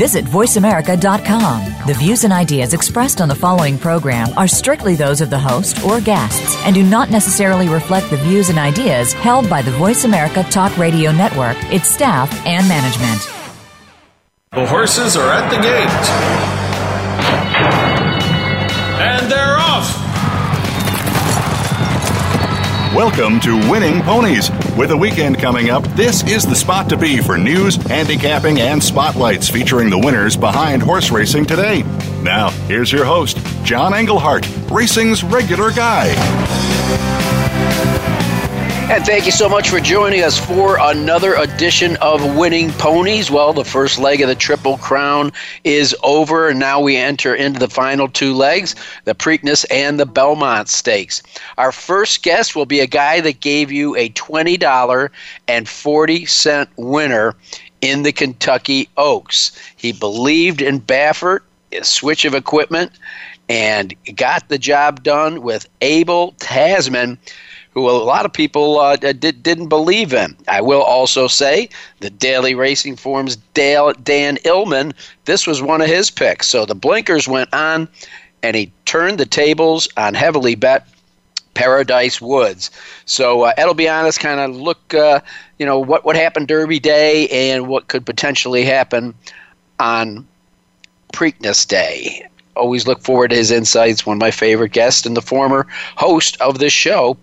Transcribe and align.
Visit 0.00 0.24
VoiceAmerica.com. 0.24 1.86
The 1.86 1.92
views 1.92 2.24
and 2.24 2.32
ideas 2.32 2.72
expressed 2.72 3.20
on 3.20 3.28
the 3.28 3.34
following 3.34 3.76
program 3.76 4.28
are 4.34 4.48
strictly 4.48 4.94
those 4.94 5.20
of 5.20 5.28
the 5.28 5.38
host 5.38 5.84
or 5.84 6.00
guests 6.00 6.56
and 6.64 6.74
do 6.74 6.82
not 6.82 7.10
necessarily 7.10 7.68
reflect 7.68 8.08
the 8.08 8.16
views 8.16 8.48
and 8.48 8.58
ideas 8.58 9.12
held 9.12 9.50
by 9.50 9.60
the 9.60 9.72
Voice 9.72 10.04
America 10.04 10.42
Talk 10.44 10.74
Radio 10.78 11.12
Network, 11.12 11.58
its 11.70 11.86
staff, 11.86 12.32
and 12.46 12.66
management. 12.66 13.20
The 14.52 14.64
horses 14.64 15.18
are 15.18 15.30
at 15.30 15.50
the 15.50 15.60
gate. 15.60 16.59
Welcome 22.94 23.38
to 23.42 23.54
Winning 23.70 24.02
Ponies. 24.02 24.50
With 24.76 24.90
a 24.90 24.96
weekend 24.96 25.38
coming 25.38 25.70
up, 25.70 25.84
this 25.94 26.24
is 26.24 26.44
the 26.44 26.56
spot 26.56 26.88
to 26.88 26.96
be 26.96 27.18
for 27.18 27.38
news, 27.38 27.76
handicapping, 27.76 28.58
and 28.58 28.82
spotlights 28.82 29.48
featuring 29.48 29.90
the 29.90 29.98
winners 29.98 30.36
behind 30.36 30.82
horse 30.82 31.12
racing 31.12 31.46
today. 31.46 31.84
Now, 32.24 32.50
here's 32.66 32.90
your 32.90 33.04
host, 33.04 33.38
John 33.62 33.94
Englehart, 33.94 34.44
racing's 34.68 35.22
regular 35.22 35.70
guy. 35.70 36.08
And 38.90 39.06
thank 39.06 39.24
you 39.24 39.30
so 39.30 39.48
much 39.48 39.70
for 39.70 39.78
joining 39.78 40.24
us 40.24 40.36
for 40.36 40.76
another 40.80 41.34
edition 41.34 41.96
of 41.98 42.36
Winning 42.36 42.72
Ponies. 42.72 43.30
Well, 43.30 43.52
the 43.52 43.64
first 43.64 44.00
leg 44.00 44.20
of 44.20 44.26
the 44.26 44.34
Triple 44.34 44.78
Crown 44.78 45.30
is 45.62 45.94
over, 46.02 46.48
and 46.48 46.58
now 46.58 46.80
we 46.80 46.96
enter 46.96 47.32
into 47.32 47.60
the 47.60 47.68
final 47.68 48.08
two 48.08 48.34
legs 48.34 48.74
the 49.04 49.14
Preakness 49.14 49.64
and 49.70 50.00
the 50.00 50.06
Belmont 50.06 50.68
Stakes. 50.68 51.22
Our 51.56 51.70
first 51.70 52.24
guest 52.24 52.56
will 52.56 52.66
be 52.66 52.80
a 52.80 52.88
guy 52.88 53.20
that 53.20 53.38
gave 53.38 53.70
you 53.70 53.94
a 53.94 54.08
$20.40 54.10 56.68
winner 56.76 57.36
in 57.80 58.02
the 58.02 58.10
Kentucky 58.10 58.88
Oaks. 58.96 59.52
He 59.76 59.92
believed 59.92 60.60
in 60.60 60.80
Baffert, 60.80 61.42
a 61.70 61.84
switch 61.84 62.24
of 62.24 62.34
equipment, 62.34 62.90
and 63.48 63.94
got 64.16 64.48
the 64.48 64.58
job 64.58 65.04
done 65.04 65.42
with 65.42 65.68
Abel 65.80 66.34
Tasman 66.40 67.18
who 67.72 67.88
a 67.88 67.92
lot 67.92 68.26
of 68.26 68.32
people 68.32 68.78
uh, 68.78 68.96
did, 68.96 69.42
didn't 69.42 69.68
believe 69.68 70.12
in. 70.12 70.36
I 70.48 70.60
will 70.60 70.82
also 70.82 71.28
say 71.28 71.68
the 72.00 72.10
Daily 72.10 72.54
Racing 72.54 72.96
Form's 72.96 73.36
Dale, 73.54 73.92
Dan 73.92 74.36
Illman, 74.38 74.92
this 75.24 75.46
was 75.46 75.62
one 75.62 75.80
of 75.80 75.86
his 75.86 76.10
picks. 76.10 76.48
So 76.48 76.66
the 76.66 76.74
blinkers 76.74 77.28
went 77.28 77.52
on, 77.54 77.88
and 78.42 78.56
he 78.56 78.72
turned 78.86 79.18
the 79.18 79.26
tables 79.26 79.88
on 79.96 80.14
heavily 80.14 80.56
bet 80.56 80.88
Paradise 81.54 82.20
Woods. 82.20 82.70
So 83.04 83.42
uh, 83.42 83.52
it'll 83.58 83.74
be 83.74 83.88
honest, 83.88 84.20
kind 84.20 84.40
of 84.40 84.56
look, 84.56 84.94
uh, 84.94 85.20
you 85.58 85.66
know, 85.66 85.78
what, 85.78 86.04
what 86.04 86.16
happened 86.16 86.48
Derby 86.48 86.80
Day 86.80 87.28
and 87.28 87.68
what 87.68 87.88
could 87.88 88.06
potentially 88.06 88.64
happen 88.64 89.14
on 89.78 90.26
Preakness 91.12 91.66
Day. 91.66 92.26
Always 92.56 92.86
look 92.86 93.02
forward 93.02 93.28
to 93.28 93.36
his 93.36 93.50
insights. 93.50 94.04
One 94.04 94.16
of 94.16 94.20
my 94.20 94.30
favorite 94.30 94.72
guests 94.72 95.06
and 95.06 95.16
the 95.16 95.22
former 95.22 95.66
host 95.96 96.40
of 96.40 96.58
this 96.58 96.72
show, 96.72 97.16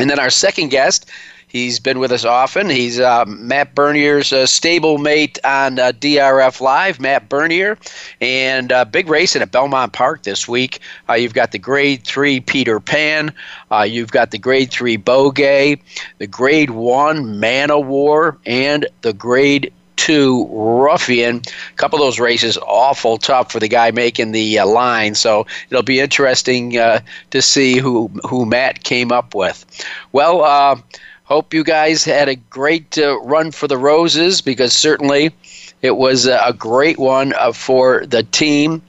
and 0.00 0.10
then 0.10 0.18
our 0.18 0.30
second 0.30 0.68
guest, 0.68 1.10
he's 1.48 1.78
been 1.78 1.98
with 1.98 2.12
us 2.12 2.24
often. 2.24 2.70
He's 2.70 2.98
uh, 2.98 3.24
Matt 3.26 3.74
Bernier's 3.74 4.32
uh, 4.32 4.44
stablemate 4.44 5.38
on 5.44 5.78
uh, 5.78 5.92
DRF 5.92 6.60
Live, 6.60 7.00
Matt 7.00 7.28
Bernier. 7.28 7.76
And 8.20 8.72
uh, 8.72 8.84
big 8.84 9.08
racing 9.08 9.42
at 9.42 9.50
Belmont 9.50 9.92
Park 9.92 10.22
this 10.22 10.48
week. 10.48 10.80
Uh, 11.08 11.14
you've 11.14 11.34
got 11.34 11.52
the 11.52 11.58
Grade 11.58 12.04
3 12.04 12.40
Peter 12.40 12.80
Pan. 12.80 13.32
Uh, 13.70 13.82
you've 13.82 14.12
got 14.12 14.30
the 14.30 14.38
Grade 14.38 14.70
3 14.70 14.96
Beaugay, 14.96 15.80
the 16.18 16.26
Grade 16.26 16.70
1 16.70 17.38
Man 17.38 17.70
o' 17.70 17.80
War, 17.80 18.38
and 18.46 18.86
the 19.02 19.12
Grade 19.12 19.72
two 20.00 20.48
Ruffian. 20.50 21.36
A 21.36 21.76
couple 21.76 21.98
of 21.98 22.06
those 22.06 22.18
races 22.18 22.56
awful 22.58 23.18
tough 23.18 23.52
for 23.52 23.60
the 23.60 23.68
guy 23.68 23.90
making 23.90 24.32
the 24.32 24.58
uh, 24.58 24.66
line. 24.66 25.14
So 25.14 25.46
it'll 25.68 25.82
be 25.82 26.00
interesting 26.00 26.78
uh, 26.78 27.00
to 27.32 27.42
see 27.42 27.76
who 27.76 28.08
who 28.26 28.46
Matt 28.46 28.82
came 28.82 29.12
up 29.12 29.34
with. 29.34 29.64
Well. 30.12 30.42
Uh, 30.42 30.76
hope 31.24 31.54
you 31.54 31.62
guys 31.62 32.04
had 32.04 32.28
a 32.28 32.34
great 32.34 32.98
uh, 32.98 33.16
run 33.20 33.52
for 33.52 33.68
the 33.68 33.78
Roses 33.78 34.40
because 34.40 34.72
certainly 34.72 35.32
it 35.80 35.96
was 35.96 36.26
a 36.26 36.52
great 36.58 36.98
one 36.98 37.32
uh, 37.34 37.52
for 37.52 38.04
the 38.04 38.24
team 38.24 38.82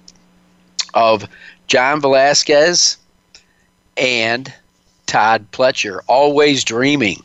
of 0.96 1.30
John 1.68 2.02
Velazquez 2.02 2.98
and 3.96 4.52
Todd 5.06 5.46
Pletcher. 5.52 6.00
Always 6.08 6.64
dreaming. 6.64 7.22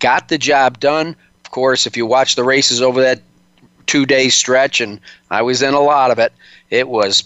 Got 0.00 0.28
the 0.28 0.38
job 0.38 0.80
done 0.80 1.14
of 1.48 1.52
course, 1.52 1.86
if 1.86 1.96
you 1.96 2.04
watch 2.04 2.34
the 2.34 2.44
races 2.44 2.82
over 2.82 3.00
that 3.00 3.22
two 3.86 4.04
day 4.04 4.28
stretch, 4.28 4.82
and 4.82 5.00
I 5.30 5.40
was 5.40 5.62
in 5.62 5.72
a 5.72 5.80
lot 5.80 6.10
of 6.10 6.18
it, 6.18 6.30
it 6.68 6.90
was 6.90 7.24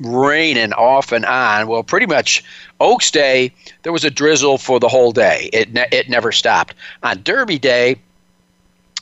raining 0.00 0.74
off 0.74 1.12
and 1.12 1.24
on. 1.24 1.66
Well, 1.66 1.82
pretty 1.82 2.04
much 2.04 2.44
Oaks 2.78 3.10
Day, 3.10 3.50
there 3.84 3.92
was 3.92 4.04
a 4.04 4.10
drizzle 4.10 4.58
for 4.58 4.78
the 4.78 4.88
whole 4.88 5.12
day. 5.12 5.48
It, 5.50 5.72
ne- 5.72 5.88
it 5.90 6.10
never 6.10 6.30
stopped. 6.30 6.74
On 7.04 7.22
Derby 7.22 7.58
Day, 7.58 7.96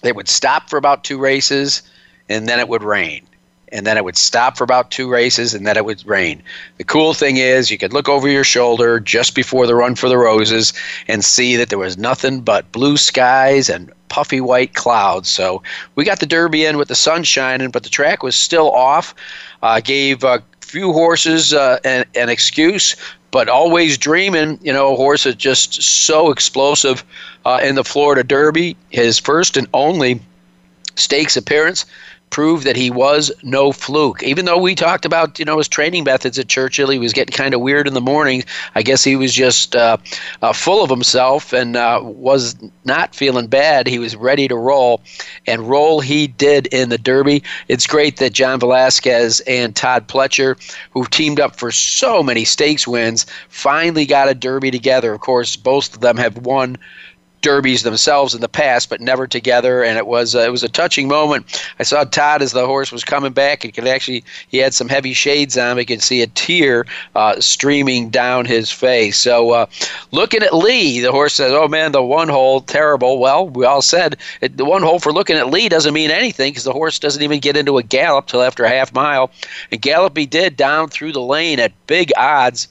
they 0.02 0.12
would 0.12 0.28
stop 0.28 0.70
for 0.70 0.76
about 0.76 1.02
two 1.02 1.18
races, 1.18 1.82
and 2.28 2.48
then 2.48 2.60
it 2.60 2.68
would 2.68 2.84
rain 2.84 3.26
and 3.72 3.86
then 3.86 3.96
it 3.96 4.04
would 4.04 4.16
stop 4.16 4.56
for 4.56 4.64
about 4.64 4.90
two 4.90 5.08
races 5.08 5.54
and 5.54 5.66
then 5.66 5.76
it 5.76 5.84
would 5.84 6.06
rain. 6.06 6.42
The 6.78 6.84
cool 6.84 7.14
thing 7.14 7.36
is 7.36 7.70
you 7.70 7.78
could 7.78 7.92
look 7.92 8.08
over 8.08 8.28
your 8.28 8.44
shoulder 8.44 9.00
just 9.00 9.34
before 9.34 9.66
the 9.66 9.74
run 9.74 9.94
for 9.94 10.08
the 10.08 10.18
roses 10.18 10.72
and 11.08 11.24
see 11.24 11.56
that 11.56 11.68
there 11.68 11.78
was 11.78 11.96
nothing 11.98 12.40
but 12.40 12.70
blue 12.72 12.96
skies 12.96 13.68
and 13.68 13.92
puffy 14.08 14.40
white 14.40 14.74
clouds. 14.74 15.28
So 15.28 15.62
we 15.94 16.04
got 16.04 16.20
the 16.20 16.26
Derby 16.26 16.64
in 16.64 16.76
with 16.76 16.88
the 16.88 16.94
sun 16.94 17.22
shining, 17.24 17.70
but 17.70 17.84
the 17.84 17.88
track 17.88 18.22
was 18.22 18.36
still 18.36 18.70
off. 18.72 19.14
Uh, 19.62 19.80
gave 19.80 20.24
a 20.24 20.42
few 20.60 20.92
horses 20.92 21.52
uh, 21.52 21.78
an, 21.84 22.04
an 22.14 22.28
excuse, 22.28 22.96
but 23.30 23.48
always 23.48 23.96
dreaming. 23.96 24.58
You 24.62 24.72
know, 24.72 24.92
a 24.92 24.96
horse 24.96 25.26
is 25.26 25.34
just 25.36 25.82
so 25.82 26.30
explosive 26.30 27.04
uh, 27.44 27.60
in 27.62 27.74
the 27.74 27.84
Florida 27.84 28.24
Derby. 28.24 28.76
His 28.90 29.18
first 29.18 29.56
and 29.56 29.68
only 29.72 30.20
stakes 30.96 31.36
appearance 31.36 31.86
proved 32.30 32.64
that 32.64 32.76
he 32.76 32.90
was 32.90 33.30
no 33.42 33.72
fluke. 33.72 34.22
Even 34.22 34.44
though 34.44 34.58
we 34.58 34.74
talked 34.74 35.04
about 35.04 35.38
you 35.38 35.44
know 35.44 35.58
his 35.58 35.68
training 35.68 36.04
methods 36.04 36.38
at 36.38 36.48
Churchill, 36.48 36.90
he 36.90 36.98
was 36.98 37.12
getting 37.12 37.34
kind 37.34 37.54
of 37.54 37.60
weird 37.60 37.86
in 37.86 37.94
the 37.94 38.00
morning. 38.00 38.44
I 38.74 38.82
guess 38.82 39.04
he 39.04 39.16
was 39.16 39.32
just 39.32 39.76
uh, 39.76 39.96
uh, 40.40 40.52
full 40.52 40.82
of 40.82 40.90
himself 40.90 41.52
and 41.52 41.76
uh, 41.76 42.00
was 42.02 42.56
not 42.84 43.14
feeling 43.14 43.48
bad. 43.48 43.86
He 43.86 43.98
was 43.98 44.16
ready 44.16 44.48
to 44.48 44.56
roll, 44.56 45.02
and 45.46 45.68
roll 45.68 46.00
he 46.00 46.26
did 46.26 46.66
in 46.68 46.88
the 46.88 46.98
Derby. 46.98 47.42
It's 47.68 47.86
great 47.86 48.16
that 48.18 48.32
John 48.32 48.60
Velazquez 48.60 49.40
and 49.40 49.74
Todd 49.74 50.08
Pletcher, 50.08 50.56
who 50.92 51.04
teamed 51.06 51.40
up 51.40 51.56
for 51.56 51.70
so 51.70 52.22
many 52.22 52.44
stakes 52.44 52.86
wins, 52.86 53.26
finally 53.48 54.06
got 54.06 54.28
a 54.28 54.34
Derby 54.34 54.70
together. 54.70 55.12
Of 55.12 55.20
course, 55.20 55.56
both 55.56 55.94
of 55.94 56.00
them 56.00 56.16
have 56.16 56.38
won 56.38 56.78
derbies 57.42 57.82
themselves 57.82 58.34
in 58.34 58.40
the 58.40 58.48
past, 58.48 58.88
but 58.90 59.00
never 59.00 59.26
together. 59.26 59.82
And 59.82 59.96
it 59.96 60.06
was 60.06 60.34
uh, 60.34 60.40
it 60.40 60.50
was 60.50 60.62
a 60.62 60.68
touching 60.68 61.08
moment. 61.08 61.62
I 61.78 61.82
saw 61.82 62.04
Todd 62.04 62.42
as 62.42 62.52
the 62.52 62.66
horse 62.66 62.92
was 62.92 63.04
coming 63.04 63.32
back. 63.32 63.62
He 63.62 63.72
could 63.72 63.86
actually 63.86 64.24
he 64.48 64.58
had 64.58 64.74
some 64.74 64.88
heavy 64.88 65.12
shades 65.12 65.56
on. 65.56 65.78
He 65.78 65.84
could 65.84 66.02
see 66.02 66.22
a 66.22 66.26
tear 66.28 66.86
uh, 67.14 67.40
streaming 67.40 68.10
down 68.10 68.44
his 68.44 68.70
face. 68.70 69.16
So 69.16 69.50
uh, 69.50 69.66
Lookin 70.12 70.42
At 70.42 70.54
Lee, 70.54 71.00
the 71.00 71.12
horse 71.12 71.34
says, 71.34 71.52
"Oh 71.52 71.68
man, 71.68 71.92
the 71.92 72.02
one 72.02 72.28
hole 72.28 72.60
terrible." 72.60 73.18
Well, 73.18 73.48
we 73.48 73.64
all 73.64 73.82
said 73.82 74.16
it, 74.40 74.56
the 74.56 74.64
one 74.64 74.82
hole 74.82 74.98
for 74.98 75.12
Lookin 75.12 75.36
At 75.36 75.50
Lee 75.50 75.68
doesn't 75.68 75.94
mean 75.94 76.10
anything 76.10 76.50
because 76.50 76.64
the 76.64 76.72
horse 76.72 76.98
doesn't 76.98 77.22
even 77.22 77.40
get 77.40 77.56
into 77.56 77.78
a 77.78 77.82
gallop 77.82 78.26
till 78.26 78.42
after 78.42 78.64
a 78.64 78.68
half 78.68 78.92
mile. 78.92 79.30
And 79.70 79.80
gallop 79.80 80.16
he 80.16 80.26
did 80.26 80.56
down 80.56 80.88
through 80.88 81.12
the 81.12 81.20
lane 81.20 81.60
at 81.60 81.72
big 81.86 82.12
odds 82.16 82.68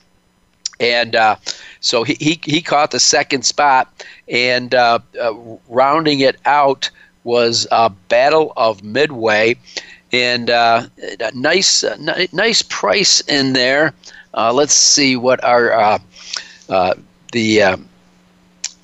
and 0.80 1.16
uh, 1.16 1.36
so 1.82 2.04
he, 2.04 2.16
he, 2.20 2.40
he 2.44 2.62
caught 2.62 2.92
the 2.92 3.00
second 3.00 3.44
spot 3.46 4.06
and 4.28 4.76
uh, 4.76 5.00
uh, 5.20 5.34
rounding 5.70 6.20
it 6.20 6.38
out 6.46 6.90
was 7.24 7.68
a 7.72 7.90
battle 7.90 8.54
of 8.58 8.84
midway. 8.84 9.56
And 10.12 10.50
uh, 10.50 10.88
a 11.20 11.32
nice 11.36 11.84
uh, 11.84 12.26
nice 12.32 12.64
price 12.64 13.22
in 13.22 13.54
there. 13.54 13.94
Uh, 14.34 14.52
let's 14.52 14.74
see 14.74 15.16
what 15.16 15.44
our 15.44 16.00
the 17.32 17.62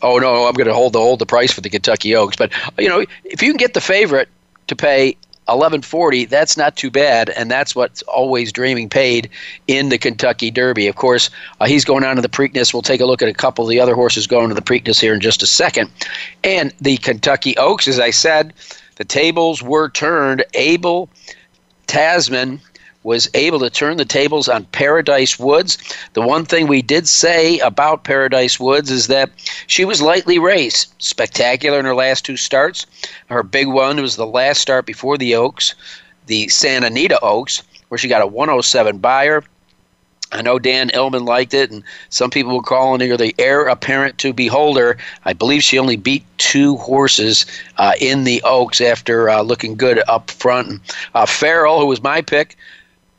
oh 0.04 0.20
no 0.20 0.46
i'm 0.46 0.54
going 0.54 0.68
to 0.68 0.74
hold 0.74 0.94
the 0.94 1.00
hold 1.00 1.18
the 1.18 1.26
price 1.26 1.52
for 1.52 1.62
the 1.62 1.70
kentucky 1.70 2.16
oaks. 2.16 2.36
But 2.36 2.52
you 2.78 2.88
know 2.88 3.04
if 3.24 3.42
you 3.42 3.50
can 3.52 3.58
get 3.58 3.74
the 3.74 3.82
favorite 3.82 4.30
to 4.68 4.76
pay 4.76 5.18
1140 5.48 6.26
that's 6.26 6.58
not 6.58 6.76
too 6.76 6.90
bad 6.90 7.30
and 7.32 7.52
that's 7.52 7.76
what's 7.76 8.02
always 8.04 8.52
dreaming 8.52 8.90
paid 8.90 9.30
in 9.68 9.90
the 9.90 9.98
kentucky 9.98 10.50
derby. 10.52 10.88
Of 10.88 10.96
course 10.96 11.30
uh, 11.60 11.66
he's 11.66 11.86
going 11.86 12.04
on 12.04 12.16
to 12.16 12.22
the 12.22 12.30
preakness. 12.30 12.74
We'll 12.74 12.82
take 12.82 13.02
a 13.02 13.06
look 13.06 13.22
at 13.22 13.30
a 13.30 13.34
couple 13.34 13.66
of 13.66 13.70
the 13.70 13.80
other 13.80 13.96
horses 13.96 14.28
going 14.28 14.50
to 14.50 14.56
the 14.56 14.62
preakness 14.62 15.00
here 15.00 15.14
in 15.14 15.20
just 15.20 15.44
a 15.44 15.48
second. 15.48 15.90
And 16.44 16.74
the 16.82 16.98
kentucky 16.98 17.56
oaks 17.58 17.88
as 17.88 18.00
i 18.00 18.10
said 18.10 18.54
the 18.96 19.06
tables 19.06 19.62
were 19.62 19.90
turned. 19.90 20.44
Abel 20.54 21.10
tasman 21.88 22.62
was 23.06 23.30
able 23.36 23.60
to 23.60 23.70
turn 23.70 23.98
the 23.98 24.04
tables 24.04 24.50
on 24.50 24.66
Paradise 24.66 25.38
Woods. 25.38 25.78
The 26.14 26.24
one 26.24 26.44
thing 26.44 26.66
we 26.66 26.82
did 26.82 27.08
say 27.08 27.60
about 27.60 28.04
Paradise 28.04 28.60
Woods 28.60 28.90
is 28.90 29.06
that 29.08 29.30
she 29.68 29.86
was 29.86 30.02
lightly 30.02 30.40
raced, 30.40 30.92
spectacular 30.98 31.78
in 31.80 31.86
her 31.86 31.94
last 31.94 32.26
two 32.26 32.36
starts. 32.36 32.88
Her 33.28 33.44
big 33.44 33.68
one 33.68 34.02
was 34.02 34.16
the 34.16 34.26
last 34.26 34.60
start 34.60 34.88
before 34.88 35.20
the 35.20 35.36
Oaks, 35.36 35.76
the 36.26 36.48
Santa 36.48 36.88
Anita 36.88 37.20
Oaks, 37.22 37.62
where 37.90 38.00
she 38.00 38.08
got 38.08 38.24
a 38.24 38.28
107 38.28 38.98
Beyer. 38.98 39.44
I 40.32 40.42
know 40.42 40.58
Dan 40.58 40.90
Illman 40.90 41.28
liked 41.28 41.54
it, 41.54 41.70
and 41.70 41.84
some 42.10 42.32
people 42.32 42.56
were 42.56 42.64
calling 42.64 43.08
her 43.08 43.18
the 43.18 43.36
heir 43.38 43.68
apparent 43.68 44.18
to 44.18 44.34
beholder. 44.34 44.98
I 45.26 45.34
believe 45.34 45.62
she 45.62 45.78
only 45.78 45.96
beat 45.96 46.26
two 46.40 46.78
horses 46.78 47.46
uh, 47.78 47.94
in 48.02 48.24
the 48.24 48.42
Oaks 48.44 48.82
after 48.82 49.30
uh, 49.30 49.44
looking 49.44 49.76
good 49.76 50.02
up 50.08 50.32
front. 50.32 50.82
Uh, 51.14 51.28
Farrell, 51.28 51.80
who 51.80 51.86
was 51.86 52.02
my 52.02 52.24
pick, 52.24 52.58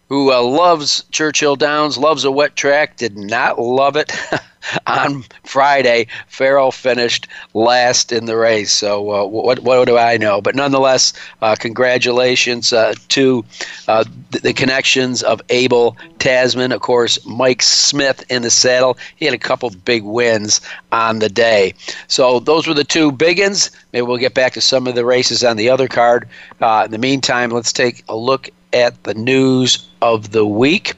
who 0.09 0.33
uh, 0.33 0.41
loves 0.43 1.05
Churchill 1.11 1.57
Downs, 1.57 1.99
loves 1.99 2.25
a 2.25 2.31
wet 2.31 2.57
track, 2.57 2.97
did 2.97 3.17
not 3.17 3.59
love 3.59 3.97
it 3.97 4.13
on 4.87 5.25
Friday. 5.45 6.07
Farrell 6.29 6.73
finished 6.73 7.27
last 7.55 8.13
in 8.13 8.27
the 8.27 8.37
race. 8.37 8.73
So 8.73 9.11
uh, 9.11 9.25
what 9.27 9.61
what 9.61 9.85
do 9.87 9.97
I 9.97 10.17
know? 10.17 10.41
But 10.41 10.55
nonetheless, 10.55 11.13
uh, 11.43 11.57
congratulations 11.57 12.73
uh, 12.73 12.95
to 13.09 13.45
uh, 13.89 14.05
the, 14.31 14.41
the, 14.41 14.53
connections 14.53 15.23
of 15.23 15.41
Abel 15.49 15.97
Tasman. 16.19 16.73
Of 16.73 16.81
course, 16.81 17.25
Mike 17.27 17.63
Smith 17.63 18.25
in 18.31 18.43
the 18.43 18.51
saddle. 18.51 18.99
He 19.17 19.25
had 19.25 19.35
a 19.35 19.39
couple 19.39 19.71
big 19.71 20.03
wins 20.05 20.61
on 20.93 21.19
the 21.19 21.29
day. 21.29 21.75
So 22.09 22.41
those 22.41 22.67
were 22.67 22.75
the 22.75 22.85
two 22.85 23.13
big 23.13 23.41
ones. 23.41 23.71
Maybe 23.93 24.03
we'll 24.03 24.17
get 24.17 24.35
back 24.35 24.53
to 24.55 24.61
some 24.61 24.87
of 24.87 24.95
the 24.95 25.05
races 25.05 25.45
on 25.45 25.57
the 25.57 25.71
other 25.71 25.89
card. 25.89 26.29
Uh, 26.61 26.83
in 26.87 26.91
the 26.91 26.99
meantime, 26.99 27.51
let's 27.51 27.73
take 27.73 28.05
a 28.09 28.17
look 28.17 28.51
at 28.73 29.03
the 29.05 29.15
news 29.15 29.87
of 30.03 30.33
the 30.33 30.47
week. 30.47 30.95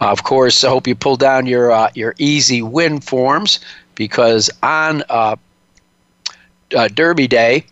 Uh, 0.00 0.10
of 0.10 0.24
course, 0.24 0.64
I 0.64 0.68
hope 0.68 0.86
you 0.86 0.94
pull 0.94 1.16
down 1.16 1.46
your 1.46 1.70
uh, 1.70 1.90
your 1.94 2.14
easy 2.18 2.62
win 2.62 3.00
forms 3.00 3.60
because 3.94 4.50
on 4.62 5.02
uh, 5.08 5.36
uh 6.76 6.88
Derby 6.88 7.28
Day 7.28 7.66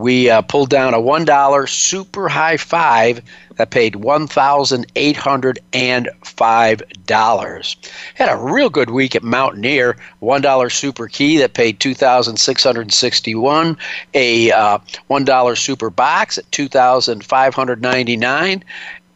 we 0.00 0.30
uh, 0.30 0.40
pulled 0.42 0.70
down 0.70 0.94
a 0.94 1.00
one 1.00 1.24
dollar 1.26 1.66
super 1.66 2.28
high 2.28 2.56
five 2.56 3.20
that 3.56 3.70
paid 3.70 3.96
one 3.96 4.26
thousand 4.26 4.86
eight 4.96 5.16
hundred 5.16 5.58
and 5.74 6.08
five 6.24 6.82
dollars. 7.06 7.76
Had 8.14 8.30
a 8.30 8.36
real 8.36 8.70
good 8.70 8.90
week 8.90 9.14
at 9.14 9.22
Mountaineer. 9.22 9.96
One 10.20 10.40
dollar 10.40 10.70
super 10.70 11.06
key 11.06 11.36
that 11.38 11.52
paid 11.52 11.78
two 11.78 11.94
thousand 11.94 12.38
six 12.38 12.64
hundred 12.64 12.92
sixty 12.92 13.34
one. 13.34 13.76
A 14.14 14.50
uh, 14.50 14.78
one 15.08 15.24
dollar 15.24 15.54
super 15.54 15.90
box 15.90 16.38
at 16.38 16.50
two 16.50 16.68
thousand 16.68 17.22
five 17.22 17.54
hundred 17.54 17.82
ninety 17.82 18.16
nine, 18.16 18.64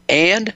and 0.07 0.53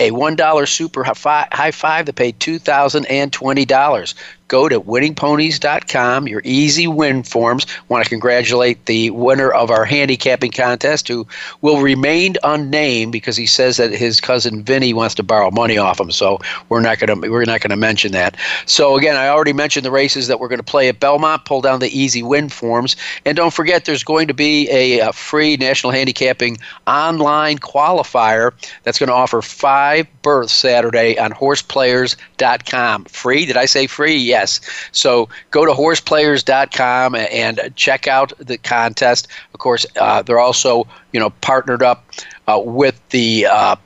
a 0.00 0.10
$1 0.10 0.68
super 0.68 1.04
high 1.04 1.70
five 1.70 2.06
that 2.06 2.16
paid 2.16 2.40
$2,020 2.40 4.14
go 4.48 4.68
to 4.68 4.80
winningponies.com, 4.80 6.28
your 6.28 6.42
easy 6.44 6.86
win 6.86 7.22
forms. 7.22 7.66
Want 7.88 8.04
to 8.04 8.10
congratulate 8.10 8.86
the 8.86 9.10
winner 9.10 9.50
of 9.50 9.70
our 9.70 9.84
handicapping 9.84 10.50
contest 10.50 11.08
who 11.08 11.26
will 11.62 11.80
remain 11.80 12.36
unnamed 12.42 13.12
because 13.12 13.36
he 13.36 13.46
says 13.46 13.78
that 13.78 13.92
his 13.92 14.20
cousin 14.20 14.62
Vinny 14.62 14.92
wants 14.92 15.14
to 15.16 15.22
borrow 15.22 15.50
money 15.50 15.78
off 15.78 16.00
him. 16.00 16.10
So 16.10 16.38
we're 16.68 16.80
not 16.80 16.98
going 16.98 17.20
to 17.22 17.30
we're 17.30 17.44
not 17.44 17.60
going 17.60 17.70
to 17.70 17.76
mention 17.76 18.12
that. 18.12 18.36
So 18.66 18.96
again, 18.96 19.16
I 19.16 19.28
already 19.28 19.52
mentioned 19.52 19.84
the 19.84 19.90
races 19.90 20.28
that 20.28 20.40
we're 20.40 20.48
going 20.48 20.58
to 20.58 20.64
play 20.64 20.88
at 20.88 21.00
Belmont. 21.00 21.44
Pull 21.44 21.60
down 21.62 21.80
the 21.80 21.98
easy 21.98 22.22
win 22.22 22.48
forms, 22.48 22.96
and 23.24 23.36
don't 23.36 23.52
forget 23.52 23.84
there's 23.84 24.04
going 24.04 24.28
to 24.28 24.34
be 24.34 24.68
a, 24.70 25.00
a 25.00 25.12
free 25.12 25.56
national 25.56 25.92
handicapping 25.92 26.58
online 26.86 27.58
qualifier 27.58 28.52
that's 28.82 28.98
going 28.98 29.08
to 29.08 29.14
offer 29.14 29.42
five 29.42 30.06
berths 30.22 30.52
Saturday 30.52 31.18
on 31.18 31.32
horseplayers.com. 31.32 33.04
Free? 33.04 33.46
Did 33.46 33.56
I 33.56 33.64
say 33.64 33.86
free? 33.86 34.33
Yes. 34.34 34.60
So 34.92 35.28
go 35.52 35.64
to 35.64 35.72
horseplayers.com 35.72 37.14
and 37.14 37.72
check 37.76 38.08
out 38.08 38.32
the 38.38 38.58
contest. 38.58 39.28
Of 39.52 39.60
course, 39.60 39.86
uh, 40.00 40.22
they're 40.22 40.40
also 40.40 40.86
you 41.12 41.20
know 41.20 41.30
partnered 41.40 41.82
up 41.82 42.04
uh, 42.48 42.60
with 42.64 43.00
the 43.10 43.46
uh, 43.46 43.76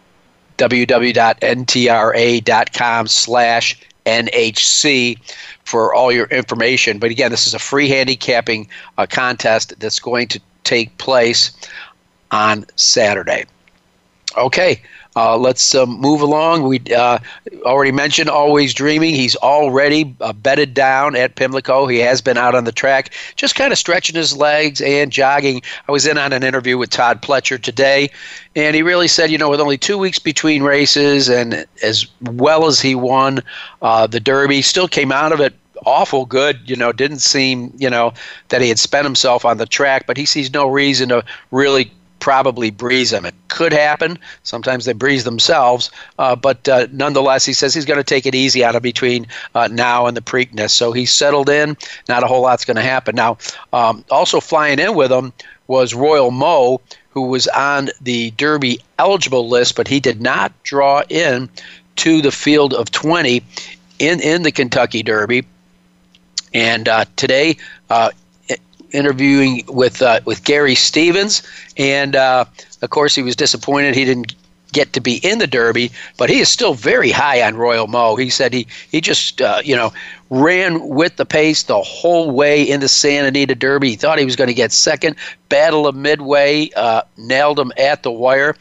www.ntra.com 0.57 1.07
slash 3.07 3.81
NHC 4.07 5.19
for 5.65 5.95
all 5.95 6.11
your 6.11 6.27
information. 6.29 6.99
But 6.99 7.11
again, 7.11 7.31
this 7.31 7.47
is 7.47 7.53
a 7.53 7.59
free 7.59 7.89
handicapping 7.89 8.69
uh, 8.97 9.07
contest 9.07 9.75
that's 9.79 10.01
going 10.01 10.29
to 10.29 10.41
take 10.65 10.97
place 10.97 11.53
on 12.31 12.65
Saturday. 12.77 13.45
Okay, 14.37 14.81
uh, 15.19 15.37
let's 15.37 15.75
um, 15.75 16.01
move 16.01 16.21
along. 16.21 16.63
We 16.63 16.81
uh, 16.97 17.19
already 17.63 17.91
mentioned 17.91 18.31
Always 18.31 18.73
Dreaming. 18.73 19.17
He's 19.17 19.35
already 19.35 20.15
uh, 20.21 20.33
bedded 20.33 20.75
down 20.75 21.17
at 21.17 21.35
Pimlico. 21.35 21.89
He 21.89 21.99
has 21.99 22.21
been 22.21 22.39
out 22.39 22.55
on 22.55 22.63
the 22.63 22.71
track, 22.71 23.13
just 23.35 23.57
kind 23.57 23.73
of 23.73 23.79
stretching 23.79 24.15
his 24.15 24.37
legs 24.37 24.81
and 24.81 25.11
jogging. 25.11 25.61
I 25.89 25.93
was 25.93 26.07
in 26.07 26.19
on 26.19 26.33
an 26.33 26.45
interview 26.45 26.79
with 26.79 26.91
Todd 26.91 27.21
Pletcher 27.21 27.61
today, 27.61 28.11
and 28.55 28.77
he 28.77 28.83
really 28.83 29.09
said, 29.09 29.29
you 29.33 29.39
know, 29.39 29.51
with 29.51 29.61
only 29.61 29.77
two 29.77 29.99
weeks 29.99 30.21
between 30.21 30.63
races 30.63 31.29
and 31.29 31.67
as 31.83 32.07
well 32.21 32.67
as 32.67 32.81
he 32.81 32.95
won 32.95 33.41
uh, 33.83 34.07
the 34.07 34.21
Derby, 34.21 34.63
still 34.63 34.87
came 34.87 35.11
out 35.11 35.33
of 35.33 35.41
it 35.41 35.53
awful 35.85 36.27
good. 36.27 36.61
You 36.69 36.77
know, 36.77 36.93
didn't 36.93 37.21
seem 37.21 37.73
you 37.77 37.91
know 37.91 38.13
that 38.51 38.61
he 38.61 38.69
had 38.69 38.79
spent 38.79 39.05
himself 39.05 39.45
on 39.45 39.57
the 39.57 39.67
track, 39.67 40.07
but 40.07 40.17
he 40.17 40.27
sees 40.27 40.53
no 40.53 40.69
reason 40.69 41.09
to 41.09 41.25
really 41.51 41.91
probably 42.21 42.71
breeze 42.71 43.11
them. 43.11 43.25
It 43.25 43.35
could 43.49 43.73
happen. 43.73 44.19
Sometimes 44.43 44.85
they 44.85 44.93
breeze 44.93 45.25
themselves, 45.25 45.91
uh, 46.19 46.37
but 46.37 46.69
uh, 46.69 46.87
nonetheless, 46.93 47.45
he 47.45 47.53
says 47.53 47.75
he's 47.75 47.85
going 47.85 47.99
to 47.99 48.05
take 48.05 48.27
it 48.27 48.35
easy 48.35 48.65
out 48.65 48.77
of 48.77 48.83
between 48.83 49.27
uh, 49.55 49.69
now 49.69 50.07
and 50.07 50.17
the 50.17 50.21
Preakness. 50.21 50.71
So 50.71 50.93
he's 50.93 51.13
settled 51.13 51.49
in. 51.49 51.77
Not 52.09 52.23
a 52.23 52.27
whole 52.27 52.43
lot's 52.43 52.65
going 52.65 52.77
to 52.77 52.83
happen. 52.83 53.15
Now, 53.15 53.39
um, 53.73 54.05
also 54.11 54.41
flying 54.41 54.79
in 54.79 54.95
with 54.95 55.13
him 55.13 55.33
was 55.67 55.95
Royal 55.95 56.31
Mo, 56.31 56.81
who 57.11 57.23
was 57.23 57.47
on 57.49 57.91
the 58.01 58.31
Derby 58.33 58.81
eligible 58.99 59.49
list, 59.49 59.77
but 59.77 59.89
he 59.89 60.01
did 60.01 60.21
not 60.21 60.53
draw 60.63 61.03
in 61.09 61.49
to 61.97 62.23
the 62.23 62.33
field 62.33 62.73
of 62.75 62.91
20 62.91 63.43
in, 63.99 64.21
in 64.21 64.43
the 64.43 64.53
Kentucky 64.53 65.03
Derby. 65.03 65.45
And 66.55 66.89
uh, 66.89 67.05
today, 67.17 67.57
uh, 67.91 68.11
interviewing 68.93 69.65
with 69.69 70.03
uh, 70.03 70.21
with 70.25 70.45
Gary 70.45 70.75
Stevens, 70.75 71.43
and 71.77 72.17
uh, 72.17 72.45
of 72.83 72.91
course 72.91 73.15
he 73.15 73.23
was 73.23 73.37
disappointed 73.37 73.95
he 73.95 74.05
didn't 74.05 74.35
get 74.73 74.93
to 74.93 75.01
be 75.01 75.17
in 75.17 75.39
the 75.39 75.47
Derby, 75.47 75.91
but 76.17 76.29
he 76.29 76.41
is 76.41 76.49
still 76.49 76.75
very 76.75 77.11
high 77.11 77.43
on 77.43 77.57
Royal 77.57 77.87
Mo. 77.87 78.17
He 78.17 78.31
said 78.31 78.53
he 78.53 78.67
he 78.91 79.01
just 79.01 79.41
uh, 79.41 79.61
you 79.65 79.77
know 79.77 79.93
ran 80.31 80.87
with 80.89 81.17
the 81.17 81.25
pace 81.25 81.63
the 81.63 81.81
whole 81.81 82.31
way 82.31 82.63
in 82.63 82.81
the 82.81 82.89
Santa 82.89 83.29
Anita 83.29 83.55
Derby. 83.55 83.91
He 83.91 83.97
thought 83.97 84.19
he 84.19 84.25
was 84.25 84.37
going 84.37 84.49
to 84.49 84.55
get 84.55 84.73
second. 84.73 85.17
Battle 85.49 85.87
of 85.87 85.95
Midway 85.95 86.71
uh, 86.77 87.03
nailed 87.17 87.59
him 87.59 87.73
at 87.79 88.03
the 88.03 88.11
wire 88.11 88.55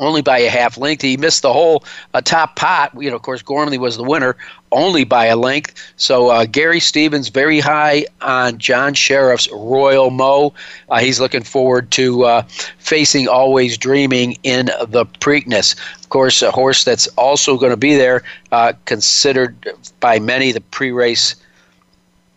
only 0.00 0.22
by 0.22 0.38
a 0.38 0.48
half 0.48 0.76
length. 0.76 1.02
He 1.02 1.16
missed 1.16 1.42
the 1.42 1.52
whole 1.52 1.84
uh, 2.14 2.20
top 2.20 2.56
pot. 2.56 2.90
You 2.98 3.10
know, 3.10 3.16
of 3.16 3.22
course, 3.22 3.42
Gormley 3.42 3.78
was 3.78 3.96
the 3.96 4.02
winner 4.02 4.36
only 4.72 5.04
by 5.04 5.26
a 5.26 5.36
length. 5.36 5.74
So 5.96 6.28
uh, 6.28 6.46
Gary 6.46 6.80
Stevens 6.80 7.28
very 7.28 7.60
high 7.60 8.06
on 8.20 8.58
John 8.58 8.94
Shirreffs' 8.94 9.48
Royal 9.52 10.10
Mo. 10.10 10.52
Uh, 10.88 10.98
he's 10.98 11.20
looking 11.20 11.42
forward 11.42 11.90
to 11.92 12.24
uh, 12.24 12.42
facing 12.78 13.28
Always 13.28 13.76
Dreaming 13.76 14.36
in 14.42 14.66
the 14.88 15.06
Preakness. 15.20 15.76
Of 16.00 16.08
course, 16.08 16.42
a 16.42 16.50
horse 16.50 16.82
that's 16.84 17.06
also 17.08 17.58
going 17.58 17.70
to 17.70 17.76
be 17.76 17.94
there, 17.94 18.22
uh, 18.50 18.72
considered 18.86 19.54
by 20.00 20.18
many 20.18 20.50
the 20.50 20.60
pre-race 20.60 21.36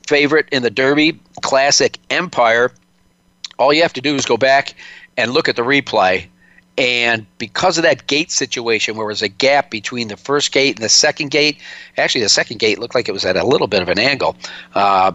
favorite 0.06 0.48
in 0.52 0.64
the 0.64 0.70
Derby, 0.70 1.20
Classic 1.42 1.98
Empire. 2.10 2.72
All 3.58 3.72
you 3.72 3.82
have 3.84 3.94
to 3.94 4.02
do 4.02 4.16
is 4.16 4.26
go 4.26 4.36
back 4.38 4.74
and 5.16 5.32
look 5.32 5.48
at 5.48 5.56
the 5.56 5.62
replay 5.62 6.28
and 6.78 7.26
because 7.38 7.78
of 7.78 7.84
that 7.84 8.08
gate 8.08 8.32
situation, 8.32 8.96
where 8.96 9.04
there 9.04 9.10
was 9.10 9.22
a 9.22 9.28
gap 9.28 9.70
between 9.70 10.08
the 10.08 10.18
first 10.18 10.52
gate 10.52 10.76
and 10.76 10.84
the 10.84 10.90
second 10.90 11.30
gate, 11.30 11.60
actually 11.98 12.22
the 12.22 12.30
second 12.30 12.60
gate 12.60 12.80
looked 12.80 12.96
like 12.96 13.08
it 13.08 13.12
was 13.12 13.26
at 13.26 13.38
a 13.38 13.46
little 13.46 13.68
bit 13.68 13.82
of 13.82 13.90
an 13.90 14.00
angle. 14.00 14.36
Uh, 14.74 15.12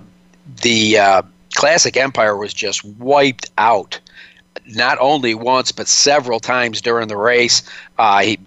the 0.63 0.99
uh, 0.99 1.23
Classic 1.55 1.97
Empire 1.97 2.37
was 2.37 2.55
just 2.55 2.85
wiped 2.85 3.51
out, 3.59 3.99
not 4.67 4.99
only 5.01 5.35
once 5.35 5.73
but 5.73 5.89
several 5.89 6.39
times 6.39 6.81
during 6.81 7.09
the 7.09 7.17
race. 7.17 7.63
Uh, 7.99 8.21
he 8.21 8.39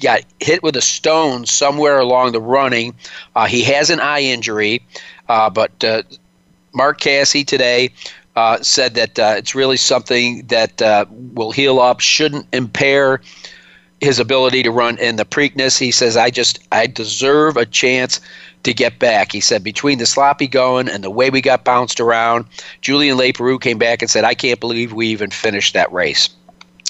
got 0.00 0.22
hit 0.38 0.62
with 0.62 0.76
a 0.76 0.82
stone 0.82 1.46
somewhere 1.46 1.98
along 1.98 2.32
the 2.32 2.40
running. 2.40 2.94
Uh, 3.34 3.46
he 3.46 3.62
has 3.64 3.90
an 3.90 3.98
eye 3.98 4.22
injury, 4.22 4.80
uh, 5.28 5.50
but 5.50 5.82
uh, 5.82 6.02
Mark 6.72 7.00
Casse 7.00 7.44
today 7.44 7.90
uh, 8.36 8.60
said 8.62 8.94
that 8.94 9.18
uh, 9.18 9.34
it's 9.36 9.54
really 9.54 9.76
something 9.76 10.46
that 10.46 10.80
uh, 10.80 11.04
will 11.34 11.52
heal 11.52 11.80
up, 11.80 12.00
shouldn't 12.00 12.46
impair 12.52 13.20
his 14.00 14.18
ability 14.18 14.62
to 14.62 14.70
run 14.70 14.98
in 14.98 15.16
the 15.16 15.24
Preakness. 15.24 15.78
He 15.78 15.90
says, 15.90 16.16
I 16.16 16.30
just, 16.30 16.58
I 16.72 16.86
deserve 16.86 17.56
a 17.56 17.66
chance 17.66 18.20
to 18.62 18.72
get 18.72 18.98
back. 18.98 19.32
He 19.32 19.40
said, 19.40 19.62
between 19.62 19.98
the 19.98 20.06
sloppy 20.06 20.46
going 20.46 20.88
and 20.88 21.04
the 21.04 21.10
way 21.10 21.30
we 21.30 21.40
got 21.40 21.64
bounced 21.64 22.00
around, 22.00 22.46
Julian 22.80 23.18
Leparoux 23.18 23.60
came 23.60 23.78
back 23.78 24.02
and 24.02 24.10
said, 24.10 24.24
I 24.24 24.34
can't 24.34 24.60
believe 24.60 24.92
we 24.92 25.08
even 25.08 25.30
finished 25.30 25.74
that 25.74 25.92
race. 25.92 26.30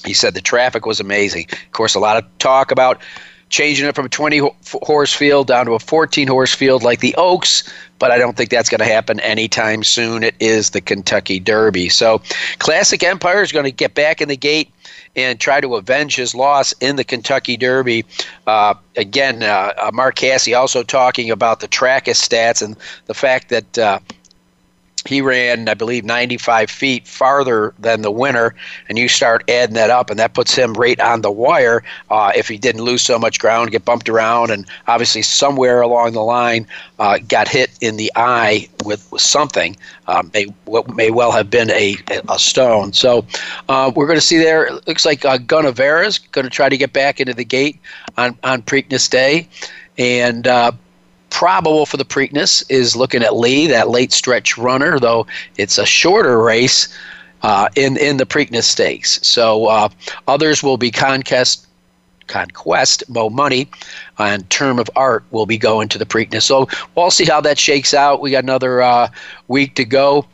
He 0.05 0.15
said 0.15 0.35
the 0.35 0.41
traffic 0.41 0.87
was 0.87 1.01
amazing. 1.01 1.47
Of 1.51 1.73
course, 1.73 1.95
a 1.95 2.01
lot 2.01 2.17
of 2.17 2.39
talk 2.39 2.71
about 2.71 3.03
changing 3.51 3.87
it 3.87 3.95
from 3.95 4.07
a 4.07 4.09
20 4.09 4.41
horse 4.83 5.13
field 5.13 5.49
down 5.49 5.67
to 5.67 5.73
a 5.73 5.79
14 5.79 6.27
horse 6.27 6.55
field 6.55 6.83
like 6.83 7.01
the 7.01 7.15
Oaks, 7.17 7.71
but 7.99 8.11
I 8.11 8.17
don't 8.17 8.37
think 8.37 8.49
that's 8.49 8.71
going 8.71 8.79
to 8.79 8.87
happen 8.87 9.21
anytime 9.21 9.83
soon. 9.83 10.23
It 10.23 10.37
is 10.41 10.71
the 10.71 10.81
Kentucky 10.81 11.41
Derby. 11.41 11.89
So, 11.89 12.23
Classic 12.59 13.03
Empire 13.03 13.43
is 13.43 13.53
going 13.53 13.65
to 13.65 13.73
get 13.73 13.95
back 13.95 14.21
in 14.21 14.29
the 14.29 14.37
gate 14.37 14.73
and 15.17 15.39
try 15.39 15.61
to 15.61 15.75
avenge 15.75 16.17
his 16.17 16.35
loss 16.35 16.73
in 16.81 16.97
the 16.97 17.05
Kentucky 17.05 17.57
Derby. 17.57 18.05
Uh, 18.47 18.75
again, 18.97 19.43
uh, 19.43 19.73
uh 19.77 19.91
Mark 19.93 20.15
Casse 20.15 20.55
also 20.55 20.83
talking 20.83 21.31
about 21.31 21.61
the 21.61 21.69
Trakus 21.69 22.27
stats 22.27 22.63
and 22.63 22.77
the 23.07 23.15
fact 23.15 23.49
that. 23.51 24.03
Uh, 25.05 25.09
he 25.09 25.21
ran, 25.21 25.69
I 25.69 25.75
believe, 25.75 26.05
95 26.05 26.71
feet 26.71 27.07
farther 27.07 27.75
than 27.79 28.03
the 28.03 28.11
winner, 28.11 28.55
and 28.89 28.99
you 28.99 29.09
start 29.09 29.45
adding 29.49 29.75
that 29.75 29.91
up, 29.91 30.11
and 30.11 30.19
that 30.19 30.35
puts 30.35 30.55
him 30.55 30.75
right 30.75 30.99
on 31.01 31.23
the 31.23 31.31
wire. 31.31 31.83
Uh, 32.11 32.33
if 32.35 32.49
he 32.49 32.59
didn't 32.59 32.83
lose 32.83 33.03
so 33.03 33.19
much 33.19 33.39
ground, 33.39 33.71
get 33.71 33.85
bumped 33.85 34.09
around, 34.09 34.51
and 34.51 34.67
obviously 34.87 35.23
somewhere 35.23 35.81
along 35.81 36.13
the 36.13 36.23
line 36.23 36.67
uh, 36.99 37.19
got 37.29 37.49
hit 37.49 37.71
in 37.81 37.97
the 37.97 38.11
eye 38.17 38.69
with, 38.85 39.11
with 39.13 39.23
something, 39.23 39.77
um, 40.07 40.31
may 40.35 40.47
what 40.65 40.95
may 40.95 41.11
well 41.11 41.33
have 41.33 41.51
been 41.51 41.71
a 41.71 41.97
a 42.29 42.39
stone. 42.39 42.93
So 42.93 43.25
uh, 43.69 43.93
we're 43.95 44.07
going 44.07 44.19
to 44.19 44.25
see 44.25 44.39
there. 44.39 44.67
It 44.67 44.87
looks 44.87 45.05
like 45.07 45.25
uh, 45.25 45.39
is 45.41 46.19
going 46.19 46.45
to 46.45 46.51
try 46.51 46.69
to 46.69 46.77
get 46.77 46.93
back 46.93 47.21
into 47.21 47.35
the 47.35 47.45
gate 47.45 47.79
on 48.17 48.37
on 48.43 48.63
Preakness 48.63 49.09
Day, 49.09 49.49
and. 49.99 50.47
Probable 51.41 51.87
for 51.87 51.97
the 51.97 52.05
Preakness 52.05 52.63
is 52.69 52.95
Lookin 52.95 53.23
At 53.23 53.35
Lee, 53.35 53.67
that 53.69 53.89
late 53.89 54.13
stretch 54.13 54.59
runner, 54.59 54.99
though 54.99 55.27
it's 55.57 55.79
a 55.79 55.87
shorter 55.87 56.39
race 56.43 56.95
uh, 57.43 57.71
in 57.77 57.97
in 57.97 58.19
the 58.19 58.27
Preakness 58.27 58.65
Stakes. 58.65 59.27
So 59.27 59.65
uh, 59.65 59.89
others 60.29 60.63
will 60.63 60.77
be 60.77 60.91
Conquest, 60.91 61.67
Conquest, 62.27 63.05
Mo 63.09 63.31
Money, 63.31 63.71
and 64.19 64.51
Term 64.51 64.79
of 64.79 64.91
Art 64.97 65.25
will 65.31 65.47
be 65.47 65.57
going 65.57 65.89
to 65.89 65.97
the 65.97 66.05
Preakness. 66.05 66.43
So 66.43 66.69
we'll 66.95 67.11
see 67.11 67.25
how 67.25 67.41
that 67.41 67.59
shakes 67.59 67.95
out. 67.95 68.21
We 68.21 68.33
got 68.33 68.45
another 68.45 68.83
uh, 68.83 69.09
week 69.49 69.77
to 69.77 69.87
go. 69.87 70.27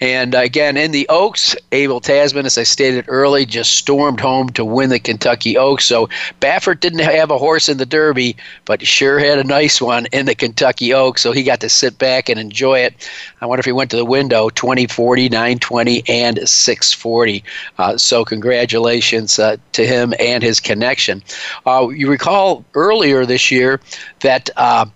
And 0.00 0.34
uh, 0.34 0.38
again, 0.38 0.78
in 0.78 0.92
the 0.92 1.06
Oaks, 1.10 1.54
Abel 1.72 2.00
Tasman, 2.00 2.46
as 2.46 2.56
I 2.56 2.62
stated 2.62 3.04
early, 3.08 3.44
just 3.44 3.74
stormed 3.74 4.18
home 4.18 4.48
to 4.50 4.64
win 4.64 4.88
the 4.88 4.98
Kentucky 4.98 5.58
Oaks. 5.58 5.84
So 5.84 6.08
Baffert 6.40 6.80
didn't 6.80 7.00
have 7.00 7.30
a 7.30 7.36
horse 7.36 7.68
in 7.68 7.76
the 7.76 7.84
Derby, 7.84 8.36
but 8.64 8.86
sure 8.86 9.18
had 9.18 9.38
a 9.38 9.44
nice 9.44 9.80
one 9.80 10.06
in 10.06 10.24
the 10.24 10.34
Kentucky 10.34 10.94
Oaks. 10.94 11.20
So 11.20 11.32
he 11.32 11.42
got 11.42 11.60
to 11.60 11.68
sit 11.68 11.98
back 11.98 12.30
and 12.30 12.40
enjoy 12.40 12.78
it. 12.78 13.10
I 13.42 13.46
wonder 13.46 13.60
if 13.60 13.66
he 13.66 13.72
went 13.72 13.90
to 13.90 13.96
the 13.96 14.04
window 14.04 14.48
20, 14.48 14.86
40, 14.86 15.28
920, 15.28 16.02
and 16.08 16.48
640. 16.48 17.44
Uh, 17.76 17.98
so 17.98 18.24
congratulations 18.24 19.38
uh, 19.38 19.58
to 19.72 19.86
him 19.86 20.14
and 20.18 20.42
his 20.42 20.60
connection. 20.60 21.22
Uh, 21.66 21.88
you 21.88 22.08
recall 22.08 22.64
earlier 22.74 23.26
this 23.26 23.50
year 23.50 23.80
that. 24.20 24.48
Uh, 24.56 24.86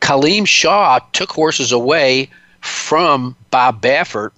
Kaleem 0.00 0.46
Shah 0.46 0.98
took 1.12 1.30
horses 1.30 1.72
away 1.72 2.30
from 2.60 3.36
Bob 3.50 3.80
Baffert 3.80 4.32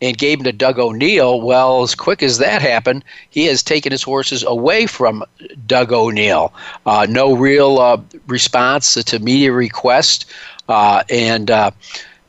and 0.00 0.16
gave 0.16 0.38
him 0.38 0.44
to 0.44 0.52
Doug 0.52 0.78
O'Neill. 0.78 1.40
Well, 1.40 1.82
as 1.82 1.94
quick 1.94 2.22
as 2.22 2.38
that 2.38 2.62
happened, 2.62 3.04
he 3.30 3.44
has 3.46 3.62
taken 3.62 3.92
his 3.92 4.02
horses 4.02 4.44
away 4.44 4.86
from 4.86 5.24
Doug 5.66 5.92
O'Neill. 5.92 6.52
Uh, 6.86 7.06
no 7.08 7.34
real 7.34 7.78
uh, 7.78 8.00
response 8.26 8.94
to 8.94 9.18
media 9.18 9.52
request, 9.52 10.26
uh, 10.68 11.02
and 11.10 11.50
uh, 11.50 11.70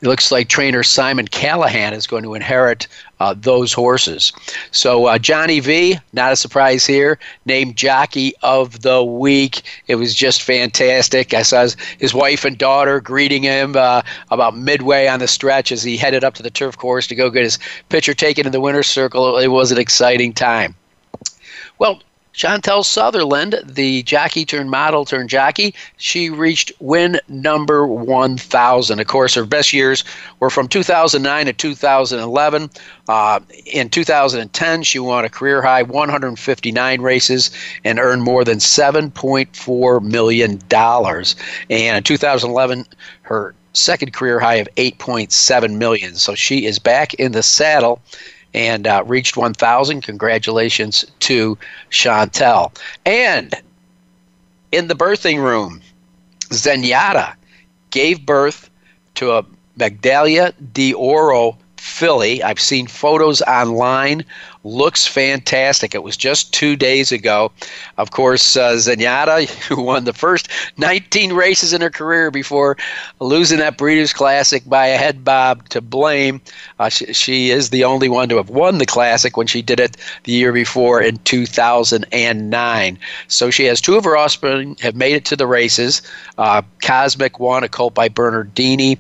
it 0.02 0.08
looks 0.08 0.32
like 0.32 0.48
trainer 0.48 0.82
Simon 0.82 1.28
Callaghan 1.28 1.94
is 1.94 2.08
going 2.08 2.24
to 2.24 2.34
inherit 2.34 2.88
uh, 3.20 3.36
those 3.38 3.74
horses. 3.74 4.32
So 4.72 5.06
uh, 5.06 5.18
Johnny 5.18 5.60
V, 5.60 6.00
not 6.14 6.32
a 6.32 6.36
surprise 6.36 6.86
here, 6.86 7.20
named 7.46 7.76
Jockey 7.76 8.34
of 8.44 8.82
the 8.82 9.04
Week. 9.04 9.62
It 9.88 9.96
was 9.96 10.14
just 10.14 10.42
fantastic. 10.42 11.34
I 11.34 11.42
saw 11.42 11.64
his, 11.64 11.78
his 12.00 12.14
wife 12.14 12.46
and 12.46 12.58
daughter 12.58 13.02
greeting 13.02 13.44
him 13.44 13.76
uh, 13.76 14.02
about 14.32 14.58
midway 14.58 15.08
on 15.08 15.20
the 15.20 15.28
stretch 15.28 15.72
as 15.72 15.84
he 15.84 15.98
headed 15.98 16.24
up 16.24 16.34
to 16.36 16.44
the 16.44 16.50
turf 16.50 16.78
course 16.78 17.08
to 17.08 17.16
go 17.16 17.30
get 17.30 17.44
his 17.44 17.60
picture 17.90 18.14
taken 18.14 18.46
in 18.46 18.52
the 18.52 18.62
winner's 18.62 18.88
circle. 18.88 19.38
It 19.38 19.48
was 19.48 19.72
an 19.72 19.78
exciting 19.78 20.34
time. 20.34 20.76
Well, 21.78 22.02
Chantal 22.40 22.86
Sutherland, 22.86 23.60
the 23.66 24.02
jockey 24.04 24.46
turned 24.46 24.72
model 24.72 25.04
turned 25.04 25.30
jockey, 25.30 25.76
she 25.98 26.30
reached 26.30 26.72
win 26.80 27.20
number 27.28 27.86
1,000. 27.86 28.98
Of 29.02 29.08
course, 29.08 29.34
her 29.34 29.46
best 29.46 29.74
years 29.74 30.06
were 30.40 30.50
from 30.50 30.70
2009 30.70 31.48
to 31.48 31.52
2011. 31.52 32.70
Uh, 33.10 33.42
in 33.66 33.90
2010, 33.90 34.84
she 34.84 35.00
won 35.00 35.26
a 35.26 35.30
career 35.30 35.62
high 35.62 35.84
159 35.84 37.02
races 37.02 37.52
and 37.84 38.00
earned 38.00 38.24
more 38.24 38.46
than 38.46 38.60
$7.4 38.60 40.02
million. 40.02 40.60
And 40.72 41.98
in 41.98 42.04
2011, 42.04 42.86
her 43.24 43.54
second 43.74 44.14
career 44.14 44.40
high 44.40 44.56
of 44.56 44.70
8.7 44.78 45.76
million. 45.76 46.16
So 46.16 46.36
she 46.36 46.66
is 46.66 46.80
back 46.80 47.14
in 47.16 47.34
the 47.34 47.44
saddle 47.44 48.02
and 48.54 48.88
uh, 48.88 49.04
reached 49.06 49.38
1,000. 49.38 50.02
Congratulations 50.02 51.06
to 51.20 51.58
Chantal. 51.90 52.74
And 53.06 53.54
in 54.72 54.88
the 54.88 54.96
birthing 54.96 55.44
room, 55.44 55.82
Zenyatta 56.50 57.34
gave 57.92 58.26
birth 58.26 58.70
to 59.16 59.32
a 59.32 59.46
Medaglia 59.78 60.54
d'Oro 60.74 61.58
filly. 61.78 62.44
I've 62.44 62.60
seen 62.60 62.88
photos 62.88 63.42
online 63.44 64.26
looks 64.64 65.08
fantastic. 65.08 65.96
It 65.96 66.04
was 66.04 66.18
just 66.18 66.54
two 66.54 66.76
days 66.76 67.12
ago. 67.12 67.52
Of 67.98 68.12
course, 68.12 68.58
uh, 68.58 68.74
Zenyatta, 68.74 69.50
who 69.68 69.82
won 69.82 70.04
the 70.04 70.14
first 70.14 70.50
19 70.78 71.34
races 71.34 71.74
in 71.74 71.82
her 71.82 71.90
career 71.90 72.30
before 72.32 72.78
losing 73.20 73.60
that 73.60 73.78
Breeders' 73.78 74.14
Classic 74.14 74.68
by 74.68 74.88
a 74.88 74.98
head 74.98 75.24
bob 75.24 75.68
to 75.70 75.82
blame. 75.82 76.42
Uh, 76.80 76.90
she, 76.90 77.14
she, 77.14 77.50
is 77.50 77.70
the 77.70 77.84
only 77.84 78.10
one 78.10 78.30
to 78.30 78.38
have 78.38 78.50
won 78.50 78.78
the 78.78 78.86
Classic 78.86 79.38
when 79.38 79.48
she 79.48 79.62
did 79.62 79.80
it 79.80 79.98
the 80.24 80.32
year 80.32 80.52
before 80.52 81.02
in 81.02 81.18
2009. 81.20 83.00
So 83.28 83.50
she 83.50 83.66
has 83.66 83.82
two 83.82 83.96
of 83.96 84.04
her 84.04 84.18
offspring 84.18 84.76
have 84.82 84.96
made 84.96 85.14
it 85.14 85.26
to 85.26 85.36
the 85.36 85.48
races. 85.48 86.02
Uh, 86.38 86.62
Cozmic 86.82 87.40
One 87.40 87.64
a 87.64 87.70
colt 87.70 87.94
by 87.94 88.10
Bernardini, 88.10 88.98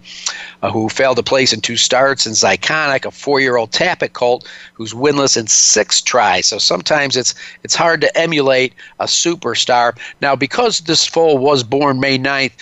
uh, 0.61 0.71
who 0.71 0.89
failed 0.89 1.17
to 1.17 1.23
place 1.23 1.53
in 1.53 1.61
two 1.61 1.77
starts, 1.77 2.25
and 2.25 2.35
Ziconic, 2.35 3.05
a 3.05 3.11
four-year-old 3.11 3.71
Tapit 3.71 4.13
colt, 4.13 4.47
who's 4.73 4.93
winless 4.93 5.37
in 5.37 5.47
six 5.49 6.01
tries. 6.01 6.47
So 6.47 6.57
sometimes 6.57 7.17
it's 7.17 7.35
it's 7.63 7.75
hard 7.75 8.01
to 8.01 8.17
emulate 8.17 8.73
a 8.99 9.05
superstar. 9.05 9.97
Now, 10.21 10.35
because 10.35 10.81
this 10.81 11.05
foal 11.05 11.37
was 11.37 11.63
born 11.63 11.99
May 11.99 12.17
9th, 12.17 12.53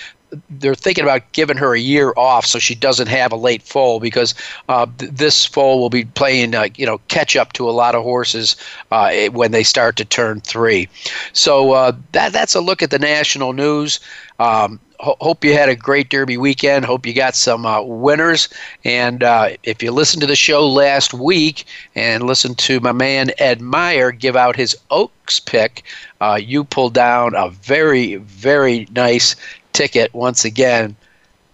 they're 0.49 0.75
thinking 0.75 1.03
about 1.03 1.31
giving 1.31 1.57
her 1.57 1.73
a 1.73 1.79
year 1.79 2.13
off 2.17 2.45
so 2.45 2.59
she 2.59 2.75
doesn't 2.75 3.07
have 3.07 3.31
a 3.31 3.35
late 3.35 3.61
foal 3.61 3.99
because 3.99 4.33
uh, 4.67 4.85
th- 4.97 5.11
this 5.11 5.45
foal 5.45 5.79
will 5.79 5.89
be 5.89 6.03
playing 6.03 6.53
uh, 6.53 6.67
you 6.75 6.85
know 6.85 6.99
catch 7.07 7.35
up 7.35 7.53
to 7.53 7.69
a 7.69 7.71
lot 7.71 7.95
of 7.95 8.03
horses 8.03 8.55
uh, 8.91 9.11
when 9.29 9.51
they 9.51 9.63
start 9.63 9.95
to 9.95 10.05
turn 10.05 10.41
three. 10.41 10.87
So 11.33 11.71
uh, 11.71 11.93
that 12.11 12.33
that's 12.33 12.55
a 12.55 12.61
look 12.61 12.81
at 12.81 12.91
the 12.91 12.99
national 12.99 13.53
news. 13.53 13.99
Um, 14.39 14.79
hope 14.99 15.43
you 15.43 15.53
had 15.53 15.69
a 15.69 15.75
great 15.75 16.09
Derby 16.09 16.37
weekend. 16.37 16.85
Hope 16.85 17.05
you 17.05 17.13
got 17.13 17.35
some 17.35 17.65
uh, 17.65 17.81
winners. 17.81 18.49
And 18.83 19.23
uh, 19.23 19.49
if 19.63 19.83
you 19.83 19.91
listened 19.91 20.21
to 20.21 20.27
the 20.27 20.35
show 20.35 20.67
last 20.67 21.13
week 21.13 21.65
and 21.95 22.23
listened 22.23 22.57
to 22.59 22.79
my 22.79 22.91
man 22.91 23.31
Ed 23.37 23.61
Meyer 23.61 24.11
give 24.11 24.35
out 24.35 24.55
his 24.55 24.75
Oaks 24.89 25.39
pick, 25.39 25.83
uh, 26.21 26.39
you 26.41 26.63
pulled 26.63 26.93
down 26.93 27.35
a 27.35 27.49
very, 27.49 28.15
very 28.15 28.87
nice 28.95 29.35
ticket 29.73 30.13
once 30.13 30.45
again. 30.45 30.95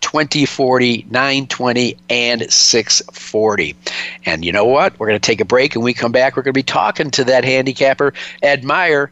2040, 0.02 1.06
920, 1.10 1.98
and 2.10 2.52
640. 2.52 3.76
And 4.26 4.44
you 4.44 4.52
know 4.52 4.66
what? 4.66 5.00
We're 5.00 5.08
going 5.08 5.20
to 5.20 5.26
take 5.26 5.40
a 5.40 5.46
break 5.46 5.76
and 5.76 5.84
we 5.84 5.94
come 5.94 6.12
back. 6.12 6.36
We're 6.36 6.44
going 6.44 6.54
to 6.54 6.58
be 6.58 6.62
talking 6.62 7.10
to 7.12 7.24
that 7.24 7.46
handicapper, 7.46 8.14
Ed 8.42 8.66
Meyer. 8.66 9.12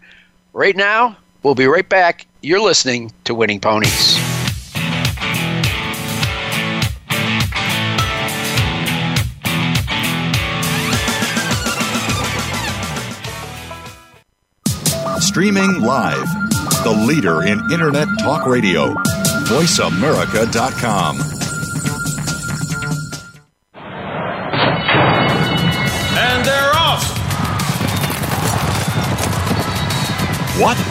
Right 0.51 0.75
now, 0.75 1.15
we'll 1.43 1.55
be 1.55 1.65
right 1.65 1.87
back 1.87 2.25
you're 2.43 2.59
listening 2.59 3.11
to 3.25 3.35
Winning 3.35 3.59
Ponies. 3.59 4.17
Streaming 15.19 15.81
live, 15.81 16.25
the 16.83 17.05
leader 17.07 17.43
in 17.43 17.59
Internet 17.71 18.07
Talk 18.21 18.47
Radio, 18.47 18.95
VoiceAmerica.com. 19.45 21.19
And 26.17 26.43
they're 26.43 26.71
off! 26.73 27.05
What? 30.59 30.90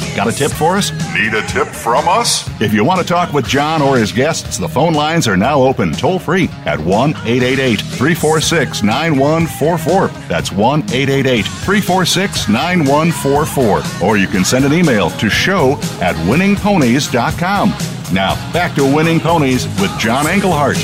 Got 0.15 0.27
a 0.27 0.31
tip 0.33 0.51
for 0.51 0.75
us? 0.75 0.91
Need 1.15 1.33
a 1.33 1.41
tip 1.47 1.67
from 1.67 2.07
us? 2.07 2.49
If 2.59 2.73
you 2.73 2.83
want 2.83 2.99
to 2.99 3.05
talk 3.07 3.31
with 3.31 3.47
John 3.47 3.81
or 3.81 3.97
his 3.97 4.11
guests, 4.11 4.57
the 4.57 4.67
phone 4.67 4.93
lines 4.93 5.25
are 5.25 5.37
now 5.37 5.61
open 5.61 5.93
toll 5.93 6.19
free 6.19 6.49
at 6.65 6.79
1 6.79 7.11
888 7.11 7.79
346 7.79 8.83
9144. 8.83 10.07
That's 10.27 10.51
1 10.51 10.81
888 10.81 11.45
346 11.45 12.49
9144. 12.49 14.07
Or 14.07 14.17
you 14.17 14.27
can 14.27 14.43
send 14.43 14.65
an 14.65 14.73
email 14.73 15.09
to 15.11 15.29
show 15.29 15.73
at 16.01 16.15
winningponies.com. 16.27 17.69
Now, 18.13 18.35
back 18.51 18.75
to 18.75 18.83
Winning 18.83 19.21
Ponies 19.21 19.65
with 19.79 19.97
John 19.97 20.27
Englehart. 20.27 20.75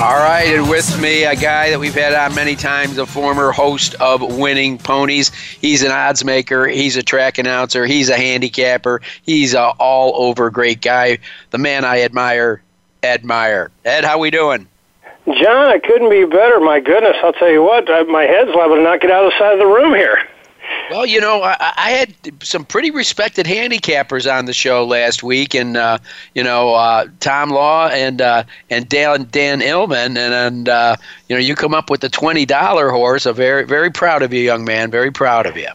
All 0.00 0.14
right, 0.14 0.46
and 0.46 0.70
with 0.70 1.00
me, 1.00 1.24
a 1.24 1.34
guy 1.34 1.70
that 1.70 1.80
we've 1.80 1.94
had 1.94 2.14
on 2.14 2.32
many 2.36 2.54
times, 2.54 2.98
a 2.98 3.06
former 3.06 3.50
host 3.50 3.96
of 3.96 4.38
Winning 4.38 4.78
Ponies. 4.78 5.30
He's 5.60 5.82
an 5.82 5.90
odds 5.90 6.24
maker, 6.24 6.68
he's 6.68 6.96
a 6.96 7.02
track 7.02 7.38
announcer, 7.38 7.84
he's 7.84 8.08
a 8.08 8.16
handicapper, 8.16 9.02
he's 9.22 9.54
a 9.54 9.70
all 9.70 10.12
over 10.14 10.50
great 10.50 10.82
guy. 10.82 11.18
The 11.50 11.58
man 11.58 11.84
I 11.84 12.02
admire, 12.02 12.62
Ed. 13.02 13.28
Ed, 13.84 14.04
how 14.04 14.18
we 14.18 14.30
doing? 14.30 14.68
John, 15.26 15.66
I 15.66 15.80
couldn't 15.80 16.10
be 16.10 16.24
better. 16.24 16.60
My 16.60 16.78
goodness, 16.78 17.16
I'll 17.22 17.32
tell 17.32 17.50
you 17.50 17.62
what, 17.62 17.88
my 18.08 18.22
head's 18.22 18.50
liable 18.54 18.76
to 18.76 18.82
knock 18.82 19.02
it 19.02 19.10
out 19.10 19.24
of 19.24 19.32
the 19.32 19.38
side 19.38 19.54
of 19.54 19.58
the 19.58 19.66
room 19.66 19.94
here. 19.94 20.18
Well, 20.90 21.04
you 21.04 21.20
know, 21.20 21.42
I, 21.42 21.72
I 21.76 21.90
had 21.90 22.14
some 22.42 22.64
pretty 22.64 22.90
respected 22.90 23.46
handicappers 23.46 24.30
on 24.32 24.46
the 24.46 24.54
show 24.54 24.84
last 24.86 25.22
week, 25.22 25.54
and 25.54 25.76
uh, 25.76 25.98
you 26.34 26.42
know, 26.42 26.74
uh, 26.74 27.08
Tom 27.20 27.50
Law 27.50 27.88
and 27.88 28.22
uh, 28.22 28.44
and 28.70 28.88
Dan 28.88 29.28
Dan 29.30 29.60
Illman, 29.60 30.16
and, 30.16 30.18
and 30.18 30.68
uh, 30.68 30.96
you 31.28 31.36
know, 31.36 31.40
you 31.40 31.54
come 31.54 31.74
up 31.74 31.90
with 31.90 32.00
the 32.00 32.08
twenty 32.08 32.46
dollar 32.46 32.90
horse. 32.90 33.26
I'm 33.26 33.34
very 33.34 33.64
very 33.64 33.90
proud 33.90 34.22
of 34.22 34.32
you, 34.32 34.40
young 34.40 34.64
man. 34.64 34.90
Very 34.90 35.10
proud 35.10 35.46
of 35.46 35.56
you. 35.56 35.68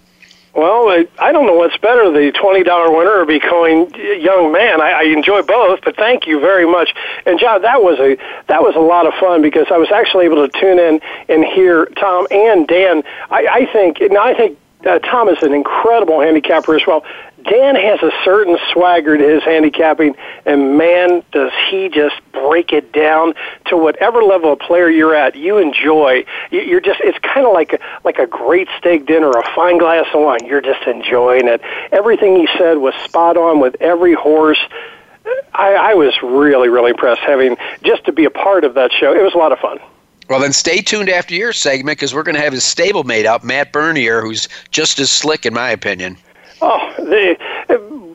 Well, 0.56 0.90
I, 0.90 1.08
I 1.18 1.32
don't 1.32 1.48
know 1.48 1.56
what's 1.56 1.78
better, 1.78 2.12
the 2.12 2.32
$20 2.32 2.96
winner 2.96 3.22
or 3.22 3.26
becoming 3.26 3.90
young 4.22 4.52
man. 4.52 4.82
I, 4.82 4.92
I 4.92 5.04
enjoy 5.06 5.42
both, 5.42 5.80
but 5.84 5.96
thank 5.96 6.28
you 6.28 6.40
very 6.40 6.68
much. 6.68 6.94
And 7.26 7.40
John, 7.40 7.64
that 7.64 7.82
was 7.82 7.98
a 7.98 8.18
that 8.46 8.62
was 8.62 8.76
a 8.76 8.80
lot 8.80 9.08
of 9.08 9.16
fun 9.16 9.42
because 9.42 9.66
I 9.72 9.78
was 9.78 9.92
actually 9.92 10.26
able 10.26 10.48
to 10.48 10.60
tune 10.60 10.78
in 10.78 11.02
and 11.28 11.44
hear 11.44 11.88
Tom 11.98 12.28
and 12.30 12.68
Dan. 12.68 13.02
I, 13.32 13.48
I 13.48 13.66
think, 13.74 14.00
and 14.00 14.16
I 14.16 14.36
think 14.36 14.60
uh, 14.86 15.00
Tom 15.00 15.30
is 15.30 15.42
an 15.42 15.54
incredible 15.54 16.20
handicapper 16.22 16.76
as 16.76 16.82
well. 16.86 17.04
Dan 17.44 17.76
has 17.76 18.02
a 18.02 18.12
certain 18.24 18.58
swagger 18.72 19.18
to 19.18 19.24
his 19.28 19.44
handicapping, 19.44 20.16
and 20.46 20.78
man, 20.78 21.24
does 21.34 21.52
he 21.70 21.90
just 21.90 22.16
break 22.32 22.72
it 22.72 22.94
down 22.94 23.34
to 23.66 23.76
whatever 23.76 24.24
level 24.24 24.54
of 24.54 24.60
player 24.60 24.90
you're 24.90 25.14
at. 25.16 25.36
You 25.36 25.58
enjoy. 25.58 26.26
You- 26.52 26.62
You're 26.62 26.80
just. 26.80 27.02
It's 27.04 27.18
kind 27.20 27.46
of 27.46 27.54
like 27.54 27.74
a, 27.74 27.80
like 28.06 28.18
a 28.20 28.28
great 28.28 28.70
steak 28.78 29.06
dinner, 29.06 29.30
a 29.30 29.44
fine 29.56 29.78
glass 29.78 30.06
of 30.14 30.22
wine. 30.22 30.46
You're 30.46 30.62
just 30.62 30.84
enjoying 30.88 31.48
it. 31.50 31.62
Everything 31.92 32.38
he 32.38 32.48
said 32.58 32.78
was 32.78 32.94
spot 33.04 33.36
on 33.36 33.60
with 33.60 33.76
every 33.82 34.14
horse. 34.14 34.60
I, 35.54 35.74
I 35.74 35.94
was 35.96 36.14
really, 36.24 36.70
really 36.70 36.92
impressed 36.92 37.22
having 37.22 37.58
just 37.84 38.06
to 38.06 38.12
be 38.14 38.26
a 38.26 38.30
part 38.30 38.64
of 38.64 38.74
that 38.76 38.92
show. 38.94 39.14
It 39.14 39.22
was 39.22 39.34
a 39.34 39.38
lot 39.38 39.52
of 39.52 39.60
fun. 39.60 39.80
Well, 40.30 40.40
then 40.40 40.54
stay 40.54 40.82
tuned 40.82 41.10
after 41.10 41.36
your 41.36 41.54
segment 41.54 41.98
because 41.98 42.16
we're 42.16 42.24
going 42.24 42.36
to 42.36 42.42
have 42.42 42.54
his 42.54 42.64
stablemate 42.64 43.26
up, 43.26 43.44
Matt 43.44 43.72
Bernier, 43.72 44.22
who's 44.22 44.48
just 44.72 45.00
as 45.00 45.12
slick, 45.12 45.46
in 45.46 45.54
my 45.54 45.70
opinion. 45.70 46.18
Oh, 46.62 46.94
the 46.98 47.38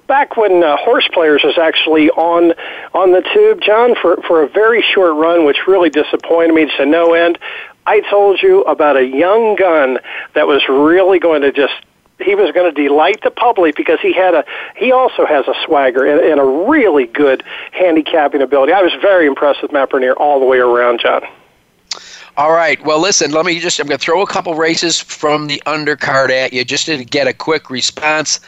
back 0.07 0.37
when 0.37 0.65
uh, 0.65 0.77
Horse 0.79 1.07
Players 1.13 1.43
was 1.45 1.59
actually 1.59 2.11
on 2.11 2.55
on 2.95 3.13
the 3.13 3.23
tube, 3.33 3.61
John, 3.61 3.95
for 3.95 4.17
for 4.27 4.43
a 4.43 4.49
very 4.49 4.83
short 4.83 5.15
run, 5.15 5.45
which 5.45 5.59
really 5.69 5.91
disappointed 5.91 6.55
me 6.55 6.67
to 6.77 6.87
no 6.87 7.13
end. 7.13 7.39
I 7.87 8.01
told 8.11 8.43
you 8.43 8.63
about 8.63 8.97
a 8.97 9.07
young 9.07 9.57
gun 9.57 9.99
that 10.35 10.47
was 10.47 10.63
really 10.69 11.19
going 11.19 11.43
to 11.43 11.53
just 11.53 11.75
he 12.21 12.35
was 12.35 12.51
going 12.53 12.75
to 12.75 12.83
delight 12.83 13.21
the 13.23 13.31
public 13.31 13.77
because 13.77 14.01
he 14.01 14.13
had 14.13 14.35
a 14.35 14.45
he 14.77 14.91
also 14.91 15.25
has 15.25 15.47
a 15.47 15.55
swagger 15.65 16.05
and, 16.05 16.21
and 16.21 16.41
a 16.41 16.69
really 16.69 17.07
good 17.07 17.45
handicapping 17.73 18.43
ability. 18.43 18.73
I 18.73 18.83
was 18.83 18.93
very 19.01 19.27
impressed 19.27 19.63
with 19.63 19.73
Matt 19.73 19.91
Bernier 19.91 20.15
all 20.15 20.41
the 20.41 20.47
way 20.47 20.59
around, 20.59 21.01
John. 21.01 21.23
All 22.39 22.53
right. 22.53 22.81
Well, 22.85 23.01
listen, 23.01 23.33
let 23.33 23.45
me 23.45 23.59
just, 23.59 23.81
I'm 23.81 23.89
going 23.89 23.99
to 23.99 24.05
throw 24.05 24.23
a 24.23 24.27
couple 24.27 24.55
races 24.55 25.01
from 25.01 25.49
the 25.49 25.61
undercard 25.67 26.31
at 26.31 26.53
you 26.53 26.65
just 26.65 26.87
to 26.87 27.05
get 27.05 27.27
a 27.27 27.33
quick 27.33 27.69
response. 27.69 28.39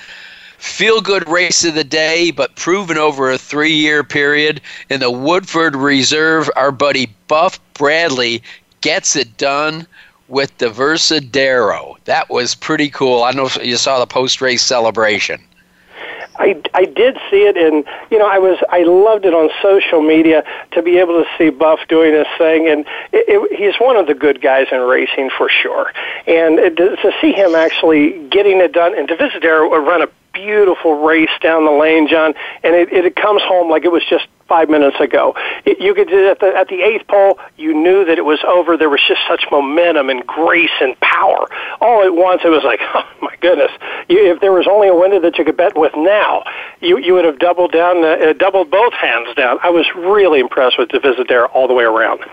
Feel 0.58 1.00
good 1.00 1.28
race 1.28 1.64
of 1.64 1.74
the 1.74 1.82
day, 1.82 2.30
but 2.30 2.54
proven 2.54 2.96
over 2.96 3.32
a 3.32 3.36
three 3.36 3.72
year 3.72 4.04
period. 4.04 4.60
In 4.90 5.00
the 5.00 5.10
Woodford 5.10 5.74
Reserve, 5.74 6.48
our 6.54 6.70
buddy 6.70 7.12
Buff 7.26 7.58
Bradley 7.74 8.44
gets 8.80 9.16
it 9.16 9.36
done 9.36 9.88
with 10.28 10.56
the 10.58 10.66
Divisidero. 10.66 11.96
That 12.04 12.30
was 12.30 12.54
pretty 12.54 12.90
cool. 12.90 13.24
I 13.24 13.32
know 13.32 13.50
you 13.60 13.76
saw 13.76 13.98
the 13.98 14.06
post 14.06 14.40
race 14.40 14.62
celebration. 14.62 15.40
I, 16.38 16.60
I 16.74 16.84
did 16.84 17.16
see 17.30 17.42
it, 17.42 17.56
and 17.56 17.84
you 18.10 18.18
know 18.18 18.28
I 18.28 18.38
was 18.38 18.58
I 18.70 18.82
loved 18.82 19.24
it 19.24 19.34
on 19.34 19.50
social 19.62 20.00
media 20.02 20.44
to 20.72 20.82
be 20.82 20.98
able 20.98 21.22
to 21.22 21.28
see 21.36 21.50
Buff 21.50 21.80
doing 21.88 22.12
this 22.12 22.28
thing, 22.38 22.68
and 22.68 22.86
it, 23.12 23.24
it, 23.28 23.58
he's 23.58 23.74
one 23.80 23.96
of 23.96 24.06
the 24.06 24.14
good 24.14 24.40
guys 24.40 24.66
in 24.72 24.80
racing 24.80 25.30
for 25.36 25.48
sure. 25.48 25.92
And 26.26 26.58
it, 26.58 26.76
to 26.76 27.12
see 27.20 27.32
him 27.32 27.54
actually 27.54 28.28
getting 28.28 28.58
it 28.58 28.72
done, 28.72 28.96
and 28.96 29.08
to 29.08 29.16
Divisidero 29.16 29.72
uh, 29.72 29.78
run 29.78 30.02
a 30.02 30.08
beautiful 30.32 31.02
race 31.04 31.30
down 31.40 31.64
the 31.64 31.72
lane, 31.72 32.08
John, 32.08 32.34
and 32.62 32.74
it, 32.74 32.92
it 32.92 33.16
comes 33.16 33.42
home 33.42 33.70
like 33.70 33.84
it 33.84 33.92
was 33.92 34.04
just 34.08 34.26
five 34.50 34.68
minutes 34.68 34.98
ago. 34.98 35.34
It, 35.64 35.80
you 35.80 35.94
could 35.94 36.12
at 36.12 36.40
the 36.40 36.52
at 36.56 36.66
the 36.66 36.82
eighth 36.82 37.06
pole, 37.06 37.38
you 37.56 37.72
knew 37.72 38.04
that 38.04 38.18
it 38.18 38.24
was 38.24 38.40
over. 38.46 38.76
There 38.76 38.90
was 38.90 39.00
just 39.06 39.20
such 39.28 39.44
momentum 39.50 40.10
and 40.10 40.26
grace 40.26 40.76
and 40.80 40.98
power. 40.98 41.46
All 41.80 42.02
at 42.02 42.14
once, 42.14 42.42
it 42.44 42.48
was 42.48 42.64
like, 42.64 42.80
oh 42.94 43.06
my 43.22 43.34
goodness! 43.40 43.70
You, 44.08 44.32
if 44.32 44.40
there 44.40 44.52
was 44.52 44.66
only 44.66 44.88
a 44.88 44.94
window 44.94 45.20
that 45.20 45.38
you 45.38 45.44
could 45.44 45.56
bet 45.56 45.78
with 45.78 45.92
now, 45.96 46.42
you 46.80 46.98
you 46.98 47.14
would 47.14 47.24
have 47.24 47.38
doubled 47.38 47.70
down, 47.70 48.04
uh, 48.04 48.08
uh, 48.08 48.32
doubled 48.32 48.70
both 48.70 48.92
hands 48.92 49.34
down. 49.36 49.58
I 49.62 49.70
was 49.70 49.86
really 49.94 50.40
impressed 50.40 50.78
with 50.78 50.90
the 50.90 50.98
Divisidero 50.98 51.48
all 51.54 51.68
the 51.68 51.74
way 51.74 51.84
around. 51.84 52.24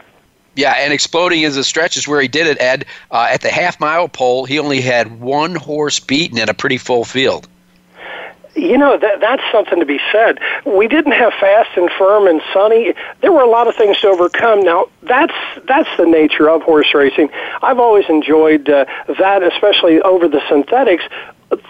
Yeah, 0.56 0.74
and 0.76 0.92
exploding 0.92 1.44
is 1.44 1.56
the 1.56 1.64
stretches 1.64 2.08
where 2.08 2.20
he 2.20 2.28
did 2.28 2.48
it, 2.48 2.60
Ed. 2.60 2.86
Uh, 3.12 3.28
at 3.30 3.42
the 3.42 3.52
half 3.52 3.80
mile 3.80 4.10
pole, 4.10 4.46
he 4.46 4.58
only 4.58 4.82
had 4.82 5.20
one 5.22 5.54
horse 5.54 6.00
beaten 6.00 6.40
in 6.40 6.50
a 6.50 6.54
pretty 6.56 6.80
full 6.80 7.06
field. 7.06 7.48
You 8.58 8.78
know 8.78 8.98
that 8.98 9.20
that's 9.22 9.44
something 9.52 9.80
to 9.80 9.86
be 9.86 10.00
said. 10.12 10.40
We 10.66 10.88
didn't 10.88 11.12
have 11.12 11.32
fast 11.40 11.70
and 11.78 11.92
firm 11.92 12.26
and 12.28 12.42
sunny. 12.52 12.96
There 13.22 13.32
were 13.32 13.42
a 13.42 13.50
lot 13.50 13.68
of 13.68 13.76
things 13.76 14.00
to 14.00 14.08
overcome. 14.08 14.62
Now 14.62 14.88
that's 15.04 15.34
that's 15.68 15.90
the 15.98 16.08
nature 16.08 16.50
of 16.50 16.64
horse 16.64 16.92
racing. 16.96 17.30
I've 17.62 17.78
always 17.78 18.06
enjoyed 18.10 18.68
uh, 18.68 18.86
that, 19.20 19.44
especially 19.44 20.02
over 20.02 20.28
the 20.28 20.42
synthetics. 20.50 21.04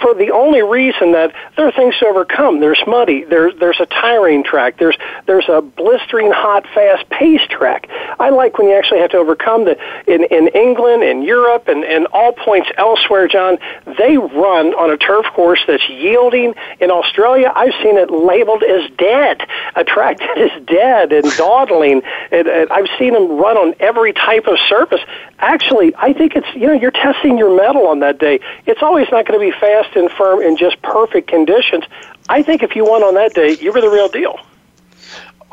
For 0.01 0.13
the 0.15 0.31
only 0.31 0.61
reason 0.63 1.11
that 1.11 1.33
there 1.55 1.67
are 1.67 1.71
things 1.71 1.97
to 1.99 2.07
overcome. 2.07 2.59
There's 2.59 2.81
muddy. 2.87 3.23
There's 3.23 3.53
there's 3.59 3.79
a 3.79 3.85
tiring 3.85 4.43
track. 4.43 4.77
There's 4.79 4.97
there's 5.27 5.47
a 5.49 5.61
blistering 5.61 6.31
hot 6.31 6.65
fast 6.73 7.07
pace 7.09 7.45
track. 7.49 7.87
I 8.19 8.29
like 8.29 8.57
when 8.57 8.67
you 8.67 8.77
actually 8.77 9.01
have 9.01 9.11
to 9.11 9.17
overcome 9.17 9.65
the 9.65 9.77
in 10.07 10.23
in 10.25 10.47
England 10.49 11.03
in 11.03 11.21
Europe 11.21 11.67
and 11.67 11.83
and 11.83 12.07
all 12.07 12.33
points 12.33 12.69
elsewhere. 12.77 13.27
John, 13.27 13.59
they 13.97 14.17
run 14.17 14.73
on 14.73 14.89
a 14.91 14.97
turf 14.97 15.25
course 15.33 15.61
that's 15.67 15.87
yielding. 15.89 16.55
In 16.79 16.89
Australia, 16.89 17.51
I've 17.55 17.73
seen 17.83 17.97
it 17.97 18.09
labeled 18.09 18.63
as 18.63 18.89
dead, 18.97 19.41
a 19.75 19.83
track 19.83 20.19
that 20.19 20.37
is 20.37 20.65
dead 20.65 21.11
and 21.11 21.29
dawdling. 21.37 22.01
And, 22.31 22.47
and 22.47 22.69
I've 22.71 22.87
seen 22.97 23.13
them 23.13 23.37
run 23.37 23.57
on 23.57 23.75
every 23.79 24.13
type 24.13 24.47
of 24.47 24.57
surface. 24.67 25.01
Actually, 25.39 25.93
I 25.97 26.13
think 26.13 26.35
it's 26.35 26.47
you 26.55 26.67
know 26.67 26.73
you're 26.73 26.91
testing 26.91 27.37
your 27.37 27.55
metal 27.55 27.87
on 27.87 27.99
that 27.99 28.19
day. 28.19 28.39
It's 28.65 28.81
always 28.81 29.07
not 29.11 29.25
going 29.25 29.39
to 29.39 29.45
be 29.45 29.57
fast 29.59 29.95
and 29.95 30.11
firm 30.11 30.41
in 30.41 30.57
just 30.57 30.81
perfect 30.81 31.27
conditions. 31.27 31.83
I 32.29 32.43
think 32.43 32.63
if 32.63 32.75
you 32.75 32.85
won 32.85 33.03
on 33.03 33.13
that 33.15 33.33
day, 33.33 33.57
you 33.59 33.71
were 33.71 33.81
the 33.81 33.89
real 33.89 34.09
deal. 34.09 34.39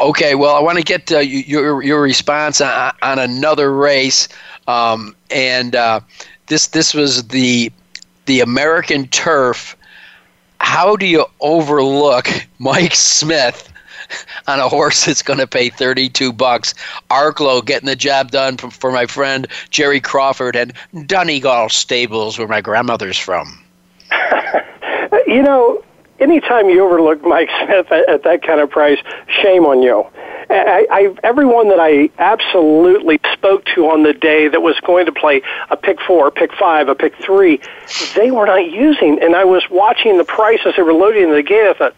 Okay, 0.00 0.35
well, 0.35 0.57
I 0.57 0.61
want 0.61 0.79
to 0.79 0.85
get 0.85 1.12
uh, 1.12 1.18
your 1.18 1.83
your 1.83 2.03
response 2.03 2.61
on, 2.61 2.92
on 3.03 3.18
another 3.20 3.72
race, 3.72 4.29
um, 4.66 5.14
and 5.31 5.77
uh, 5.77 6.00
this 6.46 6.68
this 6.68 6.94
was 6.94 7.29
the 7.29 7.70
the 8.27 8.40
American 8.40 9.07
Turf. 9.09 9.77
How 10.59 10.96
do 10.96 11.07
you 11.07 11.27
overlook 11.40 12.29
Mike 12.59 12.94
Smith 12.94 13.72
on 14.46 14.61
a 14.61 14.68
horse 14.68 15.07
that's 15.07 15.22
going 15.22 15.38
to 15.38 15.46
pay 15.46 15.70
32 15.70 16.33
bucks. 16.33 16.74
Arklow 17.11 17.64
getting 17.64 17.87
the 17.87 17.96
job 17.96 18.31
done 18.31 18.57
for, 18.57 18.70
for 18.70 18.92
my 18.92 19.07
friend 19.07 19.46
Jerry 19.70 20.00
Crawford 20.00 20.57
and 20.57 20.72
Donegal 21.07 21.68
Stables, 21.68 22.38
where 22.38 22.48
my 22.48 22.61
grandmother's 22.61 23.18
from. 23.18 23.62
you 25.27 25.42
know, 25.42 25.83
anytime 26.20 26.68
you 26.68 26.85
overlook 26.85 27.22
Mike 27.22 27.50
Smith 27.64 27.90
at, 27.90 28.09
at 28.09 28.22
that 28.24 28.42
kind 28.42 28.61
of 28.61 28.70
price, 28.70 28.98
shame 29.42 29.64
on 29.64 29.83
you. 29.83 30.07
I, 30.50 30.87
I, 30.90 31.14
everyone 31.22 31.68
that 31.68 31.81
I 31.81 32.11
absolutely 32.18 33.18
spoke 33.33 33.64
to 33.74 33.88
on 33.88 34.03
the 34.03 34.12
day 34.12 34.48
that 34.48 34.61
was 34.61 34.79
going 34.81 35.07
to 35.07 35.12
play 35.12 35.42
a 35.70 35.77
pick 35.77 36.00
four, 36.00 36.29
a 36.29 36.31
pick 36.31 36.53
five, 36.55 36.88
a 36.88 36.94
pick 36.94 37.16
three, 37.16 37.61
they 38.14 38.31
were 38.31 38.46
not 38.46 38.70
using. 38.70 39.20
And 39.22 39.35
I 39.35 39.44
was 39.44 39.64
watching 39.70 40.18
the 40.18 40.24
prices 40.24 40.74
they 40.77 40.83
were 40.83 40.92
loading 40.92 41.24
in 41.24 41.31
the 41.31 41.42
gate. 41.42 41.68
I 41.68 41.72
thought, 41.72 41.96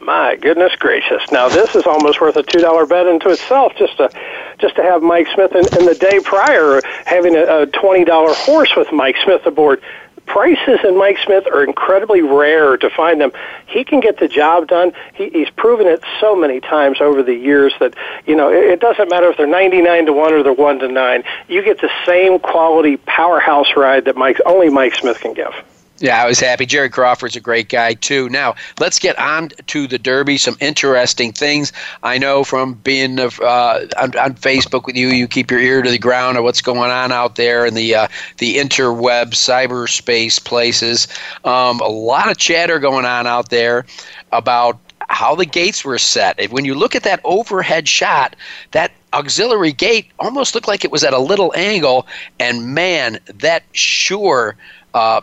my 0.00 0.36
goodness 0.36 0.74
gracious! 0.76 1.22
Now 1.30 1.48
this 1.48 1.74
is 1.74 1.84
almost 1.86 2.20
worth 2.20 2.36
a 2.36 2.42
two 2.42 2.60
dollar 2.60 2.86
bet 2.86 3.06
into 3.06 3.30
itself 3.30 3.72
just 3.76 3.96
to 3.98 4.10
just 4.58 4.76
to 4.76 4.82
have 4.82 5.02
Mike 5.02 5.28
Smith 5.34 5.52
in, 5.52 5.64
in 5.78 5.86
the 5.86 5.94
day 5.94 6.20
prior 6.20 6.80
having 7.06 7.36
a, 7.36 7.62
a 7.62 7.66
twenty 7.66 8.04
dollar 8.04 8.34
horse 8.34 8.74
with 8.76 8.92
Mike 8.92 9.16
Smith 9.24 9.44
aboard. 9.46 9.82
Prices 10.26 10.78
in 10.84 10.96
Mike 10.96 11.18
Smith 11.24 11.44
are 11.52 11.64
incredibly 11.64 12.22
rare 12.22 12.76
to 12.76 12.88
find 12.88 13.20
them. 13.20 13.32
He 13.66 13.82
can 13.82 13.98
get 13.98 14.18
the 14.20 14.28
job 14.28 14.68
done. 14.68 14.92
He, 15.12 15.28
he's 15.30 15.50
proven 15.50 15.88
it 15.88 16.04
so 16.20 16.36
many 16.36 16.60
times 16.60 17.00
over 17.00 17.22
the 17.22 17.34
years 17.34 17.72
that 17.80 17.94
you 18.26 18.36
know 18.36 18.48
it, 18.48 18.64
it 18.64 18.80
doesn't 18.80 19.10
matter 19.10 19.28
if 19.30 19.36
they're 19.36 19.46
ninety 19.46 19.82
nine 19.82 20.06
to 20.06 20.12
one 20.12 20.32
or 20.32 20.42
they're 20.42 20.52
one 20.52 20.78
to 20.80 20.88
nine. 20.88 21.24
You 21.48 21.62
get 21.62 21.80
the 21.80 21.90
same 22.06 22.38
quality 22.38 22.96
powerhouse 22.96 23.74
ride 23.76 24.04
that 24.04 24.16
Mike 24.16 24.38
only 24.46 24.70
Mike 24.70 24.94
Smith 24.94 25.18
can 25.18 25.34
give. 25.34 25.52
Yeah, 26.00 26.22
I 26.22 26.26
was 26.26 26.40
happy. 26.40 26.64
Jerry 26.64 26.88
Crawford's 26.88 27.36
a 27.36 27.40
great 27.40 27.68
guy 27.68 27.92
too. 27.92 28.30
Now 28.30 28.54
let's 28.78 28.98
get 28.98 29.18
on 29.18 29.50
to 29.66 29.86
the 29.86 29.98
Derby. 29.98 30.38
Some 30.38 30.56
interesting 30.58 31.30
things 31.30 31.74
I 32.02 32.16
know 32.16 32.42
from 32.42 32.72
being 32.72 33.20
uh, 33.20 33.28
on, 33.42 34.16
on, 34.16 34.34
Facebook 34.34 34.86
with 34.86 34.96
you. 34.96 35.08
You 35.08 35.28
keep 35.28 35.50
your 35.50 35.60
ear 35.60 35.82
to 35.82 35.90
the 35.90 35.98
ground 35.98 36.38
of 36.38 36.44
what's 36.44 36.62
going 36.62 36.90
on 36.90 37.12
out 37.12 37.36
there 37.36 37.66
in 37.66 37.74
the 37.74 37.94
uh, 37.94 38.08
the 38.38 38.56
interweb, 38.56 39.32
cyberspace 39.32 40.42
places. 40.42 41.06
Um, 41.44 41.80
a 41.80 41.88
lot 41.88 42.30
of 42.30 42.38
chatter 42.38 42.78
going 42.78 43.04
on 43.04 43.26
out 43.26 43.50
there 43.50 43.84
about 44.32 44.78
how 45.10 45.34
the 45.34 45.44
gates 45.44 45.84
were 45.84 45.98
set. 45.98 46.50
When 46.50 46.64
you 46.64 46.74
look 46.74 46.94
at 46.94 47.02
that 47.02 47.20
overhead 47.24 47.86
shot, 47.86 48.36
that 48.70 48.90
auxiliary 49.12 49.72
gate 49.72 50.06
almost 50.18 50.54
looked 50.54 50.68
like 50.68 50.82
it 50.82 50.90
was 50.90 51.04
at 51.04 51.12
a 51.12 51.18
little 51.18 51.52
angle, 51.54 52.06
and 52.38 52.74
man, 52.74 53.18
that 53.26 53.64
sure. 53.72 54.56
Uh, 54.94 55.20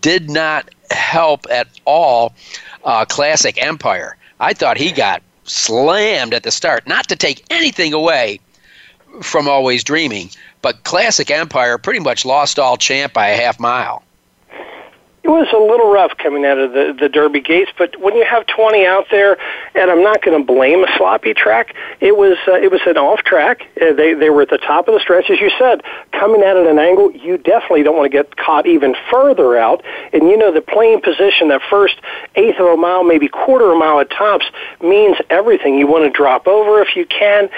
did 0.00 0.30
not 0.30 0.70
help 0.90 1.46
at 1.50 1.68
all 1.84 2.34
uh, 2.84 3.04
Classic 3.04 3.60
Empire. 3.62 4.16
I 4.40 4.52
thought 4.52 4.76
he 4.76 4.92
got 4.92 5.22
slammed 5.44 6.34
at 6.34 6.42
the 6.42 6.50
start. 6.50 6.86
Not 6.86 7.08
to 7.08 7.16
take 7.16 7.44
anything 7.50 7.92
away 7.92 8.40
from 9.22 9.48
Always 9.48 9.84
Dreaming, 9.84 10.30
but 10.62 10.84
Classic 10.84 11.30
Empire 11.30 11.78
pretty 11.78 12.00
much 12.00 12.24
lost 12.24 12.58
all 12.58 12.76
champ 12.76 13.12
by 13.12 13.28
a 13.28 13.36
half 13.36 13.58
mile. 13.58 14.02
It 15.26 15.30
was 15.30 15.48
a 15.52 15.58
little 15.58 15.90
rough 15.90 16.16
coming 16.18 16.44
out 16.44 16.56
of 16.56 16.72
the, 16.72 16.96
the 16.96 17.08
Derby 17.08 17.40
gates, 17.40 17.72
but 17.76 18.00
when 18.00 18.14
you 18.14 18.24
have 18.24 18.46
20 18.46 18.86
out 18.86 19.06
there, 19.10 19.36
and 19.74 19.90
I'm 19.90 20.00
not 20.00 20.22
going 20.22 20.38
to 20.38 20.46
blame 20.46 20.84
a 20.84 20.86
sloppy 20.96 21.34
track, 21.34 21.74
it 21.98 22.16
was 22.16 22.38
uh, 22.46 22.52
it 22.52 22.70
was 22.70 22.80
an 22.86 22.96
off 22.96 23.24
track. 23.24 23.62
Uh, 23.82 23.92
they 23.92 24.14
they 24.14 24.30
were 24.30 24.42
at 24.42 24.50
the 24.50 24.58
top 24.58 24.86
of 24.86 24.94
the 24.94 25.00
stretch, 25.00 25.28
as 25.28 25.40
you 25.40 25.50
said, 25.58 25.82
coming 26.12 26.44
out 26.44 26.56
at 26.56 26.68
an 26.68 26.78
angle. 26.78 27.10
You 27.10 27.38
definitely 27.38 27.82
don't 27.82 27.96
want 27.96 28.08
to 28.08 28.16
get 28.16 28.36
caught 28.36 28.68
even 28.68 28.94
further 29.10 29.58
out. 29.58 29.82
And 30.12 30.28
you 30.28 30.36
know 30.36 30.52
the 30.52 30.60
playing 30.60 31.00
position, 31.00 31.48
that 31.48 31.60
first 31.68 31.96
eighth 32.36 32.60
of 32.60 32.66
a 32.66 32.76
mile, 32.76 33.02
maybe 33.02 33.26
quarter 33.26 33.66
of 33.66 33.72
a 33.72 33.78
mile 33.80 33.98
at 33.98 34.10
tops, 34.10 34.46
means 34.80 35.16
everything. 35.28 35.76
You 35.76 35.88
want 35.88 36.04
to 36.04 36.16
drop 36.16 36.46
over 36.46 36.80
if 36.82 36.94
you 36.94 37.04
can 37.04 37.50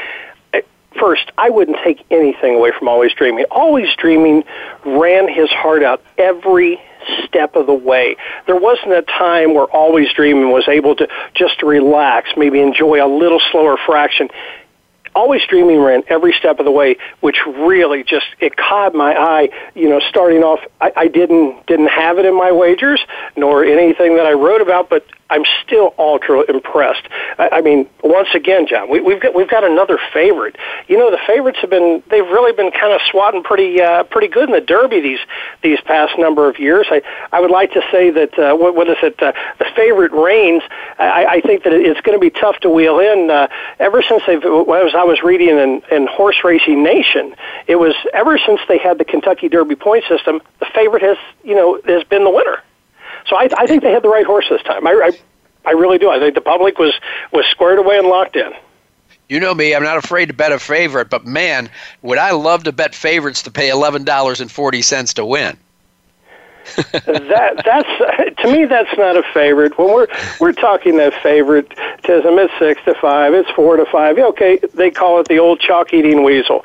uh, 0.55 0.61
first, 0.99 1.33
I 1.37 1.51
wouldn't 1.51 1.77
take 1.85 2.03
anything 2.11 2.55
away 2.55 2.73
from 2.79 2.89
Always 2.89 3.13
Dreaming. 3.13 3.45
Always 3.51 3.95
Dreaming 3.95 4.45
ran 4.87 5.29
his 5.29 5.51
heart 5.51 5.83
out 5.83 6.03
every 6.17 6.81
step 7.25 7.57
of 7.57 7.67
the 7.67 7.75
way. 7.75 8.17
There 8.47 8.57
wasn't 8.57 8.93
a 8.93 9.03
time 9.03 9.55
where 9.55 9.67
Always 9.67 10.13
Dreaming 10.13 10.51
was 10.51 10.69
able 10.69 10.97
to 10.97 11.09
just 11.35 11.63
relax, 11.63 12.31
maybe 12.37 12.61
enjoy 12.61 13.05
a 13.05 13.09
little 13.09 13.41
slower 13.51 13.77
fraction. 13.77 14.29
Always 15.15 15.43
Dreaming 15.49 15.81
ran 15.81 16.03
every 16.09 16.33
step 16.33 16.59
of 16.59 16.65
the 16.65 16.71
way, 16.71 16.97
which 17.21 17.39
really 17.47 18.05
just 18.05 18.27
it 18.41 18.57
caught 18.57 18.95
my 18.95 19.15
eye. 19.15 19.49
You 19.75 19.89
know, 19.89 20.01
starting 20.09 20.43
off, 20.43 20.61
I, 20.81 20.93
I 20.97 21.09
didn't 21.09 21.67
didn't 21.67 21.89
have 21.89 22.19
it 22.19 22.27
in 22.27 22.37
my 22.37 22.53
wagers 22.53 23.01
nor 23.37 23.65
anything 23.65 24.17
that 24.17 24.27
I 24.27 24.33
wrote 24.33 24.61
about, 24.61 24.89
but 24.89 25.05
I'm 25.31 25.45
still 25.63 25.95
ultra 25.99 26.43
impressed. 26.49 27.07
I, 27.39 27.49
I 27.53 27.61
mean, 27.61 27.89
once 28.03 28.29
again, 28.35 28.67
John, 28.67 28.89
we, 28.89 29.01
we've 29.01 29.21
got 29.21 29.35
we've 29.35 29.49
got 29.49 29.63
another 29.63 29.99
favorite. 30.13 30.57
You 30.89 30.97
know, 30.97 31.11
the 31.11 31.21
favorites 31.27 31.59
have 31.61 31.71
been 31.71 32.03
they've 32.11 32.27
really 32.27 32.53
been 32.53 32.71
kind 32.71 32.93
of 32.93 33.01
swatting 33.11 33.43
pretty 33.43 33.81
uh, 33.81 34.05
pretty 34.05 34.29
good 34.29 34.49
in 34.49 34.55
the 34.55 34.61
Derby 34.61 35.01
these 35.01 35.21
these 35.63 35.81
past 35.83 36.19
number 36.19 36.49
of 36.49 36.59
years. 36.59 36.87
I 36.91 37.03
I 37.33 37.41
would 37.41 37.51
like 37.51 37.73
to 37.73 37.83
say 37.91 38.11
that 38.11 38.39
uh, 38.39 38.57
what 38.57 38.75
what 38.75 38.89
is 38.89 38.97
it? 39.03 39.23
Uh, 39.23 39.33
the 39.59 39.67
favorite 39.77 40.13
reigns. 40.13 40.63
I, 40.99 41.27
I 41.27 41.41
think 41.43 41.65
that 41.65 41.73
it's 41.73 42.01
going 42.01 42.17
to 42.17 42.21
be 42.21 42.31
tough 42.31 42.59
to 42.61 42.71
wheel 42.71 42.99
in. 42.99 43.31
Uh, 43.31 43.49
ever 43.79 44.03
since 44.03 44.23
they've 44.27 44.43
as 44.43 44.95
I 44.95 45.05
was 45.05 45.23
reading 45.23 45.51
in, 45.51 45.83
in 45.91 46.07
Horse 46.07 46.43
Racing 46.43 46.83
Nation, 46.83 47.35
it 47.67 47.77
was 47.77 47.95
ever 48.15 48.39
since 48.39 48.61
they 48.69 48.79
had 48.79 48.99
the 48.99 49.05
Kentucky 49.05 49.49
Derby 49.49 49.75
point 49.75 50.05
system, 50.09 50.41
the 50.59 50.67
favorite 50.75 51.03
has 51.03 51.19
you 51.45 51.55
know 51.55 51.81
has 51.85 52.05
been 52.05 52.25
the 52.25 52.31
winner. 52.31 52.63
So 53.29 53.37
I, 53.37 53.49
I 53.57 53.67
think 53.67 53.83
they 53.83 53.93
had 53.93 54.03
the 54.03 54.09
right 54.09 54.27
horse 54.27 54.47
this 54.49 54.63
time. 54.63 54.87
I, 54.87 54.93
I, 54.93 55.71
I 55.71 55.73
really 55.73 55.99
do. 55.99 56.11
I 56.11 56.19
think 56.19 56.35
the 56.35 56.41
public 56.41 56.79
was 56.79 56.95
was 57.33 57.45
squared 57.47 57.79
away 57.79 57.99
and 57.99 58.09
locked 58.09 58.37
in. 58.37 58.53
You 59.29 59.41
know 59.41 59.55
me; 59.55 59.75
I'm 59.75 59.83
not 59.83 59.99
afraid 59.99 60.27
to 60.27 60.35
bet 60.35 60.53
a 60.53 60.59
favorite, 60.59 61.11
but 61.11 61.27
man, 61.27 61.69
would 62.03 62.19
I 62.19 62.31
love 62.31 62.65
to 62.65 62.73
bet 62.73 62.95
favorites 62.95 63.43
to 63.43 63.51
pay 63.51 63.69
eleven 63.69 64.05
dollars 64.05 64.41
and 64.41 64.51
forty 64.51 64.83
cents 64.83 65.15
to 65.15 65.25
win. 65.25 65.57
that 66.93 67.63
that's 67.65 68.39
to 68.43 68.53
me 68.53 68.65
that's 68.67 68.97
not 68.99 69.17
a 69.17 69.23
favorite. 69.35 69.79
When 69.79 69.89
we're 69.89 70.07
we're 70.41 70.53
talking 70.53 70.97
that 70.99 71.15
favorite, 71.23 71.69
Tism, 72.03 72.43
it's 72.43 72.53
six 72.59 72.81
to 72.85 72.95
five, 72.95 73.35
it's 73.35 73.51
four 73.51 73.77
to 73.77 73.87
five. 73.87 74.19
Okay, 74.19 74.59
they 74.75 74.91
call 74.91 75.21
it 75.21 75.29
the 75.29 75.39
old 75.39 75.61
chalk 75.61 75.93
eating 75.93 76.25
weasel 76.25 76.65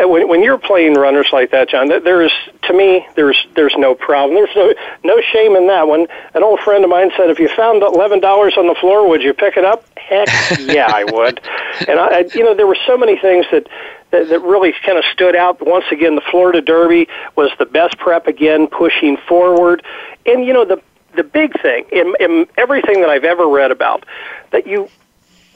Uh, 0.00 0.08
when, 0.08 0.28
when 0.28 0.42
you're 0.42 0.58
playing 0.58 0.94
runners 0.94 1.28
like 1.32 1.50
that, 1.50 1.68
John, 1.68 1.88
there 1.88 2.22
is 2.22 2.32
to 2.62 2.72
me 2.72 3.06
there's 3.16 3.46
there's 3.54 3.74
no 3.76 3.94
problem. 3.94 4.34
There's 4.34 4.54
no 4.56 4.74
no 5.04 5.20
shame 5.32 5.56
in 5.56 5.66
that 5.68 5.86
one. 5.88 6.06
An 6.34 6.42
old 6.42 6.60
friend 6.60 6.84
of 6.84 6.90
mine 6.90 7.10
said, 7.16 7.30
if 7.30 7.38
you 7.38 7.48
found 7.48 7.82
eleven 7.82 8.20
dollars 8.20 8.54
on 8.56 8.66
the 8.66 8.74
floor, 8.74 9.08
would 9.08 9.22
you 9.22 9.34
pick 9.34 9.56
it 9.56 9.64
up? 9.64 9.84
Heck, 9.98 10.28
yeah, 10.60 10.86
I 10.88 11.04
would. 11.04 11.40
And 11.88 11.98
I, 11.98 12.18
I, 12.18 12.18
you 12.34 12.44
know, 12.44 12.54
there 12.54 12.66
were 12.66 12.76
so 12.86 12.98
many 12.98 13.18
things 13.18 13.46
that 13.52 13.66
that, 14.10 14.28
that 14.28 14.40
really 14.40 14.74
kind 14.84 14.98
of 14.98 15.04
stood 15.12 15.34
out. 15.34 15.64
Once 15.64 15.86
again, 15.90 16.14
the 16.14 16.20
Florida 16.20 16.60
Derby 16.60 17.08
was 17.36 17.50
the 17.58 17.64
best 17.64 17.96
prep 17.96 18.26
again, 18.26 18.66
pushing 18.66 19.16
forward. 19.16 19.82
And 20.26 20.44
you 20.44 20.52
know, 20.52 20.64
the 20.64 20.82
the 21.16 21.24
big 21.24 21.60
thing 21.60 21.84
in, 21.90 22.14
in 22.20 22.46
everything 22.56 23.00
that 23.00 23.10
I've 23.10 23.24
ever 23.24 23.48
read 23.48 23.70
about 23.70 24.04
that 24.50 24.66
you 24.66 24.88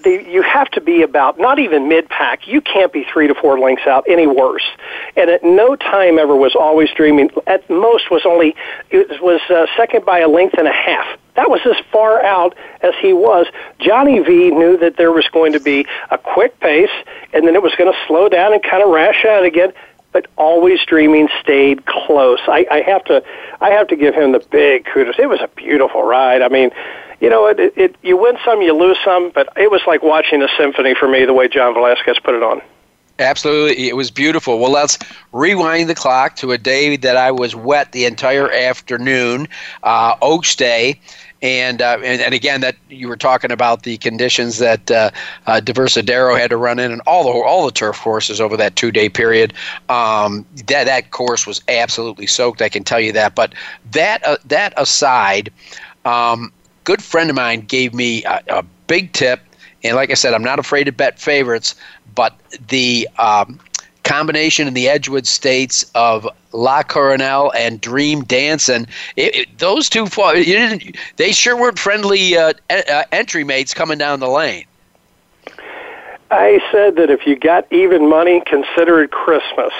they, 0.04 0.30
you 0.30 0.42
have 0.42 0.70
to 0.72 0.80
be 0.80 1.02
about 1.02 1.38
not 1.38 1.58
even 1.58 1.88
mid 1.88 2.08
pack. 2.08 2.46
You 2.46 2.60
can't 2.60 2.92
be 2.92 3.04
three 3.12 3.26
to 3.26 3.34
four 3.34 3.58
lengths 3.58 3.86
out 3.86 4.04
any 4.08 4.26
worse. 4.26 4.64
And 5.16 5.28
at 5.30 5.42
no 5.42 5.74
time 5.74 6.18
ever 6.18 6.36
was 6.36 6.54
always 6.54 6.90
dreaming. 6.94 7.30
At 7.46 7.68
most 7.68 8.10
was 8.10 8.22
only 8.24 8.54
it 8.90 9.20
was 9.22 9.40
uh, 9.50 9.66
second 9.76 10.04
by 10.04 10.20
a 10.20 10.28
length 10.28 10.54
and 10.58 10.68
a 10.68 10.72
half. 10.72 11.18
That 11.34 11.50
was 11.50 11.60
as 11.66 11.76
far 11.90 12.22
out 12.22 12.54
as 12.80 12.94
he 13.00 13.12
was. 13.12 13.46
Johnny 13.80 14.20
V 14.20 14.50
knew 14.52 14.76
that 14.76 14.96
there 14.96 15.10
was 15.10 15.26
going 15.28 15.52
to 15.54 15.60
be 15.60 15.84
a 16.10 16.18
quick 16.18 16.60
pace, 16.60 16.94
and 17.32 17.44
then 17.44 17.56
it 17.56 17.62
was 17.62 17.74
going 17.74 17.92
to 17.92 17.98
slow 18.06 18.28
down 18.28 18.52
and 18.52 18.62
kind 18.62 18.84
of 18.84 18.90
rash 18.90 19.24
out 19.24 19.44
again. 19.44 19.72
but 20.14 20.28
always 20.36 20.78
dreaming 20.86 21.28
stayed 21.42 21.84
close. 21.86 22.38
I, 22.46 22.64
I 22.70 22.80
have 22.82 23.04
to, 23.06 23.22
I 23.60 23.70
have 23.70 23.88
to 23.88 23.96
give 23.96 24.14
him 24.14 24.30
the 24.30 24.38
big 24.38 24.84
kudos. 24.86 25.16
It 25.18 25.28
was 25.28 25.40
a 25.40 25.48
beautiful 25.48 26.04
ride. 26.04 26.40
I 26.40 26.48
mean, 26.48 26.70
you 27.20 27.31
know, 27.31 27.46
it, 27.46 27.59
it, 27.59 27.96
you 28.03 28.16
win 28.16 28.37
some, 28.44 28.62
you 28.62 28.77
lose 28.77 28.98
some, 29.05 29.31
but 29.35 29.48
it 29.57 29.70
was 29.70 29.83
like 29.87 30.03
watching 30.03 30.42
a 30.42 30.48
symphony 30.57 30.94
for 30.94 31.09
me, 31.09 31.24
the 31.24 31.35
way 31.35 31.48
John 31.48 31.74
Velazquez 31.74 32.18
put 32.18 32.35
it 32.35 32.42
on. 32.42 32.61
Absolutely, 33.20 33.88
it 33.88 33.94
was 33.94 34.11
beautiful. 34.11 34.59
Well, 34.59 34.72
let's 34.72 34.98
rewind 35.33 35.88
the 35.88 35.94
clock 35.94 36.35
to 36.37 36.50
a 36.50 36.59
day 36.59 36.96
that 36.96 37.16
I 37.16 37.31
was 37.31 37.55
wet 37.55 37.92
the 37.92 38.07
entire 38.07 38.50
afternoon, 38.50 39.46
uh, 39.85 40.16
Oaks 40.20 40.57
Day, 40.57 41.00
and, 41.40 41.81
uh, 41.81 41.98
and, 42.03 42.20
and 42.20 42.35
again 42.35 42.61
that 42.62 42.74
you 42.88 43.07
were 43.07 43.16
talking 43.16 43.53
about 43.53 43.85
the 43.85 43.98
conditions 43.98 44.59
that 44.59 44.90
uh, 44.90 45.11
uh, 45.46 45.61
Divisidero 45.62 46.37
had 46.37 46.50
to 46.50 46.57
run 46.57 46.81
in, 46.81 46.90
and 46.90 47.03
all 47.07 47.22
the 47.22 47.31
all 47.31 47.66
the 47.66 47.70
turf 47.70 48.00
courses 48.00 48.40
over 48.40 48.57
that 48.57 48.74
two 48.74 48.90
day 48.90 49.09
period. 49.09 49.53
Um, 49.88 50.44
that 50.66 50.85
that 50.85 51.12
course 51.12 51.46
was 51.46 51.62
absolutely 51.68 52.27
soaked. 52.27 52.62
I 52.62 52.68
can 52.68 52.83
tell 52.83 53.00
you 53.00 53.12
that. 53.12 53.37
But 53.37 53.55
that 53.92 54.27
uh, 54.27 54.38
that 54.46 54.72
aside, 54.77 55.53
um, 56.05 56.50
good 56.84 57.02
friend 57.02 57.30
of 57.30 57.36
mine 57.36 57.62
gave 57.62 57.94
me 57.94 58.24
a, 58.24 58.40
a, 58.48 58.64
big 58.86 59.12
tip, 59.12 59.40
and 59.82 59.96
like 59.96 60.10
I 60.10 60.14
said, 60.14 60.34
I'm 60.34 60.44
not 60.44 60.58
afraid 60.58 60.84
to 60.84 60.92
bet 60.92 61.18
favorites, 61.18 61.74
but 62.14 62.38
the 62.68 63.08
um, 63.18 63.58
combination 64.02 64.68
in 64.68 64.74
the 64.74 64.88
Edgewood 64.88 65.26
Stakes 65.26 65.90
of 65.94 66.28
La 66.52 66.82
Coronel 66.82 67.50
and 67.56 67.80
Dream 67.80 68.22
Dancing. 68.24 68.86
It, 69.16 69.34
it, 69.34 69.58
those 69.58 69.88
two, 69.88 70.06
they 71.16 71.32
sure 71.32 71.56
weren't 71.56 71.78
friendly 71.78 72.36
uh, 72.36 72.52
uh, 72.70 73.02
entry 73.10 73.42
mates 73.42 73.74
coming 73.74 73.98
down 73.98 74.20
the 74.20 74.28
lane. 74.28 74.66
I 76.30 76.60
said 76.72 76.96
that 76.96 77.10
if 77.10 77.26
you 77.26 77.36
got 77.36 77.70
even 77.72 78.08
money, 78.08 78.42
consider 78.46 79.02
it 79.02 79.10
Christmas. 79.10 79.72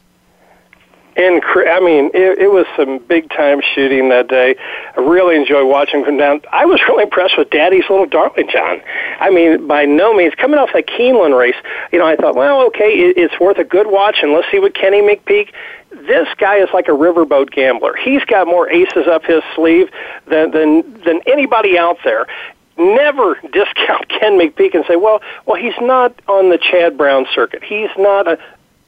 And 1.20 1.44
I 1.44 1.82
mean, 1.82 2.12
it, 2.14 2.40
it 2.40 2.52
was 2.52 2.66
some 2.78 3.00
big 3.00 3.30
time 3.30 3.60
shooting 3.76 4.08
that 4.08 4.30
day. 4.30 4.56
I 4.96 5.02
really 5.02 5.36
enjoyed 5.36 5.68
watching 5.68 6.06
him 6.06 6.18
down. 6.18 6.40
I 6.50 6.66
was 6.66 6.80
really 6.88 7.04
impressed 7.04 7.38
with 7.38 7.50
Daddy's 7.50 7.84
little 7.90 8.06
darling 8.06 8.48
John. 8.50 8.82
I 9.20 9.30
mean, 9.30 9.68
by 9.68 9.84
no 9.84 10.14
means 10.14 10.34
coming 10.36 10.58
off 10.58 10.70
that 10.74 10.88
Keeneland 10.88 11.38
race, 11.38 11.58
you 11.92 12.00
know, 12.00 12.08
I 12.08 12.16
thought, 12.16 12.36
well, 12.36 12.62
okay, 12.68 12.92
it, 12.92 13.18
it's 13.18 13.38
worth 13.38 13.58
a 13.58 13.66
good 13.66 13.88
watch, 13.88 14.20
and 14.22 14.32
let's 14.32 14.48
see 14.50 14.60
what 14.60 14.74
Kenny 14.74 15.02
McPeek 15.02 15.52
this 15.92 16.28
guy 16.38 16.58
is 16.58 16.70
like 16.74 16.88
a 16.88 16.92
riverboat 16.92 17.50
gambler. 17.52 17.96
He's 17.96 18.24
got 18.26 18.48
more 18.48 18.70
aces 18.70 19.08
up 19.08 19.24
his 19.26 19.42
sleeve 19.56 19.90
than 20.28 20.52
than 20.52 21.02
than 21.04 21.20
anybody 21.28 21.78
out 21.78 21.98
there. 22.06 22.28
Never 22.78 23.36
discount 23.52 24.08
Ken 24.08 24.40
McPeek 24.40 24.74
and 24.74 24.86
say, 24.88 24.96
well, 24.96 25.22
well, 25.46 25.62
he's 25.62 25.74
not 25.82 26.14
on 26.28 26.50
the 26.50 26.58
Chad 26.58 26.98
Brown 26.98 27.26
circuit. 27.34 27.64
He's 27.64 27.90
not 27.98 28.28
a 28.28 28.40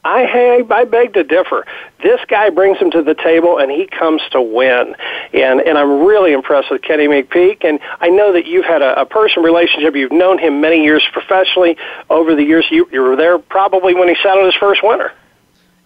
I 0.04 0.24
I 0.70 0.84
beg 0.84 1.14
to 1.14 1.22
differ. 1.22 1.64
This 2.02 2.20
guy 2.26 2.50
brings 2.50 2.78
him 2.78 2.90
to 2.90 3.02
the 3.02 3.14
table, 3.14 3.58
and 3.58 3.70
he 3.70 3.86
comes 3.86 4.20
to 4.32 4.42
win. 4.42 4.96
And 5.32 5.60
and 5.60 5.78
I'm 5.78 6.04
really 6.04 6.32
impressed 6.32 6.70
with 6.70 6.82
Kenny 6.82 7.06
McPeak. 7.06 7.64
And 7.64 7.78
I 8.00 8.08
know 8.08 8.32
that 8.32 8.46
you've 8.46 8.64
had 8.64 8.82
a, 8.82 9.02
a 9.02 9.06
personal 9.06 9.44
relationship. 9.44 9.94
You've 9.94 10.12
known 10.12 10.38
him 10.38 10.60
many 10.60 10.82
years 10.82 11.06
professionally 11.12 11.76
over 12.10 12.34
the 12.34 12.42
years. 12.42 12.66
You 12.70 12.88
you 12.90 13.00
were 13.02 13.16
there 13.16 13.38
probably 13.38 13.94
when 13.94 14.08
he 14.08 14.16
on 14.38 14.44
his 14.44 14.56
first 14.56 14.82
winner. 14.82 15.12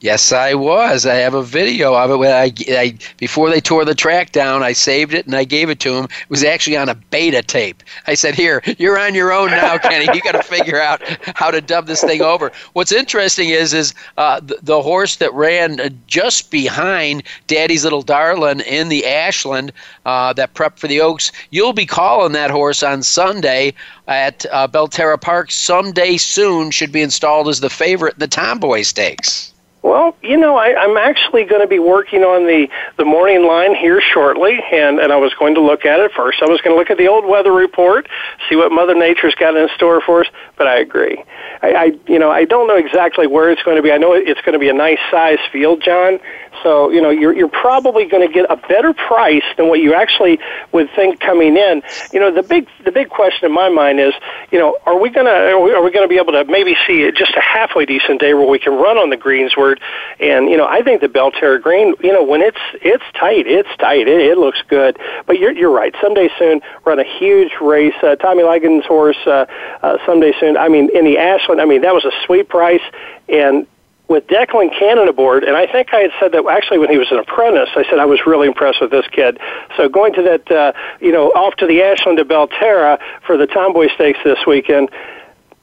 Yes, 0.01 0.31
I 0.31 0.53
was. 0.53 1.07
I 1.07 1.15
have 1.15 1.33
a 1.33 1.43
video 1.43 1.95
of 1.95 2.11
it. 2.11 2.17
When 2.19 2.31
I, 2.31 2.53
I 2.69 2.99
before 3.17 3.49
they 3.49 3.63
tore 3.63 3.87
the 3.87 3.95
track 3.95 4.31
down, 4.31 4.63
I 4.63 4.73
saved 4.73 5.15
it 5.15 5.25
and 5.25 5.35
I 5.35 5.45
gave 5.45 5.71
it 5.71 5.81
to 5.81 5.95
him. 5.95 6.05
It 6.05 6.29
was 6.29 6.45
actually 6.45 6.77
on 6.77 6.91
a 6.91 6.95
beta 6.95 7.41
tape. 7.41 7.83
I 8.07 8.13
said, 8.13 8.35
"Here, 8.35 8.63
you're 8.77 8.99
on 8.99 9.15
your 9.15 9.33
own 9.33 9.51
now, 9.51 9.79
Kenny. 9.79 10.07
You 10.13 10.21
got 10.21 10.33
to 10.33 10.43
figure 10.43 10.79
out 10.79 11.01
how 11.35 11.51
to 11.51 11.63
dub 11.63 11.87
this 11.87 12.03
thing 12.03 12.21
over." 12.21 12.53
What's 12.75 12.93
interesting 12.93 13.49
is, 13.49 13.73
is 13.73 13.95
uh, 14.19 14.41
the, 14.41 14.59
the, 14.63 14.83
horse 14.83 15.17
that 15.17 15.33
ran 15.33 15.99
just 16.07 16.51
behind 16.51 17.23
Daddy's 17.47 17.83
Little 17.83 18.03
Darling 18.03 18.61
in 18.61 18.91
the 18.91 19.07
Ashland 19.07 19.73
uh, 20.05 20.35
that 20.35 20.53
prepped 20.53 20.79
for 20.79 20.89
the 20.89 21.01
Oaks. 21.01 21.33
You'll 21.49 21.73
be 21.73 21.87
calling 21.87 22.33
that 22.33 22.51
horse 22.51 22.83
on 22.83 23.03
Sunday 23.03 23.73
at 24.07 24.45
uh, 24.53 24.69
Belterra 24.69 25.19
Park. 25.19 25.51
Someday 25.51 26.19
soon, 26.19 26.71
should 26.71 26.93
be 26.93 27.01
installed 27.01 27.49
as 27.49 27.61
the 27.61 27.71
favorite 27.71 28.17
in 28.17 28.21
the 28.21 28.29
Tomboy 28.29 28.83
Stakes. 28.83 29.55
Well, 29.87 30.17
you 30.21 30.37
know, 30.37 30.57
I, 30.57 30.75
I'm 30.75 30.97
actually 30.97 31.45
going 31.45 31.61
to 31.61 31.69
be 31.69 31.79
working 31.79 32.23
on 32.25 32.45
the 32.45 32.67
the 32.99 33.05
morning 33.05 33.47
line 33.47 33.73
here 33.73 34.01
shortly, 34.01 34.59
and 34.73 34.99
and 34.99 35.13
I 35.13 35.17
was 35.17 35.33
going 35.35 35.55
to 35.55 35.61
look 35.61 35.85
at 35.85 36.01
it 36.01 36.11
first. 36.11 36.43
I 36.43 36.47
was 36.51 36.61
going 36.61 36.75
to 36.75 36.77
look 36.77 36.91
at 36.91 36.99
the 36.99 37.07
old 37.07 37.25
weather 37.25 37.53
report, 37.53 38.09
see 38.49 38.57
what 38.57 38.73
Mother 38.73 38.97
Nature's 38.97 39.37
got 39.37 39.57
in 39.57 39.69
store 39.77 40.01
for 40.01 40.23
us. 40.23 40.27
But 40.57 40.67
I 40.67 40.79
agree. 40.79 41.23
I, 41.63 41.73
I 41.75 41.85
you 42.07 42.19
know 42.19 42.31
I 42.31 42.45
don't 42.45 42.67
know 42.67 42.77
exactly 42.77 43.27
where 43.27 43.51
it's 43.51 43.63
going 43.63 43.77
to 43.77 43.83
be. 43.83 43.93
I 43.93 43.99
know 43.99 44.13
it's 44.13 44.41
going 44.41 44.55
to 44.55 44.59
be 44.59 44.69
a 44.69 44.75
nice 44.75 44.99
size 45.11 45.39
field, 45.53 45.83
John. 45.83 46.19
So 46.63 46.91
you 46.91 47.03
know 47.03 47.11
you're 47.11 47.35
you're 47.35 47.49
probably 47.49 48.07
going 48.07 48.27
to 48.27 48.33
get 48.33 48.51
a 48.51 48.57
better 48.57 48.93
price 48.93 49.45
than 49.57 49.69
what 49.69 49.81
you 49.81 49.95
actually 49.95 50.39
would 50.73 50.89
think 50.97 51.21
coming 51.21 51.57
in. 51.57 51.83
You 52.13 52.21
know 52.21 52.33
the 52.33 52.43
big 52.43 52.69
the 52.85 52.93
big 52.93 53.11
question 53.11 53.47
in 53.47 53.53
my 53.53 53.69
mind 53.69 54.01
is 54.01 54.15
you 54.51 54.59
know 54.59 54.79
are 54.87 54.99
we 54.99 55.11
going 55.11 55.27
to 55.27 55.33
are 55.33 55.61
we, 55.61 55.71
we 55.81 55.91
going 55.91 56.05
to 56.05 56.09
be 56.09 56.19
able 56.19 56.33
to 56.33 56.45
maybe 56.45 56.77
see 56.87 57.11
just 57.13 57.33
a 57.37 57.41
halfway 57.41 57.85
decent 57.85 58.21
day 58.21 58.33
where 58.35 58.49
we 58.49 58.59
can 58.59 58.73
run 58.75 58.97
on 58.97 59.11
the 59.11 59.17
greensward 59.17 59.79
and 60.19 60.49
you 60.49 60.57
know, 60.57 60.67
I 60.67 60.83
think 60.83 61.01
the 61.01 61.09
Belterra 61.09 61.61
Green, 61.61 61.95
you 62.03 62.13
know, 62.13 62.23
when 62.23 62.41
it's 62.41 62.59
it's 62.75 63.05
tight, 63.19 63.47
it's 63.47 63.69
tight. 63.79 64.09
It, 64.09 64.21
it 64.21 64.39
looks 64.39 64.63
good. 64.69 64.99
But 65.27 65.39
you're 65.39 65.53
you're 65.53 65.71
right. 65.71 65.95
Someday 66.01 66.31
soon, 66.39 66.63
run 66.85 66.99
a 66.99 67.19
huge 67.19 67.53
race. 67.61 67.95
Uh, 68.03 68.17
Tommy 68.17 68.43
Ligon's 68.43 68.87
horse. 68.87 69.19
Uh, 69.27 69.47
uh, 69.83 69.99
someday 70.07 70.33
soon. 70.41 70.46
I 70.57 70.69
mean, 70.69 70.91
in 70.95 71.05
the 71.05 71.19
Ashland. 71.19 71.61
I 71.61 71.65
mean, 71.65 71.81
that 71.81 71.95
was 71.95 72.05
a 72.05 72.13
sweet 72.27 72.49
price. 72.49 72.83
And 73.29 73.67
with 74.09 74.27
Declan 74.29 74.77
Cannon 74.79 75.09
aboard, 75.09 75.43
and 75.45 75.57
I 75.57 75.67
think 75.67 75.93
I 75.93 76.01
had 76.01 76.11
said 76.21 76.33
that 76.33 76.47
actually 76.47 76.79
when 76.79 76.91
he 76.91 76.99
was 76.99 77.11
an 77.11 77.19
apprentice, 77.19 77.71
I 77.75 77.85
said 77.89 77.99
I 77.99 78.05
was 78.05 78.21
really 78.27 78.47
impressed 78.47 78.81
with 78.81 78.91
this 78.91 79.07
kid. 79.09 79.39
So 79.77 79.89
going 79.89 80.13
to 80.15 80.23
that, 80.23 80.51
uh, 80.51 80.73
you 81.01 81.11
know, 81.11 81.31
off 81.31 81.57
to 81.57 81.67
the 81.67 81.83
Ashland 81.83 82.19
to 82.19 82.25
Belterra 82.25 83.01
for 83.27 83.37
the 83.37 83.47
Tomboy 83.47 83.89
Stakes 83.95 84.21
this 84.23 84.39
weekend, 84.47 84.91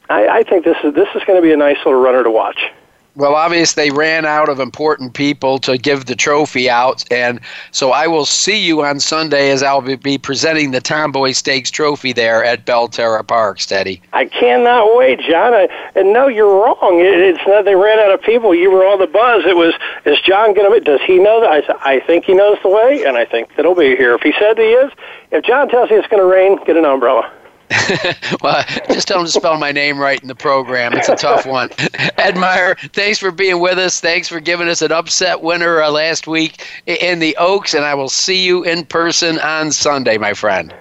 I, 0.09 0.27
I 0.39 0.43
think 0.43 0.65
this 0.65 0.77
is 0.83 0.93
this 0.93 1.07
is 1.15 1.23
going 1.25 1.37
to 1.37 1.41
be 1.41 1.53
a 1.53 1.57
nice 1.57 1.77
little 1.85 2.01
runner 2.01 2.23
to 2.23 2.31
watch. 2.31 2.59
Well, 3.15 3.35
obviously, 3.35 3.89
they 3.89 3.95
ran 3.95 4.25
out 4.25 4.49
of 4.49 4.59
important 4.59 5.13
people 5.13 5.59
to 5.59 5.77
give 5.77 6.05
the 6.05 6.15
trophy 6.15 6.67
out. 6.67 7.05
And 7.11 7.39
so 7.71 7.91
I 7.91 8.07
will 8.07 8.25
see 8.25 8.57
you 8.57 8.83
on 8.83 8.99
Sunday 8.99 9.51
as 9.51 9.61
I'll 9.61 9.81
be 9.81 10.17
presenting 10.17 10.71
the 10.71 10.81
Tomboy 10.81 11.33
Stakes 11.33 11.69
trophy 11.69 12.11
there 12.11 12.43
at 12.43 12.65
Belterra 12.65 13.25
Park, 13.25 13.59
Steady. 13.59 14.01
I 14.13 14.25
cannot 14.25 14.97
wait, 14.97 15.19
John. 15.19 15.53
I, 15.53 15.67
and 15.93 16.11
no, 16.11 16.27
you're 16.27 16.53
wrong. 16.53 16.99
It, 16.99 17.21
it's 17.21 17.47
not 17.47 17.65
they 17.65 17.75
ran 17.75 17.99
out 17.99 18.11
of 18.11 18.21
people. 18.23 18.55
You 18.55 18.71
were 18.71 18.83
all 18.83 18.97
the 18.97 19.07
buzz. 19.07 19.45
It 19.45 19.55
was, 19.55 19.75
is 20.05 20.19
John 20.21 20.55
going 20.55 20.71
to, 20.71 20.79
be, 20.79 20.83
does 20.83 21.01
he 21.05 21.19
know 21.19 21.39
that? 21.41 21.69
I, 21.81 21.95
I 21.95 21.99
think 21.99 22.25
he 22.25 22.33
knows 22.33 22.57
the 22.63 22.69
way, 22.69 23.03
and 23.05 23.15
I 23.15 23.25
think 23.25 23.49
that 23.55 23.65
he'll 23.65 23.75
be 23.75 23.95
here. 23.95 24.15
If 24.15 24.21
he 24.21 24.33
said 24.39 24.57
he 24.57 24.63
is, 24.63 24.91
if 25.29 25.43
John 25.45 25.69
tells 25.69 25.91
you 25.91 25.99
it's 25.99 26.07
going 26.07 26.21
to 26.21 26.25
rain, 26.25 26.57
get 26.65 26.77
an 26.77 26.85
umbrella. 26.85 27.31
well, 28.41 28.63
just 28.89 29.07
tell 29.07 29.19
him 29.19 29.25
to 29.25 29.31
spell 29.31 29.57
my 29.57 29.71
name 29.71 29.97
right 29.97 30.21
in 30.21 30.27
the 30.27 30.35
program. 30.35 30.93
It's 30.93 31.09
a 31.09 31.15
tough 31.15 31.45
one. 31.45 31.69
Ed 32.17 32.37
Meyer, 32.37 32.75
thanks 32.93 33.19
for 33.19 33.31
being 33.31 33.59
with 33.59 33.77
us. 33.77 33.99
Thanks 33.99 34.27
for 34.27 34.39
giving 34.39 34.67
us 34.67 34.81
an 34.81 34.91
upset 34.91 35.41
winner 35.41 35.81
uh, 35.81 35.91
last 35.91 36.27
week 36.27 36.65
in 36.85 37.19
the 37.19 37.35
Oaks, 37.37 37.73
and 37.73 37.85
I 37.85 37.93
will 37.93 38.09
see 38.09 38.43
you 38.45 38.63
in 38.63 38.85
person 38.85 39.39
on 39.39 39.71
Sunday, 39.71 40.17
my 40.17 40.33
friend. 40.33 40.73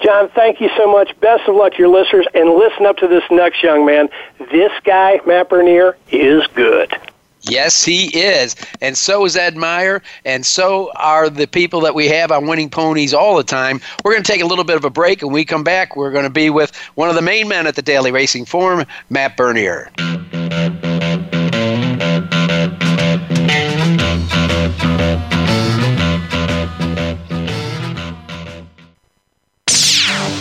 John, 0.00 0.30
thank 0.30 0.60
you 0.60 0.70
so 0.76 0.90
much. 0.90 1.18
Best 1.20 1.46
of 1.46 1.54
luck 1.54 1.72
to 1.72 1.78
your 1.78 1.88
listeners, 1.88 2.26
and 2.34 2.50
listen 2.50 2.86
up 2.86 2.96
to 2.98 3.08
this 3.08 3.24
next 3.30 3.62
young 3.62 3.84
man. 3.84 4.08
This 4.50 4.72
guy, 4.84 5.20
Matt 5.26 5.50
Bernier, 5.50 5.96
is 6.10 6.46
good. 6.48 6.96
Yes, 7.42 7.84
he 7.84 8.06
is. 8.16 8.54
And 8.80 8.96
so 8.96 9.24
is 9.24 9.36
Ed 9.36 9.56
Meyer, 9.56 10.02
and 10.24 10.44
so 10.44 10.90
are 10.96 11.30
the 11.30 11.46
people 11.46 11.80
that 11.80 11.94
we 11.94 12.08
have 12.08 12.30
on 12.30 12.46
Winning 12.46 12.70
Ponies 12.70 13.14
all 13.14 13.36
the 13.36 13.44
time. 13.44 13.80
We're 14.04 14.12
going 14.12 14.22
to 14.22 14.30
take 14.30 14.42
a 14.42 14.46
little 14.46 14.64
bit 14.64 14.76
of 14.76 14.84
a 14.84 14.90
break, 14.90 15.22
and 15.22 15.32
we 15.32 15.44
come 15.44 15.64
back. 15.64 15.96
We're 15.96 16.12
going 16.12 16.24
to 16.24 16.30
be 16.30 16.50
with 16.50 16.76
one 16.94 17.08
of 17.08 17.14
the 17.14 17.22
main 17.22 17.48
men 17.48 17.66
at 17.66 17.76
the 17.76 17.82
Daily 17.82 18.12
Racing 18.12 18.44
Form, 18.44 18.84
Matt 19.08 19.36
Bernier. 19.36 19.90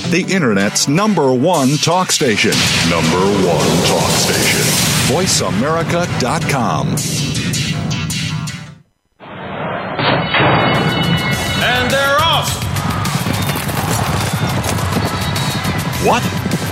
The 0.10 0.26
Internet's 0.28 0.88
number 0.88 1.32
one 1.32 1.78
talk 1.78 2.12
station. 2.12 2.54
Number 2.90 3.20
one 3.46 3.86
talk 3.86 4.10
station. 4.10 4.49
VoiceAmerica.com. 5.10 6.88
And 11.62 11.90
they're 11.90 12.18
off! 12.22 12.64
What? 16.06 16.49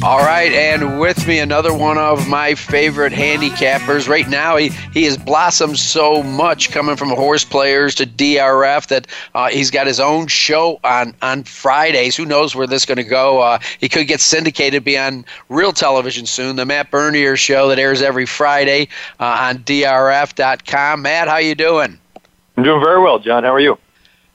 All 0.00 0.18
right, 0.20 0.52
and 0.52 1.00
with 1.00 1.26
me 1.26 1.40
another 1.40 1.74
one 1.74 1.98
of 1.98 2.28
my 2.28 2.54
favorite 2.54 3.12
handicappers. 3.12 4.08
Right 4.08 4.28
now, 4.28 4.56
he, 4.56 4.68
he 4.92 5.02
has 5.04 5.18
blossomed 5.18 5.76
so 5.76 6.22
much 6.22 6.70
coming 6.70 6.94
from 6.94 7.08
horse 7.08 7.44
players 7.44 7.96
to 7.96 8.06
DRF 8.06 8.86
that 8.86 9.08
uh, 9.34 9.48
he's 9.48 9.72
got 9.72 9.88
his 9.88 9.98
own 9.98 10.28
show 10.28 10.78
on, 10.84 11.14
on 11.20 11.42
Fridays. 11.42 12.14
Who 12.14 12.24
knows 12.24 12.54
where 12.54 12.66
this 12.66 12.82
is 12.82 12.86
going 12.86 12.98
to 12.98 13.02
go? 13.02 13.40
Uh, 13.40 13.58
he 13.80 13.88
could 13.88 14.06
get 14.06 14.20
syndicated, 14.20 14.84
be 14.84 14.96
on 14.96 15.24
real 15.48 15.72
television 15.72 16.26
soon. 16.26 16.54
The 16.54 16.64
Matt 16.64 16.92
Bernier 16.92 17.36
show 17.36 17.68
that 17.68 17.80
airs 17.80 18.00
every 18.00 18.26
Friday 18.26 18.88
uh, 19.18 19.48
on 19.50 19.58
DRF.com. 19.58 21.02
Matt, 21.02 21.26
how 21.26 21.38
you 21.38 21.56
doing? 21.56 21.98
I'm 22.56 22.62
doing 22.62 22.80
very 22.80 23.02
well, 23.02 23.18
John. 23.18 23.42
How 23.42 23.52
are 23.52 23.60
you? 23.60 23.76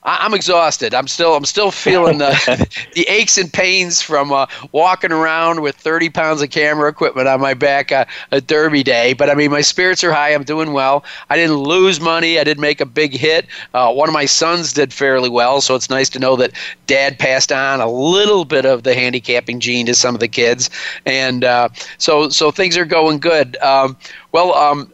I'm 0.05 0.33
exhausted. 0.33 0.93
I'm 0.93 1.07
still 1.07 1.33
I'm 1.35 1.45
still 1.45 1.71
feeling 1.71 2.17
the 2.17 2.67
the 2.93 3.07
aches 3.07 3.37
and 3.37 3.51
pains 3.51 4.01
from 4.01 4.31
uh, 4.33 4.47
walking 4.71 5.11
around 5.11 5.61
with 5.61 5.75
30 5.77 6.09
pounds 6.09 6.41
of 6.41 6.49
camera 6.49 6.89
equipment 6.89 7.27
on 7.27 7.39
my 7.39 7.53
back 7.53 7.91
uh, 7.91 8.05
a 8.31 8.41
Derby 8.41 8.83
day. 8.83 9.13
But 9.13 9.29
I 9.29 9.35
mean, 9.35 9.51
my 9.51 9.61
spirits 9.61 10.03
are 10.03 10.11
high. 10.11 10.33
I'm 10.33 10.43
doing 10.43 10.73
well. 10.73 11.05
I 11.29 11.37
didn't 11.37 11.55
lose 11.55 12.01
money. 12.01 12.37
I 12.37 12.43
did 12.43 12.59
make 12.59 12.81
a 12.81 12.85
big 12.85 13.13
hit. 13.13 13.47
Uh, 13.73 13.93
one 13.93 14.09
of 14.09 14.13
my 14.13 14.25
sons 14.25 14.73
did 14.73 14.91
fairly 14.91 15.29
well, 15.29 15.61
so 15.61 15.73
it's 15.75 15.89
nice 15.89 16.09
to 16.09 16.19
know 16.19 16.35
that 16.35 16.51
Dad 16.85 17.17
passed 17.17 17.51
on 17.51 17.79
a 17.79 17.89
little 17.89 18.43
bit 18.43 18.65
of 18.65 18.83
the 18.83 18.93
handicapping 18.93 19.61
gene 19.61 19.85
to 19.85 19.95
some 19.95 20.13
of 20.15 20.19
the 20.19 20.27
kids, 20.27 20.69
and 21.05 21.45
uh, 21.45 21.69
so 21.97 22.29
so 22.29 22.51
things 22.51 22.77
are 22.77 22.85
going 22.85 23.19
good. 23.19 23.57
Um, 23.57 23.97
well. 24.31 24.53
Um, 24.53 24.91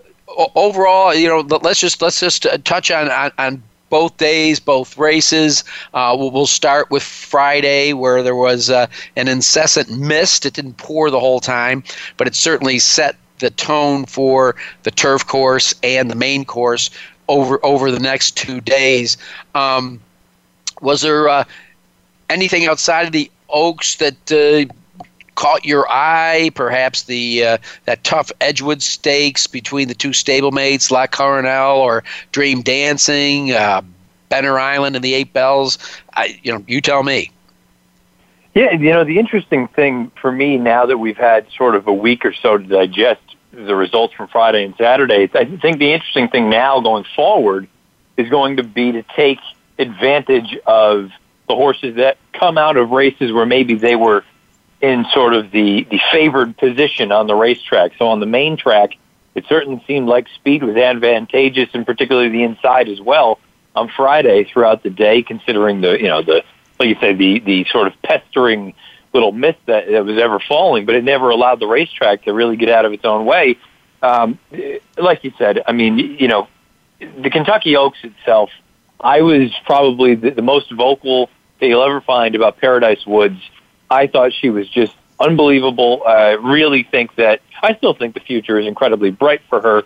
overall, 0.56 1.14
you 1.14 1.28
know, 1.28 1.40
let's 1.40 1.80
just 1.80 2.02
let's 2.04 2.20
just 2.20 2.46
uh, 2.46 2.58
touch 2.60 2.92
on, 2.92 3.10
on, 3.10 3.32
on 3.40 3.64
both 3.90 4.18
days, 4.18 4.60
both 4.60 4.98
races. 4.98 5.64
Uh, 5.94 6.16
we'll, 6.18 6.46
start 6.46 6.90
with 6.90 7.04
Friday, 7.04 7.94
where 7.94 8.24
there 8.24 8.36
was 8.36 8.70
uh, 8.70 8.88
an 9.16 9.28
incessant 9.28 9.90
mist. 9.92 10.46
It 10.46 10.54
didn't 10.54 10.78
pour 10.78 11.10
the 11.12 11.20
whole 11.20 11.40
time, 11.40 11.84
but 12.18 12.28
it 12.28 12.36
certainly 12.36 12.80
set 12.80 13.16
the 13.40 13.50
tone 13.52 14.06
for 14.06 14.56
the 14.84 14.92
turf 14.92 15.26
course 15.26 15.74
and 15.84 16.10
the 16.10 16.16
main 16.16 16.46
course 16.46 16.90
over 17.28 17.64
over 17.64 17.92
the 17.92 18.00
next 18.00 18.36
two 18.38 18.62
days. 18.62 19.18
Um, 19.56 20.00
was 20.82 21.02
there 21.02 21.30
uh, 21.30 21.44
anything 22.30 22.66
outside 22.66 23.06
of 23.06 23.12
the 23.12 23.32
Oaks 23.50 23.96
that 23.96 24.32
uh, 24.32 24.72
caught 25.40 25.64
your 25.64 25.90
eye? 25.90 26.52
Perhaps 26.54 27.04
the 27.04 27.46
uh, 27.46 27.58
that 27.86 28.04
tough 28.04 28.30
Edgewood 28.42 28.82
Stakes 28.82 29.48
between 29.48 29.88
the 29.88 29.94
two 29.94 30.10
stablemates, 30.10 30.92
La 30.92 31.08
Coronela 31.08 31.78
or 31.78 32.04
Dream 32.34 32.62
Dancing, 32.62 33.54
uh, 33.54 33.82
Benner 34.28 34.60
Island 34.60 34.98
and 34.98 35.04
the 35.04 35.14
Eight 35.14 35.32
Belles. 35.32 35.78
I, 36.14 36.38
you 36.44 36.52
know, 36.52 36.64
you 36.68 36.82
tell 36.82 37.04
me. 37.04 37.32
Yeah, 38.54 38.74
you 38.74 38.92
know, 38.92 39.06
the 39.06 39.18
interesting 39.18 39.70
thing 39.70 40.12
for 40.22 40.32
me 40.32 40.58
now 40.58 40.86
that 40.86 40.98
we've 40.98 41.18
had 41.18 41.50
sort 41.52 41.76
of 41.76 41.88
a 41.88 41.94
week 41.94 42.26
or 42.26 42.34
so 42.34 42.58
to 42.58 42.64
digest 42.64 43.22
the 43.54 43.76
results 43.76 44.14
from 44.14 44.28
Friday 44.28 44.66
and 44.66 44.76
Saturday, 44.76 45.30
I 45.34 45.46
think 45.46 45.80
the 45.80 45.94
interesting 45.94 46.28
thing 46.28 46.50
now 46.50 46.82
going 46.82 47.06
forward 47.16 47.68
is 48.18 48.30
going 48.30 48.58
to 48.58 48.64
be 48.64 48.92
to 48.92 49.04
take 49.16 49.40
advantage 49.78 50.58
of 50.68 51.12
the 51.48 51.56
horses 51.56 51.96
that 51.96 52.18
come 52.34 52.58
out 52.58 52.76
of 52.76 52.92
races 52.92 53.32
where 53.32 53.46
maybe 53.46 53.76
they 53.76 53.96
were 53.96 54.26
in 54.82 55.06
sort 55.14 55.34
of 55.34 55.52
the, 55.52 55.86
the 55.90 56.00
favored 56.12 56.58
position 56.58 57.12
on 57.12 57.28
the 57.28 57.36
racetrack. 57.36 57.92
So 57.98 58.08
on 58.08 58.20
the 58.20 58.26
main 58.26 58.58
track, 58.58 58.92
it 59.36 59.46
certainly 59.48 59.84
seemed 59.86 60.08
like 60.08 60.28
speed 60.36 60.64
was 60.64 60.76
advantageous, 60.76 61.70
and 61.74 61.86
particularly 61.86 62.30
the 62.30 62.44
inside 62.44 62.88
as 62.90 63.00
well 63.02 63.40
on 63.76 63.90
Friday 63.96 64.46
throughout 64.46 64.84
the 64.84 64.90
day, 64.90 65.22
considering 65.22 65.82
the 65.82 66.00
you 66.00 66.08
know 66.08 66.22
the 66.22 66.44
like 66.80 66.90
you 66.90 66.96
say, 67.00 67.14
the 67.14 67.40
the 67.40 67.66
sort 67.72 67.88
of 67.88 67.94
pestering 68.02 68.74
little 69.14 69.32
mist 69.32 69.60
that, 69.66 69.88
that 69.90 70.06
was 70.06 70.18
ever 70.18 70.40
falling, 70.40 70.86
but 70.86 70.96
it 70.96 71.04
never 71.04 71.30
allowed 71.30 71.60
the 71.60 71.68
racetrack 71.68 72.24
to 72.24 72.34
really 72.34 72.56
get 72.56 72.70
out 72.70 72.86
of 72.86 72.94
its 72.94 73.04
own 73.06 73.26
way. 73.26 73.58
Um, 74.02 74.40
like 74.98 75.24
you 75.24 75.34
said, 75.38 75.62
I 75.68 75.72
mean, 75.74 75.98
you 75.98 76.28
know, 76.28 76.48
the 77.00 77.30
Kentucky 77.30 77.76
Oaks 77.76 77.98
itself, 78.04 78.50
I 79.00 79.22
was 79.22 79.52
probably 79.66 80.16
the, 80.16 80.32
the 80.32 80.42
most 80.42 80.72
vocal 80.72 81.30
that 81.60 81.68
you'll 81.68 81.84
ever 81.84 82.02
find 82.02 82.36
about 82.36 82.58
Paradise 82.58 83.06
Woods. 83.06 83.40
I 83.90 84.08
thought 84.08 84.34
she 84.34 84.50
was 84.50 84.68
just 84.68 84.94
unbelievable. 85.20 86.04
I 86.06 86.32
really 86.32 86.84
think 86.84 87.16
that 87.16 87.42
I 87.62 87.76
still 87.76 87.94
think 87.94 88.14
the 88.14 88.20
future 88.22 88.60
is 88.60 88.68
incredibly 88.68 89.12
bright 89.12 89.42
for 89.50 89.62
her, 89.62 89.84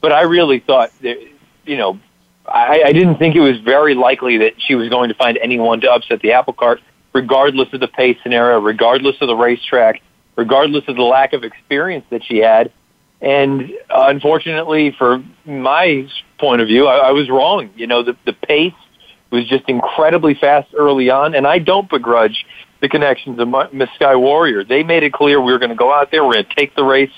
but 0.00 0.12
I 0.12 0.22
really 0.22 0.60
thought 0.60 0.90
that, 1.02 1.18
you 1.64 1.76
know, 1.76 1.98
I, 2.46 2.82
I 2.86 2.92
didn't 2.92 3.16
think 3.16 3.36
it 3.36 3.40
was 3.40 3.58
very 3.60 3.94
likely 3.94 4.38
that 4.38 4.54
she 4.58 4.74
was 4.74 4.88
going 4.88 5.08
to 5.08 5.14
find 5.14 5.38
anyone 5.38 5.80
to 5.82 5.90
upset 5.90 6.20
the 6.20 6.32
apple 6.32 6.52
cart, 6.52 6.80
regardless 7.12 7.72
of 7.72 7.80
the 7.80 7.88
pace 7.88 8.18
scenario, 8.22 8.60
regardless 8.60 9.16
of 9.20 9.28
the 9.28 9.36
racetrack, 9.36 10.02
regardless 10.36 10.84
of 10.88 10.96
the 10.96 11.02
lack 11.02 11.32
of 11.32 11.44
experience 11.44 12.04
that 12.10 12.24
she 12.24 12.38
had. 12.38 12.70
And 13.20 13.72
unfortunately, 13.88 14.94
for 14.98 15.24
my 15.46 16.08
point 16.38 16.60
of 16.60 16.68
view, 16.68 16.86
I, 16.86 17.08
I 17.08 17.10
was 17.12 17.30
wrong. 17.30 17.70
You 17.76 17.86
know, 17.86 18.02
the, 18.02 18.16
the 18.26 18.34
pace 18.34 18.74
was 19.30 19.48
just 19.48 19.64
incredibly 19.68 20.34
fast 20.34 20.68
early 20.76 21.08
on, 21.08 21.34
and 21.34 21.46
I 21.46 21.58
don't 21.58 21.88
begrudge 21.88 22.44
the 22.80 22.88
connections 22.88 23.38
of 23.38 23.72
Miss 23.72 23.90
Sky 23.94 24.16
Warrior. 24.16 24.64
They 24.64 24.82
made 24.82 25.02
it 25.02 25.12
clear 25.12 25.40
we 25.40 25.52
were 25.52 25.58
going 25.58 25.70
to 25.70 25.76
go 25.76 25.92
out 25.92 26.10
there, 26.10 26.24
we're 26.24 26.34
going 26.34 26.46
to 26.46 26.54
take 26.54 26.74
the 26.74 26.84
race 26.84 27.12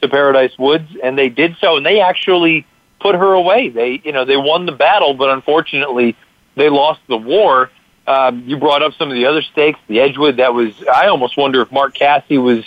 to 0.00 0.08
Paradise 0.08 0.56
Woods, 0.58 0.88
and 1.02 1.16
they 1.16 1.28
did 1.28 1.56
so, 1.60 1.76
and 1.76 1.86
they 1.86 2.00
actually 2.00 2.66
put 3.00 3.14
her 3.14 3.32
away. 3.32 3.68
They, 3.68 4.00
you 4.04 4.12
know, 4.12 4.24
they 4.24 4.36
won 4.36 4.66
the 4.66 4.72
battle, 4.72 5.14
but 5.14 5.30
unfortunately, 5.30 6.16
they 6.56 6.68
lost 6.68 7.00
the 7.08 7.16
war. 7.16 7.70
Um, 8.06 8.44
you 8.46 8.56
brought 8.56 8.82
up 8.82 8.94
some 8.94 9.08
of 9.08 9.14
the 9.14 9.26
other 9.26 9.42
stakes, 9.42 9.78
the 9.86 10.00
Edgewood. 10.00 10.38
That 10.38 10.54
was, 10.54 10.72
I 10.92 11.06
almost 11.06 11.36
wonder 11.36 11.62
if 11.62 11.70
Mark 11.70 11.94
Casse 11.94 12.30
was 12.30 12.64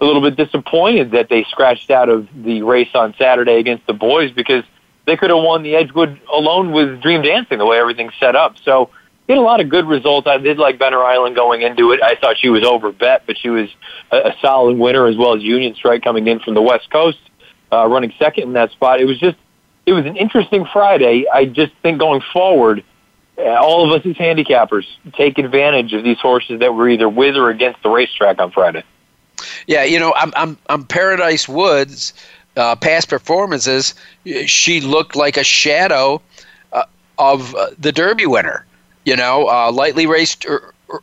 a 0.00 0.04
little 0.04 0.22
bit 0.22 0.36
disappointed 0.36 1.12
that 1.12 1.28
they 1.28 1.44
scratched 1.44 1.90
out 1.90 2.08
of 2.08 2.28
the 2.34 2.62
race 2.62 2.94
on 2.94 3.14
Saturday 3.18 3.56
against 3.58 3.86
the 3.86 3.92
boys 3.92 4.30
because 4.30 4.64
they 5.06 5.16
could 5.16 5.30
have 5.30 5.42
won 5.42 5.62
the 5.62 5.74
Edgewood 5.74 6.20
alone 6.32 6.70
with 6.70 7.00
Dream 7.00 7.22
Dancing 7.22 7.58
the 7.58 7.66
way 7.66 7.78
everything's 7.78 8.14
set 8.20 8.36
up. 8.36 8.56
So 8.58 8.90
he 9.28 9.34
had 9.34 9.38
a 9.38 9.42
lot 9.42 9.60
of 9.60 9.68
good 9.68 9.86
results. 9.86 10.26
I 10.26 10.38
did 10.38 10.58
like 10.58 10.78
Benner 10.78 11.02
Island 11.02 11.36
going 11.36 11.60
into 11.60 11.92
it. 11.92 12.02
I 12.02 12.16
thought 12.16 12.38
she 12.38 12.48
was 12.48 12.64
over 12.64 12.90
bet, 12.90 13.24
but 13.26 13.38
she 13.38 13.50
was 13.50 13.68
a, 14.10 14.16
a 14.16 14.36
solid 14.40 14.78
winner 14.78 15.06
as 15.06 15.16
well 15.16 15.36
as 15.36 15.42
Union 15.42 15.74
Strike 15.74 16.02
coming 16.02 16.26
in 16.26 16.40
from 16.40 16.54
the 16.54 16.62
West 16.62 16.90
Coast, 16.90 17.18
uh, 17.70 17.86
running 17.86 18.12
second 18.18 18.44
in 18.44 18.52
that 18.54 18.72
spot. 18.72 19.00
It 19.00 19.04
was 19.04 19.20
just, 19.20 19.36
it 19.84 19.92
was 19.92 20.06
an 20.06 20.16
interesting 20.16 20.66
Friday. 20.72 21.26
I 21.32 21.44
just 21.44 21.74
think 21.82 21.98
going 21.98 22.22
forward, 22.32 22.82
uh, 23.36 23.42
all 23.42 23.84
of 23.84 24.00
us 24.00 24.06
as 24.06 24.16
handicappers 24.16 24.86
take 25.12 25.38
advantage 25.38 25.92
of 25.92 26.02
these 26.02 26.18
horses 26.18 26.60
that 26.60 26.74
were 26.74 26.88
either 26.88 27.08
with 27.08 27.36
or 27.36 27.50
against 27.50 27.82
the 27.82 27.90
racetrack 27.90 28.40
on 28.40 28.50
Friday. 28.50 28.82
Yeah, 29.66 29.84
you 29.84 30.00
know, 30.00 30.12
I'm 30.16 30.32
I'm, 30.34 30.58
I'm 30.68 30.84
Paradise 30.84 31.48
Woods. 31.48 32.14
Uh, 32.56 32.74
past 32.74 33.08
performances, 33.08 33.94
she 34.46 34.80
looked 34.80 35.14
like 35.14 35.36
a 35.36 35.44
shadow 35.44 36.20
uh, 36.72 36.82
of 37.18 37.54
uh, 37.54 37.68
the 37.78 37.92
Derby 37.92 38.26
winner. 38.26 38.66
You 39.08 39.16
know, 39.16 39.48
uh, 39.48 39.72
lightly 39.72 40.06
raced 40.06 40.44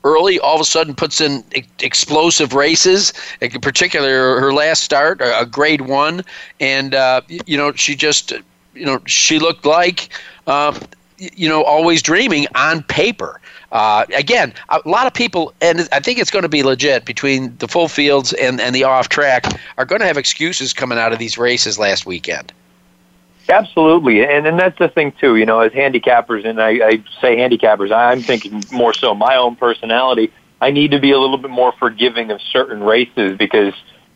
early, 0.04 0.40
all 0.40 0.54
of 0.54 0.62
a 0.62 0.64
sudden 0.64 0.94
puts 0.94 1.20
in 1.20 1.44
explosive 1.80 2.54
races. 2.54 3.14
In 3.42 3.60
particular, 3.62 4.40
her 4.40 4.54
last 4.54 4.84
start, 4.84 5.22
a 5.22 5.48
Grade 5.50 5.82
One, 5.82 6.24
and 6.60 6.94
uh, 6.94 7.22
you 7.28 7.58
know 7.58 7.72
she 7.72 7.96
just, 7.96 8.32
you 8.76 8.86
know, 8.86 9.00
she 9.08 9.40
looked 9.40 9.66
like, 9.66 10.10
um, 10.46 10.80
you 11.18 11.50
know, 11.50 11.64
always 11.64 12.04
dreaming 12.04 12.46
on 12.54 12.84
paper. 12.84 13.42
Uh, 13.72 14.06
again, 14.16 14.54
a 14.70 14.80
lot 14.86 15.08
of 15.08 15.14
people, 15.16 15.52
and 15.60 15.90
I 15.92 16.00
think 16.00 16.20
it's 16.20 16.30
going 16.30 16.44
to 16.44 16.50
be 16.50 16.62
legit 16.62 17.06
between 17.06 17.58
the 17.58 17.68
full 17.68 17.88
fields 17.88 18.34
and, 18.34 18.62
and 18.62 18.76
the 18.76 18.84
off 18.84 19.10
track, 19.10 19.48
are 19.80 19.86
going 19.86 20.02
to 20.02 20.06
have 20.06 20.18
excuses 20.18 20.74
coming 20.74 21.00
out 21.00 21.12
of 21.12 21.18
these 21.18 21.40
races 21.40 21.80
last 21.80 22.06
weekend. 22.06 22.54
Absolutely, 23.48 24.24
and 24.26 24.48
and 24.48 24.60
that's 24.60 24.78
the 24.80 24.88
thing 24.88 25.14
too. 25.20 25.36
You 25.36 25.46
know, 25.46 25.60
as 25.60 25.72
handicappers, 25.72 26.46
and 26.46 26.60
I, 26.60 26.70
I 26.70 26.92
say 27.22 27.38
handicappers, 27.38 27.92
I'm 27.92 28.24
thinking 28.24 28.64
more 28.72 28.94
so 28.94 29.14
my 29.14 29.36
own 29.36 29.56
personality. 29.56 30.32
I 30.62 30.72
need 30.72 30.92
to 30.92 31.00
be 31.00 31.12
a 31.12 31.20
little 31.20 31.38
bit 31.38 31.52
more 31.52 31.72
forgiving 31.74 32.32
of 32.32 32.42
certain 32.42 32.82
races 32.82 33.38
because, 33.38 33.74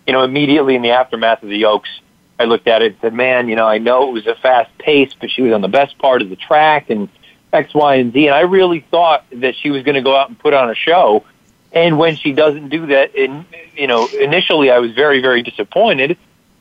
you 0.08 0.14
know, 0.14 0.24
immediately 0.24 0.76
in 0.76 0.82
the 0.82 0.92
aftermath 0.92 1.44
of 1.44 1.50
the 1.50 1.66
Oaks, 1.66 1.90
I 2.40 2.46
looked 2.46 2.68
at 2.68 2.82
it 2.82 2.94
and 2.94 3.02
said, 3.02 3.14
"Man, 3.14 3.50
you 3.50 3.56
know, 3.56 3.68
I 3.68 3.78
know 3.78 4.10
it 4.10 4.14
was 4.14 4.26
a 4.26 4.36
fast 4.36 4.76
pace, 4.80 5.12
but 5.20 5.30
she 5.30 5.44
was 5.44 5.54
on 5.54 5.62
the 5.62 5.68
best 5.68 5.98
part 6.00 6.24
of 6.24 6.30
the 6.30 6.36
track 6.36 6.90
and 6.90 7.08
X, 7.54 7.72
Y, 7.76 7.96
and 7.96 8.12
Z." 8.12 8.28
And 8.28 8.36
I 8.36 8.42
really 8.42 8.84
thought 8.90 9.26
that 9.32 9.56
she 9.56 9.70
was 9.70 9.84
going 9.84 9.96
to 9.96 10.02
go 10.02 10.16
out 10.16 10.30
and 10.30 10.40
put 10.40 10.56
on 10.56 10.72
a 10.72 10.76
show. 10.76 11.24
And 11.72 12.00
when 12.00 12.16
she 12.16 12.32
doesn't 12.32 12.70
do 12.70 12.88
that, 12.88 13.16
and 13.16 13.46
you 13.76 13.86
know, 13.86 14.08
initially 14.08 14.72
I 14.72 14.80
was 14.80 14.94
very, 14.94 15.22
very 15.22 15.44
disappointed. 15.44 16.18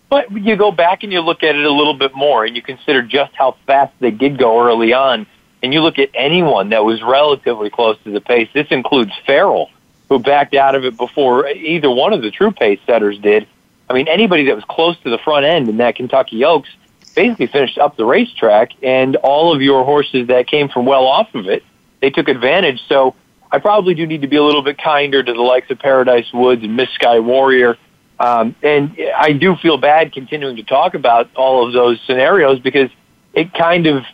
But 0.09 0.33
you 0.33 0.57
go 0.57 0.73
back 0.73 1.03
and 1.03 1.13
you 1.13 1.21
look 1.21 1.43
at 1.43 1.55
it 1.55 1.65
a 1.65 1.73
little 1.73 1.95
bit 1.95 2.15
more 2.15 2.45
and 2.45 2.57
you 2.57 2.63
consider 2.63 3.03
just 3.03 3.35
how 3.35 3.57
fast 3.67 3.93
they 4.01 4.11
did 4.11 4.39
go 4.39 4.65
early 4.65 4.93
on. 4.93 5.27
And 5.63 5.75
you 5.75 5.83
look 5.83 5.99
at 5.99 6.11
anyone 6.15 6.71
that 6.71 6.85
was 6.85 7.03
relatively 7.03 7.69
close 7.69 7.99
to 8.05 8.13
the 8.13 8.21
pace. 8.21 8.49
This 8.55 8.69
includes 8.71 9.13
Farrell, 9.27 9.71
who 10.09 10.19
backed 10.19 10.55
out 10.55 10.75
of 10.75 10.85
it 10.85 10.97
before 10.97 11.49
either 11.49 11.91
one 11.91 12.13
of 12.13 12.23
the 12.23 12.31
true 12.31 12.53
pace 12.53 12.79
setters 12.87 13.19
did. 13.19 13.47
I 13.91 13.95
mean, 13.95 14.09
anybody 14.09 14.47
that 14.47 14.55
was 14.55 14.65
close 14.65 14.97
to 15.01 15.11
the 15.11 15.19
front 15.19 15.45
end 15.45 15.69
in 15.69 15.79
that 15.79 15.97
Kentucky 15.97 16.45
Oaks 16.45 16.69
basically 17.15 17.49
finished 17.49 17.79
up 17.79 17.97
the 17.97 18.05
racetrack, 18.05 18.71
and 18.83 19.17
all 19.17 19.53
of 19.53 19.61
your 19.61 19.85
horses 19.85 20.29
that 20.29 20.47
came 20.47 20.69
from 20.69 20.87
well 20.87 21.07
off 21.07 21.35
of 21.35 21.49
it, 21.49 21.65
they 22.01 22.11
took 22.11 22.29
advantage. 22.29 22.81
So 22.89 23.17
I 23.51 23.59
probably 23.59 23.95
do 23.95 24.07
need 24.07 24.23
to 24.23 24.29
be 24.29 24.37
a 24.37 24.43
little 24.43 24.63
bit 24.63 24.79
kinder 24.79 25.23
to 25.23 25.33
the 25.33 25.41
likes 25.41 25.71
of 25.71 25.79
Paradise 25.81 26.33
Woods 26.33 26.63
and 26.63 26.77
Miss 26.77 26.91
Sky 26.91 27.19
Warrior 27.19 27.77
um, 28.21 28.57
and 28.63 28.97
I 29.17 29.33
do 29.33 29.57
feel 29.57 29.77
bad 29.77 30.13
continuing 30.13 30.57
to 30.57 30.63
talk 30.65 30.95
about 30.95 31.31
all 31.37 31.67
of 31.67 31.73
those 31.73 32.01
scenarios 32.07 32.59
because 32.59 32.91
it 33.33 33.55
kind 33.55 33.87
of 33.87 34.05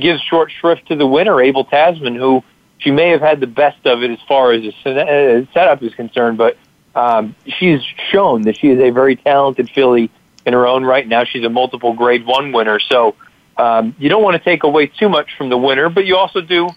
gives 0.00 0.20
short 0.22 0.50
shrift 0.50 0.88
to 0.88 0.96
the 0.96 1.06
winner, 1.06 1.40
Abel 1.40 1.64
Tasman, 1.64 2.16
who 2.16 2.42
she 2.78 2.90
may 2.90 3.10
have 3.10 3.20
had 3.20 3.38
the 3.38 3.46
best 3.46 3.86
of 3.86 4.02
it 4.02 4.10
as 4.10 4.18
far 4.26 4.52
as 4.52 4.62
the 4.62 5.46
setup 5.54 5.82
is 5.82 5.94
concerned, 5.94 6.38
but 6.38 6.56
um, 6.94 7.36
she's 7.46 7.80
shown 8.10 8.42
that 8.42 8.56
she 8.56 8.70
is 8.70 8.80
a 8.80 8.90
very 8.90 9.16
talented 9.16 9.70
filly 9.70 10.10
in 10.44 10.52
her 10.52 10.66
own 10.66 10.84
right. 10.84 11.06
Now 11.06 11.24
she's 11.24 11.44
a 11.44 11.48
multiple 11.48 11.92
grade 11.92 12.26
one 12.26 12.50
winner, 12.50 12.80
so 12.80 13.14
um, 13.56 13.94
you 13.98 14.08
don't 14.08 14.22
want 14.22 14.36
to 14.36 14.42
take 14.42 14.64
away 14.64 14.86
too 14.88 15.08
much 15.08 15.36
from 15.38 15.48
the 15.48 15.56
winner, 15.56 15.88
but 15.88 16.04
you 16.04 16.16
also 16.16 16.40
do, 16.40 16.68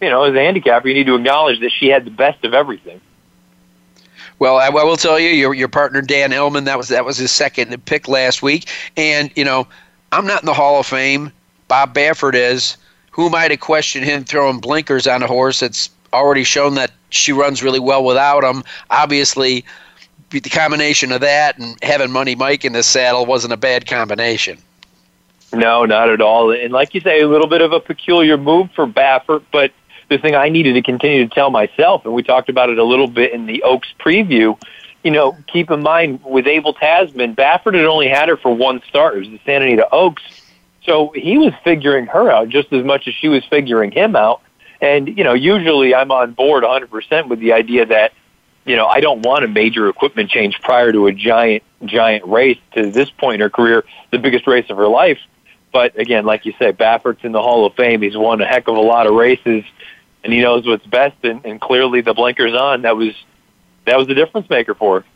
you 0.00 0.10
know, 0.10 0.24
as 0.24 0.34
a 0.34 0.38
handicapper, 0.38 0.88
you 0.88 0.94
need 0.94 1.06
to 1.06 1.14
acknowledge 1.14 1.60
that 1.60 1.70
she 1.70 1.86
had 1.86 2.04
the 2.04 2.10
best 2.10 2.44
of 2.44 2.54
everything. 2.54 3.00
Well, 4.42 4.56
I, 4.56 4.66
I, 4.66 4.82
will 4.82 4.96
tell 4.96 5.20
you, 5.20 5.28
your 5.28 5.54
your 5.54 5.68
partner 5.68 6.02
Dan 6.02 6.32
Illman 6.32 6.64
that 6.64 6.76
was 6.76 6.88
that 6.88 7.04
was 7.04 7.16
his 7.16 7.30
second 7.30 7.84
pick 7.84 8.08
last 8.08 8.42
week, 8.42 8.68
and 8.96 9.30
you 9.36 9.44
know, 9.44 9.68
I'm 10.10 10.26
not 10.26 10.42
in 10.42 10.46
the 10.46 10.52
Hall 10.52 10.80
of 10.80 10.86
Fame. 10.86 11.30
Bob 11.68 11.94
Baffert 11.94 12.34
is. 12.34 12.76
Who 13.12 13.26
am 13.26 13.36
I 13.36 13.46
to 13.46 13.56
question 13.56 14.02
him 14.02 14.24
throwing 14.24 14.58
blinkers 14.58 15.06
on 15.06 15.22
a 15.22 15.28
horse 15.28 15.60
that's 15.60 15.90
already 16.12 16.42
shown 16.42 16.74
that 16.74 16.90
she 17.10 17.30
runs 17.30 17.62
really 17.62 17.78
well 17.78 18.04
without 18.04 18.42
him? 18.42 18.64
Obviously, 18.90 19.64
the 20.30 20.40
combination 20.40 21.12
of 21.12 21.20
that 21.20 21.56
and 21.56 21.78
having 21.80 22.10
Money 22.10 22.34
Mike 22.34 22.64
in 22.64 22.72
the 22.72 22.82
saddle 22.82 23.24
wasn't 23.24 23.52
a 23.52 23.56
bad 23.56 23.86
combination. 23.86 24.58
No, 25.52 25.84
not 25.84 26.10
at 26.10 26.20
all. 26.20 26.50
And 26.50 26.72
like 26.72 26.94
you 26.94 27.00
say, 27.00 27.20
a 27.20 27.28
little 27.28 27.46
bit 27.46 27.60
of 27.60 27.70
a 27.70 27.78
peculiar 27.78 28.36
move 28.36 28.72
for 28.72 28.88
Baffert, 28.88 29.44
but 29.52 29.70
the 30.12 30.18
thing 30.18 30.34
I 30.34 30.48
needed 30.48 30.74
to 30.74 30.82
continue 30.82 31.26
to 31.26 31.34
tell 31.34 31.50
myself, 31.50 32.04
and 32.04 32.14
we 32.14 32.22
talked 32.22 32.48
about 32.48 32.70
it 32.70 32.78
a 32.78 32.84
little 32.84 33.08
bit 33.08 33.32
in 33.32 33.46
the 33.46 33.62
Oaks 33.62 33.88
preview. 33.98 34.60
You 35.02 35.10
know, 35.10 35.36
keep 35.48 35.70
in 35.70 35.82
mind 35.82 36.22
with 36.24 36.46
Abel 36.46 36.74
Tasman, 36.74 37.34
Baffert 37.34 37.74
had 37.74 37.86
only 37.86 38.08
had 38.08 38.28
her 38.28 38.36
for 38.36 38.54
one 38.54 38.80
start. 38.88 39.16
It 39.16 39.18
was 39.20 39.28
the 39.28 39.40
Santa 39.44 39.64
Anita 39.64 39.88
Oaks. 39.90 40.22
So 40.84 41.12
he 41.14 41.38
was 41.38 41.52
figuring 41.64 42.06
her 42.06 42.30
out 42.30 42.48
just 42.48 42.72
as 42.72 42.84
much 42.84 43.08
as 43.08 43.14
she 43.14 43.28
was 43.28 43.44
figuring 43.44 43.90
him 43.90 44.16
out. 44.16 44.42
And, 44.80 45.08
you 45.16 45.24
know, 45.24 45.32
usually 45.32 45.94
I'm 45.94 46.10
on 46.10 46.32
board 46.32 46.64
100% 46.64 47.28
with 47.28 47.38
the 47.38 47.52
idea 47.52 47.86
that, 47.86 48.12
you 48.64 48.76
know, 48.76 48.86
I 48.86 49.00
don't 49.00 49.24
want 49.24 49.44
a 49.44 49.48
major 49.48 49.88
equipment 49.88 50.30
change 50.30 50.60
prior 50.60 50.92
to 50.92 51.06
a 51.06 51.12
giant, 51.12 51.62
giant 51.84 52.24
race 52.26 52.58
to 52.74 52.90
this 52.90 53.10
point 53.10 53.36
in 53.36 53.40
her 53.40 53.50
career, 53.50 53.84
the 54.10 54.18
biggest 54.18 54.46
race 54.46 54.68
of 54.70 54.76
her 54.76 54.88
life. 54.88 55.18
But 55.72 55.98
again, 55.98 56.24
like 56.24 56.44
you 56.46 56.52
say, 56.58 56.72
Baffert's 56.72 57.24
in 57.24 57.32
the 57.32 57.40
Hall 57.40 57.64
of 57.64 57.74
Fame. 57.74 58.02
He's 58.02 58.16
won 58.16 58.40
a 58.40 58.46
heck 58.46 58.68
of 58.68 58.76
a 58.76 58.80
lot 58.80 59.06
of 59.06 59.14
races 59.14 59.64
and 60.24 60.32
he 60.32 60.40
knows 60.40 60.66
what's 60.66 60.86
best. 60.86 61.16
And, 61.22 61.44
and 61.44 61.60
clearly, 61.60 62.00
the 62.00 62.14
blinkers 62.14 62.54
on 62.54 62.82
that 62.82 62.96
was 62.96 63.14
that 63.84 63.98
was 63.98 64.06
the 64.06 64.14
difference 64.14 64.48
maker 64.48 64.74
for. 64.74 65.00
Her. 65.00 65.06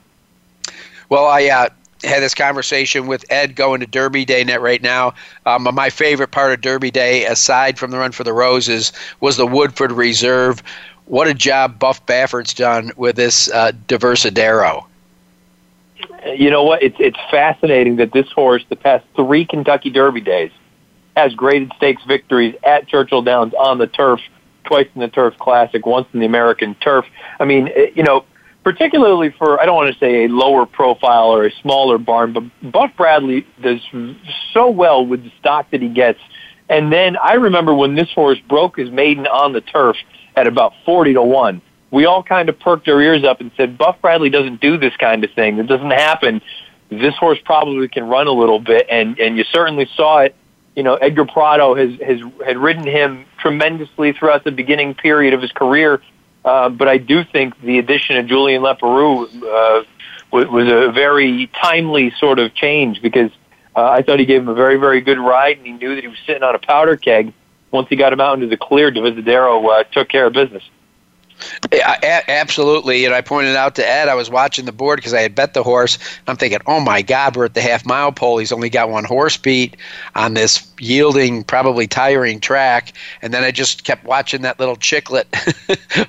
Well, 1.09 1.27
I 1.27 1.45
uh, 1.47 1.69
had 2.05 2.23
this 2.23 2.35
conversation 2.35 3.07
with 3.07 3.25
Ed 3.31 3.55
going 3.55 3.81
to 3.81 3.87
Derby 3.87 4.25
Day 4.25 4.45
net 4.45 4.61
right 4.61 4.83
now. 4.83 5.15
Um, 5.45 5.69
my 5.73 5.91
favorite 5.91 6.31
part 6.31 6.53
of 6.53 6.61
Derby 6.61 6.91
Day, 6.91 7.25
aside 7.25 7.79
from 7.79 7.91
the 7.91 7.99
Run 7.99 8.13
for 8.13 8.25
the 8.25 8.33
Roses, 8.33 8.93
was 9.21 9.37
the 9.37 9.47
Woodford 9.47 9.93
Reserve. 9.93 10.63
What 11.07 11.29
a 11.29 11.35
job 11.35 11.79
Buff 11.79 12.05
Baffert's 12.07 12.55
done 12.55 12.91
with 12.97 13.17
this 13.17 13.51
uh, 13.53 13.73
Divisidero. 13.87 14.85
You 16.35 16.51
know 16.51 16.65
what? 16.65 16.83
It's 16.83 16.97
it's 16.99 17.19
fascinating 17.31 17.97
that 17.97 18.13
this 18.13 18.31
horse, 18.33 18.65
the 18.69 18.77
past 18.77 19.05
three 19.15 19.45
Kentucky 19.45 19.91
Derby 19.91 20.21
days, 20.21 20.51
has 21.17 21.33
graded 21.35 21.73
stakes 21.77 22.03
victories 22.05 22.57
at 22.65 22.89
Churchill 22.89 23.23
Downs 23.23 23.55
on 23.55 23.79
the 23.79 23.87
turf 23.87 24.21
twice 24.67 24.89
in 24.95 25.01
the 25.01 25.09
Turf 25.09 25.35
Classic, 25.39 25.85
once 25.87 26.07
in 26.13 26.21
the 26.21 26.27
American 26.27 26.75
Turf. 26.77 27.07
I 27.41 27.45
mean, 27.45 27.69
eh, 27.69 27.91
you 27.95 28.03
know, 28.03 28.25
particularly 28.63 29.31
for 29.39 29.61
I 29.61 29.65
don't 29.65 29.77
want 29.77 29.93
to 29.93 29.99
say 29.99 30.25
a 30.25 30.29
lower 30.29 30.67
profile 30.67 31.29
or 31.29 31.47
a 31.47 31.53
smaller 31.63 31.99
barn, 31.99 32.33
but 32.33 32.73
Buff 32.73 32.91
Bradley 32.97 33.47
does 33.63 33.81
so 34.53 34.71
well 34.71 35.07
with 35.07 35.23
the 35.23 35.33
stock 35.39 35.71
that 35.71 35.81
he 35.81 35.89
gets. 35.89 36.19
And 36.69 36.93
then 36.93 37.17
I 37.17 37.35
remember 37.35 37.73
when 37.75 37.95
this 37.95 38.11
horse 38.13 38.39
broke 38.49 38.77
his 38.77 38.91
maiden 38.91 39.27
on 39.27 39.53
the 39.53 39.61
turf 39.61 39.97
at 40.35 40.47
about 40.47 40.73
forty 40.85 41.15
to 41.15 41.23
one. 41.23 41.63
We 41.93 42.05
all 42.05 42.23
kind 42.23 42.49
of 42.49 42.59
perked 42.59 42.89
our 42.89 43.01
ears 43.01 43.23
up 43.23 43.41
and 43.41 43.53
said, 43.57 43.79
Buff 43.79 43.97
Bradley 44.03 44.29
doesn't 44.29 44.61
do 44.61 44.77
this 44.77 44.95
kind 44.97 45.23
of 45.23 45.31
thing. 45.33 45.59
It 45.59 45.69
doesn't 45.69 45.93
happen. 45.93 46.43
This 46.91 47.15
horse 47.15 47.39
probably 47.45 47.87
can 47.89 48.05
run 48.09 48.27
a 48.27 48.33
little 48.33 48.59
bit, 48.59 48.87
and 48.91 49.19
and 49.19 49.39
you 49.39 49.45
certainly 49.53 49.89
saw 49.97 50.19
it 50.19 50.35
you 50.77 50.83
know, 50.83 50.95
Edgar 50.95 51.25
Prado 51.25 51.75
has, 51.75 51.99
has 52.01 52.21
had 52.45 52.59
ridden 52.59 52.87
him 52.87 53.25
tremendously 53.39 54.13
throughout 54.13 54.45
the 54.45 54.53
beginning 54.53 54.95
period 54.95 55.33
of 55.33 55.41
his 55.41 55.51
career. 55.51 56.03
Uh, 56.45 56.69
but 56.69 56.87
I 56.87 56.99
do 56.99 57.25
think 57.25 57.61
the 57.63 57.79
addition 57.79 58.19
of 58.19 58.27
Julien 58.27 58.63
Leparoux 58.63 59.25
uh, 59.25 59.85
was, 60.31 60.47
was 60.47 60.69
a 60.71 60.93
very 60.93 61.51
timely 61.61 62.13
sort 62.19 62.39
of 62.39 62.55
change 62.55 63.03
because 63.03 63.31
uh, 63.75 63.85
I 63.85 64.03
thought 64.03 64.21
he 64.21 64.27
gave 64.27 64.43
him 64.43 64.49
a 64.49 64.55
very, 64.55 64.77
very 64.77 65.01
good 65.01 65.19
ride, 65.19 65.57
and 65.57 65.67
he 65.67 65.73
knew 65.73 65.95
that 65.95 66.03
he 66.03 66.09
was 66.09 66.19
sitting 66.27 66.43
on 66.43 66.55
a 66.55 66.59
powder 66.59 66.97
keg. 66.97 67.33
Once 67.73 67.89
he 67.89 67.97
got 67.97 68.13
him 68.13 68.21
out 68.21 68.35
into 68.35 68.47
the 68.47 68.57
clear, 68.57 68.93
Divisidero 68.93 69.81
uh, 69.81 69.85
took 69.85 70.09
care 70.09 70.27
of 70.27 70.35
business. 70.35 70.63
Yeah, 71.73 72.23
absolutely. 72.29 73.05
And 73.05 73.15
I 73.15 73.21
pointed 73.21 73.57
out 73.57 73.75
to 73.77 73.87
Ed, 73.87 74.09
I 74.09 74.15
was 74.15 74.31
watching 74.31 74.65
the 74.65 74.73
board 74.73 74.97
because 74.99 75.15
I 75.15 75.21
had 75.21 75.35
bet 75.35 75.55
the 75.55 75.63
horse. 75.63 75.99
I'm 76.27 76.37
thinking, 76.37 76.61
oh 76.67 76.81
my 76.81 77.03
God, 77.03 77.37
we're 77.37 77.47
at 77.47 77.55
the 77.55 77.61
half 77.61 77.85
mile 77.85 78.13
pole. 78.13 78.39
He's 78.39 78.53
only 78.53 78.71
got 78.71 78.89
one 78.89 79.05
horse 79.05 79.37
beat 79.37 79.77
on 80.15 80.35
this 80.35 80.67
yielding, 80.79 81.45
probably 81.45 81.87
tiring 81.87 82.41
track. 82.41 82.93
And 83.23 83.33
then 83.35 83.45
I 83.45 83.51
just 83.51 83.85
kept 83.85 84.05
watching 84.05 84.43
that 84.43 84.59
little 84.59 84.77
chicklet 84.77 85.27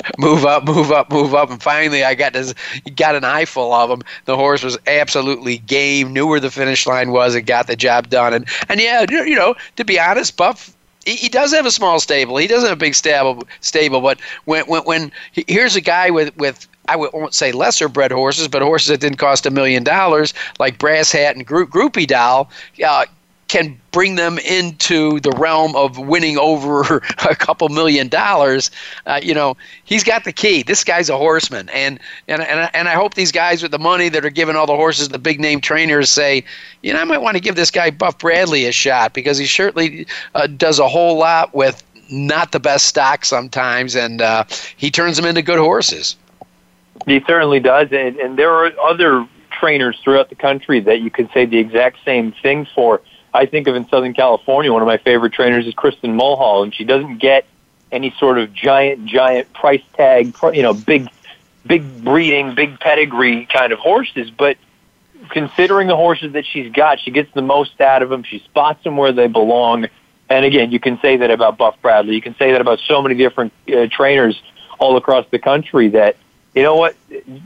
move 0.17 0.45
up, 0.45 0.65
move 0.65 0.91
up, 0.91 1.11
move 1.11 1.33
up. 1.33 1.49
And 1.49 1.61
finally, 1.61 2.03
I 2.03 2.15
got 2.15 2.33
this, 2.33 2.53
got 2.95 3.15
an 3.15 3.23
eyeful 3.23 3.73
of 3.73 3.89
him. 3.89 4.03
The 4.25 4.35
horse 4.35 4.63
was 4.63 4.77
absolutely 4.87 5.57
game, 5.59 6.13
knew 6.13 6.27
where 6.27 6.39
the 6.39 6.51
finish 6.51 6.85
line 6.87 7.11
was, 7.11 7.35
and 7.35 7.45
got 7.45 7.67
the 7.67 7.75
job 7.75 8.09
done. 8.09 8.33
And 8.33 8.47
and 8.69 8.79
yeah, 8.79 9.05
you 9.09 9.35
know, 9.35 9.55
to 9.75 9.85
be 9.85 9.99
honest, 9.99 10.37
Buff 10.37 10.76
he, 11.07 11.15
he 11.15 11.29
does 11.29 11.53
have 11.53 11.65
a 11.65 11.71
small 11.71 11.99
stable. 11.99 12.37
He 12.37 12.47
doesn't 12.47 12.67
have 12.67 12.77
a 12.77 12.79
big 12.79 12.93
stable. 12.93 13.47
Stable, 13.61 14.01
but 14.01 14.19
when 14.45 14.65
when 14.65 14.83
when 14.83 15.11
here's 15.31 15.75
a 15.75 15.81
guy 15.81 16.09
with 16.09 16.35
with 16.37 16.67
I 16.89 16.95
won't 16.95 17.33
say 17.33 17.51
lesser 17.51 17.87
bred 17.87 18.11
horses, 18.11 18.47
but 18.47 18.61
horses 18.61 18.89
that 18.89 18.99
didn't 18.99 19.17
cost 19.17 19.45
a 19.45 19.51
million 19.51 19.83
dollars, 19.83 20.33
like 20.59 20.77
Brass 20.77 21.11
Hat 21.11 21.35
and 21.35 21.45
Gro- 21.45 21.65
Groupie 21.65 22.07
Doll, 22.07 22.49
uh, 22.85 23.05
can 23.47 23.79
bring 23.91 24.15
them 24.15 24.37
into 24.39 25.19
the 25.21 25.31
realm 25.31 25.75
of 25.75 25.97
winning 25.97 26.37
over 26.37 26.97
a 27.29 27.35
couple 27.35 27.69
million 27.69 28.07
dollars, 28.07 28.69
uh, 29.05 29.19
you 29.23 29.33
know, 29.33 29.55
he's 29.85 30.03
got 30.03 30.23
the 30.23 30.33
key. 30.33 30.63
This 30.63 30.83
guy's 30.83 31.09
a 31.09 31.17
horseman, 31.17 31.69
and 31.69 31.99
and 32.27 32.41
and 32.41 32.69
and 32.73 32.89
I 32.89 32.93
hope 32.93 33.13
these 33.13 33.31
guys 33.31 33.61
with 33.63 33.71
the 33.71 33.79
money 33.79 34.09
that 34.09 34.25
are 34.25 34.29
giving 34.29 34.55
all 34.55 34.65
the 34.65 34.75
horses 34.75 35.09
the 35.09 35.19
big 35.19 35.39
name 35.39 35.61
trainers 35.61 36.09
say, 36.09 36.43
you 36.83 36.93
know, 36.93 36.99
I 36.99 37.03
might 37.05 37.21
want 37.21 37.35
to 37.37 37.41
give 37.41 37.55
this 37.55 37.71
guy 37.71 37.89
Buff 37.89 38.19
Bradley 38.19 38.65
a 38.65 38.71
shot 38.71 39.13
because 39.13 39.37
he 39.37 39.45
certainly 39.45 40.07
uh, 40.35 40.47
does 40.47 40.79
a 40.79 40.87
whole 40.87 41.17
lot 41.17 41.53
with 41.53 41.83
not 42.09 42.51
the 42.51 42.59
best 42.59 42.85
stock 42.85 43.25
sometimes, 43.25 43.95
and 43.95 44.21
uh, 44.21 44.43
he 44.77 44.91
turns 44.91 45.17
them 45.17 45.25
into 45.25 45.41
good 45.41 45.59
horses. 45.59 46.15
He 47.05 47.21
certainly 47.27 47.59
does, 47.59 47.89
and, 47.91 48.17
and 48.17 48.37
there 48.37 48.51
are 48.51 48.71
other 48.81 49.27
trainers 49.51 49.99
throughout 50.03 50.29
the 50.29 50.35
country 50.35 50.79
that 50.81 51.01
you 51.01 51.09
could 51.09 51.29
say 51.33 51.45
the 51.45 51.57
exact 51.57 51.97
same 52.05 52.31
thing 52.31 52.67
for. 52.75 53.01
I 53.37 53.45
think 53.45 53.67
of 53.67 53.75
in 53.75 53.87
Southern 53.87 54.15
California, 54.15 54.73
one 54.73 54.81
of 54.81 54.87
my 54.87 54.97
favorite 54.97 55.31
trainers 55.31 55.67
is 55.67 55.75
Kristin 55.75 56.15
Mulhall, 56.15 56.63
and 56.63 56.73
she 56.73 56.83
doesn't 56.83 57.19
get 57.19 57.45
any 57.91 58.11
sort 58.17 58.39
of 58.39 58.51
giant, 58.51 59.05
giant 59.05 59.53
price 59.53 59.83
tag, 59.93 60.35
you 60.53 60.63
know, 60.63 60.73
big, 60.73 61.07
big 61.63 62.03
breeding, 62.03 62.55
big 62.55 62.79
pedigree 62.79 63.45
kind 63.45 63.71
of 63.71 63.77
horses. 63.77 64.31
But 64.31 64.57
considering 65.29 65.87
the 65.87 65.95
horses 65.95 66.33
that 66.33 66.47
she's 66.47 66.71
got, 66.71 66.99
she 66.99 67.11
gets 67.11 67.31
the 67.35 67.43
most 67.43 67.79
out 67.79 68.01
of 68.01 68.09
them. 68.09 68.23
She 68.23 68.39
spots 68.39 68.83
them 68.83 68.97
where 68.97 69.11
they 69.11 69.27
belong. 69.27 69.85
And 70.29 70.43
again, 70.43 70.71
you 70.71 70.79
can 70.79 70.99
say 70.99 71.17
that 71.17 71.29
about 71.29 71.59
Buff 71.59 71.75
Bradley. 71.83 72.15
You 72.15 72.23
can 72.23 72.35
say 72.37 72.53
that 72.53 72.61
about 72.61 72.79
so 72.87 73.03
many 73.03 73.13
different 73.13 73.53
uh, 73.71 73.85
trainers 73.91 74.41
all 74.79 74.97
across 74.97 75.27
the 75.29 75.39
country 75.39 75.89
that, 75.89 76.17
you 76.55 76.63
know 76.63 76.75
what, 76.75 76.95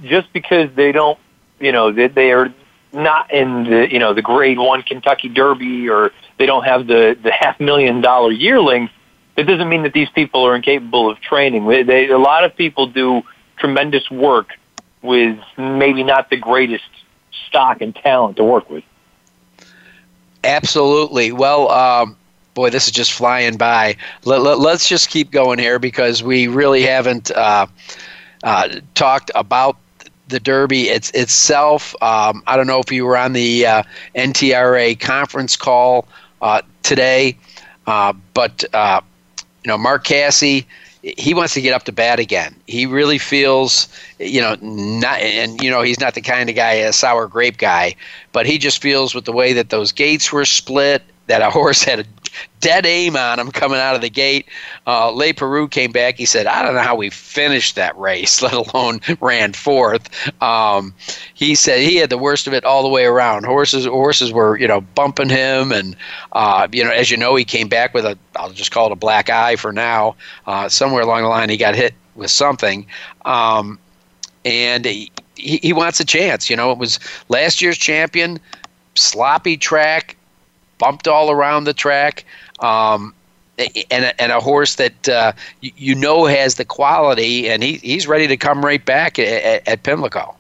just 0.04 0.32
because 0.32 0.70
they 0.74 0.94
don't, 0.94 1.20
you 1.60 1.74
know, 1.74 1.92
they, 1.92 2.08
they 2.08 2.32
are 2.32 2.54
not 2.94 3.32
in 3.32 3.64
the 3.64 3.92
you 3.92 4.00
know 4.00 4.14
the 4.14 4.22
grade 4.22 4.58
one 4.58 4.84
Kentucky 4.84 5.30
Derby 5.30 5.90
or 5.90 6.12
they 6.38 6.46
don't 6.46 6.64
have 6.64 6.88
the 6.88 7.18
the 7.22 7.32
half 7.32 7.60
million 7.60 8.02
dollar 8.02 8.32
yearling, 8.32 8.90
that 9.36 9.48
doesn't 9.48 9.70
mean 9.70 9.84
that 9.84 9.94
these 9.94 10.10
people 10.10 10.46
are 10.46 10.56
incapable 10.56 11.10
of 11.10 11.20
training. 11.22 11.68
They, 11.68 11.84
they, 11.84 12.10
a 12.10 12.18
lot 12.18 12.44
of 12.44 12.56
people 12.56 12.88
do 12.88 13.22
tremendous 13.58 14.10
work 14.12 14.50
with 15.02 15.40
maybe 15.58 16.04
not 16.04 16.30
the 16.30 16.38
greatest 16.38 16.84
stock 17.48 17.82
and 17.82 17.96
talent 17.96 18.38
to 18.38 18.44
work 18.44 18.70
with. 18.70 18.84
Absolutely. 20.44 21.32
Well, 21.32 21.70
um, 21.70 22.18
boy, 22.54 22.70
this 22.70 22.88
is 22.88 22.92
just 22.92 23.14
flying 23.14 23.58
by. 23.58 23.98
Let, 24.26 24.42
us 24.42 24.60
let, 24.60 24.80
just 24.80 25.10
keep 25.10 25.32
going 25.32 25.60
here 25.60 25.80
because 25.80 26.24
we 26.24 26.48
really 26.48 26.84
haven't 26.84 27.32
uh, 27.32 27.68
uh, 28.44 28.70
talked 28.96 29.32
about 29.36 29.78
the 30.32 30.40
Derby 30.40 30.90
it's, 30.90 31.12
itself. 31.12 31.96
Um, 32.02 32.42
I 32.48 32.58
don't 32.58 32.68
know 32.68 32.80
if 32.80 32.92
you 32.92 33.06
were 33.06 33.18
on 33.18 33.34
the 33.34 33.66
uh, 33.66 33.84
NTRA 34.16 35.00
conference 35.00 35.56
call 35.56 36.08
uh, 36.42 36.62
today, 36.82 37.38
uh, 37.86 38.14
but 38.34 38.66
uh, 38.74 39.02
you 39.64 39.70
know 39.70 39.78
Mark 39.78 40.04
Casse. 40.04 40.66
He 41.04 41.34
wants 41.34 41.56
to 41.56 41.62
get 41.62 41.74
up 41.74 41.82
to 41.86 41.92
bat 41.92 42.20
again. 42.20 42.56
He 42.68 42.86
really 42.86 43.18
feels, 43.18 43.88
you 44.20 44.40
know, 44.40 44.56
not, 44.62 45.20
and 45.20 45.60
you 45.60 45.72
know, 45.72 45.82
he's 45.82 46.00
not 46.00 46.14
the 46.14 46.22
kind 46.22 46.48
of 46.48 46.56
guy, 46.56 46.74
a 46.74 46.94
sour 46.94 47.26
grape 47.26 47.58
guy, 47.58 47.96
but 48.34 48.46
he 48.46 48.60
just 48.60 48.84
feels 48.84 49.16
with 49.16 49.26
the 49.26 49.32
way 49.32 49.52
that 49.54 49.72
those 49.72 49.92
gates 49.92 50.32
were 50.32 50.46
split, 50.46 51.02
that 51.28 51.42
a 51.42 51.50
horse 51.50 51.84
had 51.84 52.00
a 52.00 52.06
dead 52.60 52.86
aim 52.86 53.16
on 53.16 53.40
him 53.40 53.52
coming 53.52 53.80
out 53.80 53.96
of 53.96 54.02
the 54.02 54.10
gate. 54.10 54.46
Uh, 54.88 55.12
Leparoux 55.12 55.70
came 55.70 55.92
back. 55.92 56.16
He 56.18 56.26
said, 56.26 56.48
I 56.48 56.62
don't 56.62 56.76
know 56.76 56.82
how 56.82 56.96
we 56.96 57.10
finished 57.10 57.76
that 57.76 57.98
race, 57.98 58.42
let 58.42 58.54
alone 58.54 59.02
ran 59.20 59.54
fourth. 59.54 60.10
Um, 60.42 60.94
he 61.34 61.56
said 61.56 61.82
he 61.82 61.98
had 61.98 62.10
the 62.10 62.18
worst 62.18 62.48
of 62.48 62.54
it 62.54 62.64
all 62.64 62.84
the 62.84 62.90
way 62.90 63.06
around. 63.06 63.46
Horses 63.46 63.86
horses 63.86 64.32
were, 64.32 64.58
you 64.58 64.68
know, 64.68 64.82
bumping 64.82 65.30
him. 65.30 65.72
And, 65.72 65.96
uh, 66.32 66.68
you 66.72 66.84
know, 66.84 66.92
as 66.92 67.12
you 67.12 67.18
know, 67.18 67.36
he 67.36 67.46
came 67.46 67.68
back 67.68 67.94
with 67.94 68.06
a, 68.06 68.18
I'll 68.36 68.52
just 68.52 68.72
call 68.72 68.88
it 68.88 68.92
a 68.92 68.98
black 68.98 69.30
eye 69.30 69.56
for 69.56 69.74
now. 69.74 70.16
Uh, 70.46 70.70
somewhere 70.70 71.02
along 71.02 71.24
the 71.24 71.30
line, 71.30 71.50
he 71.50 71.58
got 71.58 71.76
hit 71.76 71.94
with 72.16 72.32
something. 72.32 72.86
Um, 73.26 73.80
and 74.46 74.86
he, 74.86 75.12
he 75.36 75.74
wants 75.74 76.00
a 76.00 76.06
chance. 76.06 76.50
You 76.50 76.56
know, 76.56 76.72
it 76.72 76.78
was 76.78 77.00
last 77.30 77.62
year's 77.62 77.78
champion, 77.78 78.40
sloppy 78.96 79.58
track, 79.58 80.16
bumped 80.82 81.08
all 81.08 81.30
around 81.30 81.66
the 81.66 81.74
track. 81.74 82.26
Um, 82.60 83.14
and 83.92 84.06
a, 84.06 84.22
and 84.22 84.32
a 84.32 84.40
horse 84.40 84.76
that 84.76 85.08
uh, 85.08 85.34
you, 85.60 85.72
you, 85.78 85.96
know 85.96 86.26
has 86.26 86.56
the 86.56 86.66
quality, 86.66 87.48
and 87.48 87.62
he, 87.62 87.74
he's 87.74 88.08
ready 88.08 88.26
to 88.26 88.38
come 88.38 88.66
right 88.66 88.84
back 88.84 89.20
at, 89.20 89.68
at 89.68 89.84
Pimlico. 89.84 90.36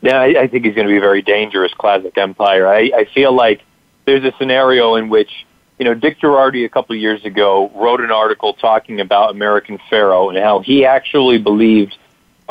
Yeah, 0.00 0.20
I, 0.20 0.42
I 0.42 0.46
think 0.48 0.64
he's 0.64 0.74
going 0.74 0.88
to 0.88 0.92
be 0.92 0.98
very 0.98 1.22
dangerous, 1.22 1.72
Classic 1.74 2.16
Empire. 2.18 2.66
I, 2.66 2.90
I 2.96 3.04
feel 3.04 3.32
like 3.32 3.62
there's 4.06 4.24
a 4.24 4.32
scenario 4.38 4.96
in 4.96 5.08
which, 5.08 5.46
you 5.78 5.84
know, 5.84 5.94
Dick 5.94 6.18
Jerardi 6.18 6.64
a 6.64 6.68
couple 6.68 6.96
of 6.96 7.00
years 7.00 7.24
ago 7.24 7.70
wrote 7.76 8.00
an 8.00 8.10
article 8.10 8.54
talking 8.54 9.00
about 9.00 9.30
American 9.30 9.78
Pharoah 9.88 10.30
and 10.30 10.38
how 10.38 10.60
he 10.60 10.84
actually 10.84 11.38
believed, 11.38 11.96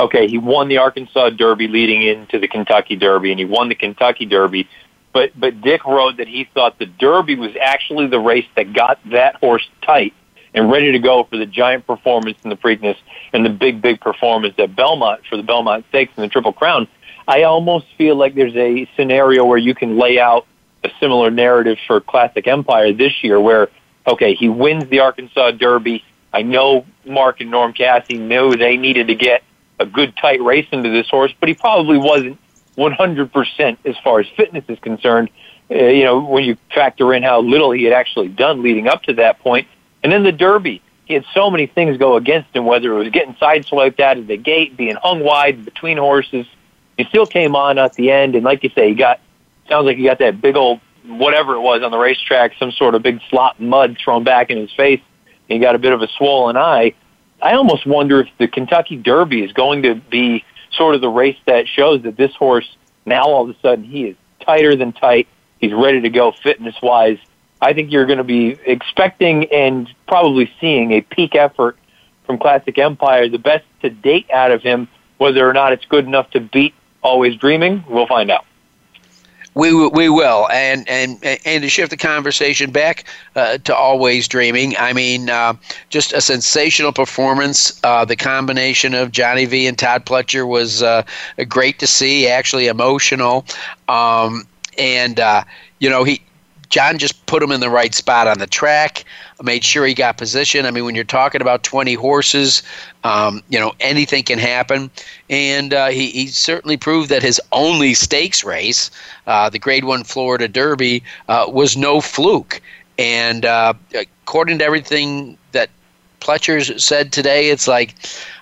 okay, 0.00 0.26
he 0.26 0.38
won 0.38 0.68
the 0.68 0.78
Arkansas 0.78 1.30
Derby 1.30 1.68
leading 1.68 2.02
into 2.02 2.38
the 2.38 2.48
Kentucky 2.48 2.96
Derby, 2.96 3.30
and 3.30 3.38
he 3.38 3.44
won 3.44 3.68
the 3.68 3.74
Kentucky 3.74 4.24
Derby 4.24 4.68
but 5.16 5.30
but 5.40 5.62
Dick 5.62 5.86
wrote 5.86 6.18
that 6.18 6.28
he 6.28 6.46
thought 6.52 6.78
the 6.78 6.84
Derby 6.84 7.36
was 7.36 7.52
actually 7.58 8.06
the 8.06 8.20
race 8.20 8.44
that 8.54 8.74
got 8.74 8.98
that 9.12 9.36
horse 9.36 9.66
tight 9.80 10.12
and 10.52 10.70
ready 10.70 10.92
to 10.92 10.98
go 10.98 11.24
for 11.24 11.38
the 11.38 11.46
giant 11.46 11.86
performance 11.86 12.36
in 12.44 12.50
the 12.50 12.56
Preakness 12.56 12.98
and 13.32 13.42
the 13.42 13.48
big 13.48 13.80
big 13.80 13.98
performance 13.98 14.54
at 14.58 14.76
Belmont 14.76 15.22
for 15.26 15.38
the 15.38 15.42
Belmont 15.42 15.86
Stakes 15.88 16.12
and 16.16 16.24
the 16.24 16.28
Triple 16.28 16.52
Crown. 16.52 16.86
I 17.26 17.44
almost 17.44 17.86
feel 17.96 18.14
like 18.14 18.34
there's 18.34 18.56
a 18.56 18.86
scenario 18.94 19.46
where 19.46 19.56
you 19.56 19.74
can 19.74 19.98
lay 19.98 20.20
out 20.20 20.46
a 20.84 20.90
similar 21.00 21.30
narrative 21.30 21.78
for 21.86 21.98
Classic 21.98 22.46
Empire 22.46 22.92
this 22.92 23.24
year, 23.24 23.40
where 23.40 23.70
okay, 24.06 24.34
he 24.34 24.50
wins 24.50 24.86
the 24.90 25.00
Arkansas 25.00 25.52
Derby. 25.52 26.04
I 26.34 26.42
know 26.42 26.84
Mark 27.06 27.40
and 27.40 27.50
Norm 27.50 27.72
Casse 27.72 28.10
knew 28.10 28.54
they 28.54 28.76
needed 28.76 29.08
to 29.08 29.14
get 29.14 29.42
a 29.80 29.86
good 29.86 30.14
tight 30.18 30.42
race 30.42 30.66
into 30.72 30.90
this 30.90 31.08
horse, 31.08 31.32
but 31.40 31.48
he 31.48 31.54
probably 31.54 31.96
wasn't 31.96 32.38
100% 32.76 33.76
as 33.84 33.96
far 34.04 34.20
as 34.20 34.26
fitness 34.36 34.64
is 34.68 34.78
concerned. 34.80 35.30
Uh, 35.70 35.74
you 35.74 36.04
know, 36.04 36.20
when 36.20 36.44
you 36.44 36.56
factor 36.74 37.12
in 37.12 37.22
how 37.22 37.40
little 37.40 37.72
he 37.72 37.84
had 37.84 37.92
actually 37.92 38.28
done 38.28 38.62
leading 38.62 38.86
up 38.86 39.02
to 39.02 39.14
that 39.14 39.40
point. 39.40 39.66
And 40.02 40.12
then 40.12 40.22
the 40.22 40.32
Derby, 40.32 40.82
he 41.06 41.14
had 41.14 41.24
so 41.34 41.50
many 41.50 41.66
things 41.66 41.96
go 41.98 42.16
against 42.16 42.54
him, 42.54 42.64
whether 42.64 42.92
it 42.92 42.98
was 42.98 43.08
getting 43.08 43.34
sideswiped 43.34 43.98
out 43.98 44.18
of 44.18 44.26
the 44.26 44.36
gate, 44.36 44.76
being 44.76 44.94
hung 44.94 45.24
wide 45.24 45.64
between 45.64 45.98
horses. 45.98 46.46
He 46.96 47.04
still 47.04 47.26
came 47.26 47.56
on 47.56 47.78
at 47.78 47.94
the 47.94 48.10
end, 48.10 48.36
and 48.36 48.44
like 48.44 48.62
you 48.62 48.70
say, 48.74 48.88
he 48.90 48.94
got, 48.94 49.20
sounds 49.68 49.86
like 49.86 49.96
he 49.96 50.04
got 50.04 50.18
that 50.20 50.40
big 50.40 50.56
old, 50.56 50.80
whatever 51.04 51.54
it 51.54 51.60
was 51.60 51.82
on 51.82 51.90
the 51.90 51.98
racetrack, 51.98 52.52
some 52.58 52.70
sort 52.72 52.94
of 52.94 53.02
big 53.02 53.20
slop 53.28 53.58
mud 53.58 53.96
thrown 54.02 54.24
back 54.24 54.50
in 54.50 54.58
his 54.58 54.72
face. 54.72 55.00
He 55.48 55.58
got 55.58 55.74
a 55.74 55.78
bit 55.78 55.92
of 55.92 56.02
a 56.02 56.08
swollen 56.16 56.56
eye. 56.56 56.94
I 57.42 57.54
almost 57.54 57.86
wonder 57.86 58.20
if 58.20 58.28
the 58.38 58.48
Kentucky 58.48 58.96
Derby 58.96 59.42
is 59.42 59.52
going 59.52 59.82
to 59.82 59.94
be 59.94 60.44
sort 60.76 60.94
of 60.94 61.00
the 61.00 61.08
race 61.08 61.38
that 61.46 61.66
shows 61.68 62.02
that 62.02 62.16
this 62.16 62.34
horse 62.34 62.68
now 63.04 63.24
all 63.24 63.48
of 63.48 63.56
a 63.56 63.58
sudden 63.60 63.84
he 63.84 64.04
is 64.04 64.16
tighter 64.40 64.76
than 64.76 64.92
tight. 64.92 65.28
He's 65.60 65.72
ready 65.72 66.00
to 66.02 66.10
go 66.10 66.32
fitness 66.32 66.74
wise. 66.82 67.18
I 67.60 67.72
think 67.72 67.90
you're 67.90 68.06
going 68.06 68.18
to 68.18 68.24
be 68.24 68.56
expecting 68.64 69.50
and 69.52 69.88
probably 70.06 70.50
seeing 70.60 70.92
a 70.92 71.00
peak 71.00 71.34
effort 71.34 71.78
from 72.26 72.38
Classic 72.38 72.76
Empire, 72.78 73.28
the 73.28 73.38
best 73.38 73.64
to 73.82 73.90
date 73.90 74.30
out 74.30 74.50
of 74.50 74.62
him. 74.62 74.88
Whether 75.18 75.48
or 75.48 75.54
not 75.54 75.72
it's 75.72 75.86
good 75.86 76.04
enough 76.04 76.30
to 76.32 76.40
beat 76.40 76.74
Always 77.02 77.36
Dreaming, 77.36 77.84
we'll 77.88 78.06
find 78.06 78.30
out. 78.30 78.44
We, 79.56 79.72
we 79.88 80.10
will, 80.10 80.46
and 80.52 80.86
and 80.86 81.18
and 81.24 81.62
to 81.62 81.68
shift 81.70 81.90
the 81.90 81.96
conversation 81.96 82.70
back 82.70 83.04
uh, 83.34 83.56
to 83.58 83.74
always 83.74 84.28
dreaming. 84.28 84.76
I 84.78 84.92
mean, 84.92 85.30
uh, 85.30 85.54
just 85.88 86.12
a 86.12 86.20
sensational 86.20 86.92
performance. 86.92 87.80
Uh, 87.82 88.04
the 88.04 88.16
combination 88.16 88.92
of 88.92 89.12
Johnny 89.12 89.46
V 89.46 89.66
and 89.66 89.78
Todd 89.78 90.04
Pletcher 90.04 90.46
was 90.46 90.82
uh, 90.82 91.04
great 91.48 91.78
to 91.78 91.86
see. 91.86 92.28
Actually, 92.28 92.66
emotional, 92.66 93.46
um, 93.88 94.46
and 94.78 95.18
uh, 95.18 95.42
you 95.78 95.88
know 95.88 96.04
he 96.04 96.20
John 96.68 96.98
just 96.98 97.26
put 97.26 97.42
him 97.42 97.52
in 97.52 97.60
the 97.60 97.70
right 97.70 97.94
spot 97.94 98.26
on 98.26 98.38
the 98.38 98.46
track, 98.46 99.04
made 99.42 99.64
sure 99.64 99.86
he 99.86 99.94
got 99.94 100.18
position. 100.18 100.66
I 100.66 100.70
mean, 100.70 100.84
when 100.84 100.94
you're 100.94 101.04
talking 101.04 101.40
about 101.40 101.62
20 101.62 101.94
horses, 101.94 102.62
um, 103.04 103.42
you 103.48 103.58
know, 103.58 103.72
anything 103.80 104.24
can 104.24 104.38
happen. 104.38 104.90
And 105.30 105.72
uh, 105.72 105.88
he, 105.88 106.10
he 106.10 106.26
certainly 106.28 106.76
proved 106.76 107.10
that 107.10 107.22
his 107.22 107.40
only 107.52 107.94
stakes 107.94 108.44
race, 108.44 108.90
uh, 109.26 109.50
the 109.50 109.58
Grade 109.58 109.84
1 109.84 110.04
Florida 110.04 110.48
Derby, 110.48 111.02
uh, 111.28 111.46
was 111.48 111.76
no 111.76 112.00
fluke. 112.00 112.60
And 112.98 113.44
uh, 113.44 113.74
according 113.94 114.58
to 114.58 114.64
everything 114.64 115.36
that 115.52 115.70
Pletcher's 116.20 116.82
said 116.82 117.12
today, 117.12 117.50
it's 117.50 117.68
like 117.68 117.94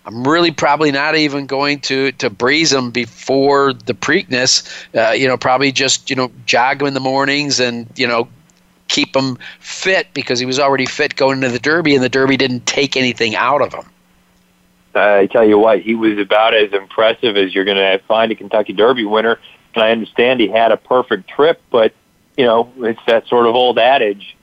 I'm 0.07 0.27
really 0.27 0.51
probably 0.51 0.93
not 0.93 1.17
even 1.17 1.47
going 1.47 1.81
to 1.81 2.13
to 2.13 2.31
breeze 2.31 2.73
him 2.73 2.91
before 2.91 3.73
the 3.73 3.95
Preakness. 3.95 4.69
Uh, 4.95 5.13
you 5.13 5.27
know, 5.27 5.37
probably 5.37 5.73
just 5.73 6.11
you 6.11 6.17
know 6.17 6.31
jog 6.47 6.81
him 6.81 6.89
in 6.89 6.95
the 6.95 7.01
mornings 7.01 7.61
and 7.61 7.87
you 7.97 8.07
know 8.07 8.29
keep 8.89 9.17
him 9.17 9.39
fit 9.61 10.09
because 10.15 10.39
he 10.39 10.47
was 10.47 10.59
already 10.59 10.87
fit 10.87 11.17
going 11.17 11.39
into 11.39 11.49
the 11.49 11.59
Derby, 11.59 11.95
and 11.95 12.05
the 12.05 12.09
Derby 12.09 12.37
didn't 12.37 12.67
take 12.67 12.97
anything 12.97 13.35
out 13.35 13.63
of 13.63 13.73
him. 13.73 13.85
I 14.95 15.27
tell 15.27 15.45
you 15.45 15.59
what, 15.59 15.81
he 15.81 15.97
was 15.97 16.19
about 16.19 16.55
as 16.55 16.73
impressive 16.73 17.37
as 17.37 17.53
you're 17.53 17.65
going 17.65 17.79
to 17.79 17.99
find 18.07 18.31
a 18.31 18.37
Kentucky 18.37 18.73
Derby 18.73 19.05
winner. 19.05 19.41
And 19.75 19.83
I 19.83 19.91
understand 19.91 20.39
he 20.39 20.47
had 20.47 20.71
a 20.71 20.77
perfect 20.77 21.29
trip, 21.29 21.61
but 21.71 21.93
you 22.37 22.45
know 22.45 22.73
it's 22.79 23.01
that 23.07 23.27
sort 23.27 23.47
of 23.47 23.55
old 23.55 23.79
adage 23.79 24.37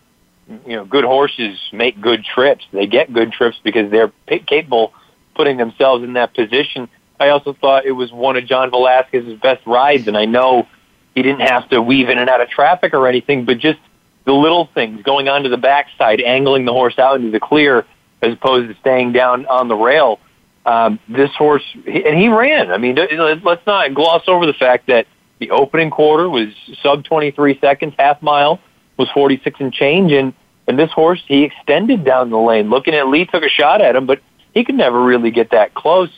you 0.65 0.75
know, 0.75 0.85
good 0.85 1.03
horses 1.03 1.59
make 1.71 1.99
good 2.01 2.23
trips. 2.23 2.65
They 2.71 2.87
get 2.87 3.13
good 3.13 3.31
trips 3.31 3.57
because 3.63 3.91
they're 3.91 4.11
capable 4.27 4.93
putting 5.35 5.57
themselves 5.57 6.03
in 6.03 6.13
that 6.13 6.33
position. 6.33 6.89
I 7.19 7.29
also 7.29 7.53
thought 7.53 7.85
it 7.85 7.91
was 7.91 8.11
one 8.11 8.35
of 8.35 8.45
John 8.45 8.71
Velazquez's 8.71 9.39
best 9.39 9.65
rides, 9.65 10.07
and 10.07 10.17
I 10.17 10.25
know 10.25 10.67
he 11.15 11.21
didn't 11.21 11.41
have 11.41 11.69
to 11.69 11.81
weave 11.81 12.09
in 12.09 12.17
and 12.17 12.29
out 12.29 12.41
of 12.41 12.49
traffic 12.49 12.93
or 12.93 13.07
anything, 13.07 13.45
but 13.45 13.59
just 13.59 13.79
the 14.25 14.33
little 14.33 14.69
things 14.73 15.03
going 15.03 15.27
onto 15.29 15.49
the 15.49 15.57
backside, 15.57 16.21
angling 16.21 16.65
the 16.65 16.73
horse 16.73 16.97
out 16.97 17.17
into 17.17 17.31
the 17.31 17.39
clear 17.39 17.85
as 18.21 18.33
opposed 18.33 18.69
to 18.69 18.79
staying 18.79 19.13
down 19.13 19.45
on 19.45 19.67
the 19.67 19.75
rail. 19.75 20.19
Um, 20.65 20.99
this 21.07 21.31
horse, 21.35 21.63
and 21.73 22.17
he 22.17 22.27
ran. 22.27 22.71
I 22.71 22.77
mean, 22.77 22.95
let's 23.43 23.65
not 23.65 23.93
gloss 23.95 24.23
over 24.27 24.45
the 24.45 24.53
fact 24.53 24.87
that 24.87 25.07
the 25.39 25.49
opening 25.49 25.89
quarter 25.89 26.29
was 26.29 26.49
sub 26.83 27.03
23 27.03 27.59
seconds, 27.59 27.95
half 27.97 28.21
mile 28.21 28.59
was 28.97 29.09
46 29.09 29.59
and 29.59 29.73
change, 29.73 30.11
and 30.11 30.33
and 30.71 30.79
this 30.79 30.91
horse, 30.93 31.21
he 31.27 31.43
extended 31.43 32.05
down 32.05 32.29
the 32.29 32.37
lane. 32.37 32.69
Lookin 32.69 32.93
At 32.93 33.09
Lee, 33.09 33.25
took 33.25 33.43
a 33.43 33.49
shot 33.49 33.81
at 33.81 33.93
him, 33.93 34.05
but 34.05 34.21
he 34.53 34.63
could 34.63 34.75
never 34.75 35.03
really 35.03 35.29
get 35.29 35.51
that 35.51 35.73
close. 35.73 36.09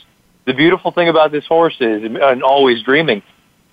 The 0.46 0.54
beautiful 0.54 0.92
thing 0.92 1.10
about 1.10 1.32
this 1.32 1.44
horse 1.48 1.76
is, 1.80 2.04
and 2.04 2.44
always 2.44 2.84
dreaming, 2.84 3.24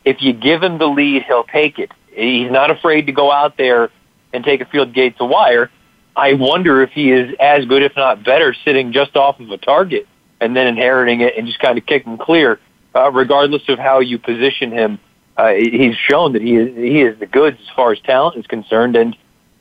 if 0.07 0.23
you 0.23 0.33
give 0.33 0.63
him 0.63 0.79
the 0.79 0.87
lead, 0.87 1.25
he'll 1.25 1.45
take 1.45 1.79
it. 1.79 1.93
He's 2.07 2.51
not 2.51 2.71
afraid 2.71 3.03
to 3.09 3.13
go 3.13 3.31
out 3.31 3.59
there 3.59 3.91
and 4.33 4.43
take 4.43 4.63
a 4.63 4.65
field 4.65 4.95
gate 4.95 5.19
to 5.19 5.27
wire. 5.27 5.71
I 6.17 6.33
wonder 6.33 6.81
if 6.81 6.93
he 6.93 7.13
is 7.13 7.35
as 7.39 7.67
good, 7.67 7.83
if 7.83 7.95
not 7.95 8.25
better, 8.25 8.57
sitting 8.65 8.91
just 8.91 9.17
off 9.17 9.39
of 9.39 9.51
a 9.51 9.59
target 9.59 10.09
and 10.41 10.57
then 10.57 10.67
inheriting 10.67 11.21
it 11.21 11.37
and 11.37 11.47
just 11.47 11.59
kind 11.59 11.77
of 11.77 11.85
kicking 11.85 12.17
clear. 12.17 12.59
Uh, 12.95 13.11
regardless 13.13 13.69
of 13.69 13.79
how 13.79 14.01
you 14.01 14.19
position 14.19 14.73
him, 14.73 14.99
uh, 15.37 15.51
he's 15.51 15.95
shown 16.09 16.33
that 16.33 16.41
he 16.41 16.57
is 16.57 16.75
he 16.75 17.03
is 17.03 17.19
the 17.19 17.27
goods 17.27 17.59
as 17.61 17.77
far 17.77 17.93
as 17.93 18.01
talent 18.01 18.39
is 18.39 18.47
concerned. 18.47 18.97
And 18.97 19.15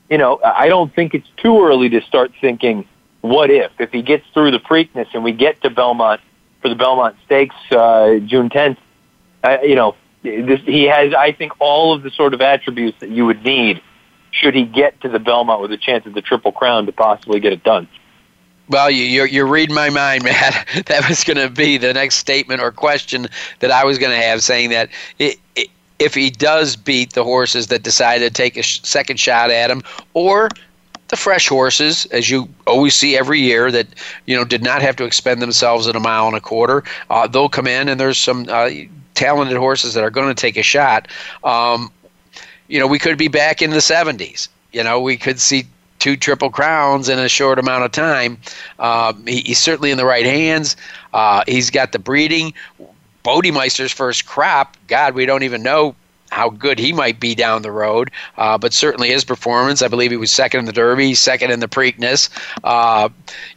you 0.10 0.18
know, 0.18 0.40
I 0.44 0.68
don't 0.68 0.94
think 0.94 1.14
it's 1.14 1.28
too 1.38 1.64
early 1.64 1.90
to 1.90 2.02
start 2.02 2.32
thinking, 2.42 2.88
what 3.22 3.52
if? 3.52 3.72
If 3.80 3.92
he 3.92 4.02
gets 4.02 4.26
through 4.34 4.52
the 4.52 4.60
Preakness 4.60 5.08
and 5.14 5.24
we 5.24 5.32
get 5.32 5.62
to 5.62 5.70
Belmont 5.70 6.22
for 6.62 6.70
the 6.70 6.76
Belmont 6.76 7.16
Stakes 7.26 7.56
uh, 7.72 8.16
June 8.26 8.50
10th, 8.50 8.78
uh, 9.44 9.58
you 9.64 9.76
know, 9.76 9.96
this, 10.24 10.60
he 10.66 10.84
has, 10.86 11.14
I 11.14 11.32
think, 11.32 11.54
all 11.60 11.94
of 11.94 12.04
the 12.04 12.12
sort 12.12 12.34
of 12.34 12.42
attributes 12.42 13.00
that 13.00 13.10
you 13.10 13.26
would 13.26 13.44
need 13.44 13.82
should 14.32 14.56
he 14.56 14.66
get 14.66 15.00
to 15.02 15.10
the 15.10 15.20
Belmont 15.20 15.62
with 15.62 15.72
a 15.72 15.78
chance 15.78 16.06
at 16.06 16.14
the 16.14 16.22
Triple 16.22 16.52
Crown 16.52 16.86
to 16.86 16.92
possibly 16.92 17.40
get 17.40 17.54
it 17.54 17.64
done. 17.64 17.88
Well, 18.68 18.92
you, 18.92 19.04
you're, 19.04 19.26
you're 19.26 19.48
reading 19.48 19.76
my 19.76 19.90
mind, 19.90 20.24
Matt. 20.26 20.68
that 20.86 21.08
was 21.10 21.24
going 21.24 21.38
to 21.38 21.50
be 21.50 21.78
the 21.78 21.94
next 21.94 22.16
statement 22.16 22.62
or 22.62 22.72
question 22.72 23.28
that 23.60 23.72
I 23.72 23.84
was 23.86 23.98
going 23.98 24.12
to 24.12 24.24
have, 24.24 24.44
saying 24.44 24.70
that 24.70 24.90
it, 25.18 25.38
it, 25.56 25.70
if 26.00 26.14
he 26.14 26.30
does 26.30 26.76
beat 26.76 27.14
the 27.14 27.24
horses 27.24 27.68
that 27.68 27.84
decided 27.84 28.34
to 28.34 28.34
take 28.34 28.58
a 28.58 28.64
sh- 28.64 28.82
second 28.84 29.20
shot 29.20 29.52
at 29.52 29.70
him, 29.70 29.84
or 30.14 30.50
the 31.10 31.18
fresh 31.18 31.48
horses, 31.48 32.06
as 32.08 32.30
you 32.30 32.48
always 32.66 32.96
see 32.96 33.18
every 33.18 33.40
year, 33.40 33.72
that 33.72 33.88
you 34.26 34.36
know 34.36 34.44
did 34.44 34.64
not 34.64 34.82
have 34.82 34.96
to 34.96 35.04
expend 35.04 35.42
themselves 35.42 35.88
at 35.88 35.96
a 35.96 36.00
mile 36.00 36.28
and 36.28 36.36
a 36.36 36.42
quarter. 36.42 36.84
Uh, 37.10 37.28
they'll 37.28 37.50
come 37.50 37.68
in, 37.68 37.90
and 37.90 38.00
there's 38.00 38.18
some 38.18 38.46
uh, 38.50 38.70
talented 39.16 39.58
horses 39.58 39.94
that 39.94 40.04
are 40.04 40.10
going 40.10 40.34
to 40.34 40.40
take 40.40 40.56
a 40.58 40.64
shot. 40.64 41.08
Um, 41.44 41.92
you 42.68 42.80
know, 42.80 42.88
we 42.88 43.00
could 43.00 43.18
be 43.18 43.28
back 43.28 43.62
in 43.62 43.72
the 43.72 43.78
70s. 43.78 44.48
You 44.72 44.84
know, 44.84 45.02
we 45.02 45.18
could 45.18 45.40
see 45.40 45.66
two 45.98 46.16
triple 46.16 46.50
crowns 46.50 47.10
in 47.10 47.20
a 47.20 47.28
short 47.28 47.60
amount 47.60 47.84
of 47.84 47.92
time. 47.92 48.38
Um, 48.78 49.26
he, 49.26 49.42
he's 49.42 49.60
certainly 49.60 49.92
in 49.92 49.98
the 49.98 50.06
right 50.06 50.26
hands. 50.26 50.78
Uh, 51.14 51.44
he's 51.48 51.70
got 51.70 51.92
the 51.92 52.00
breeding. 52.00 52.54
Bodemeister's 53.24 53.92
first 53.92 54.26
crop, 54.26 54.78
God, 54.88 55.14
we 55.14 55.26
don't 55.26 55.44
even 55.44 55.64
know 55.64 55.96
how 56.32 56.50
good 56.50 56.80
he 56.80 56.94
might 56.94 57.20
be 57.20 57.36
down 57.36 57.62
the 57.62 57.72
road. 57.72 58.12
Uh, 58.38 58.58
but 58.58 58.74
certainly 58.74 59.10
his 59.10 59.24
performance, 59.24 59.82
I 59.82 59.88
believe 59.88 60.12
he 60.12 60.18
was 60.18 60.32
second 60.32 60.62
in 60.62 60.66
the 60.66 60.74
Derby, 60.74 61.14
second 61.14 61.52
in 61.52 61.60
the 61.60 61.68
Preakness. 61.68 62.30
Uh, 62.64 63.10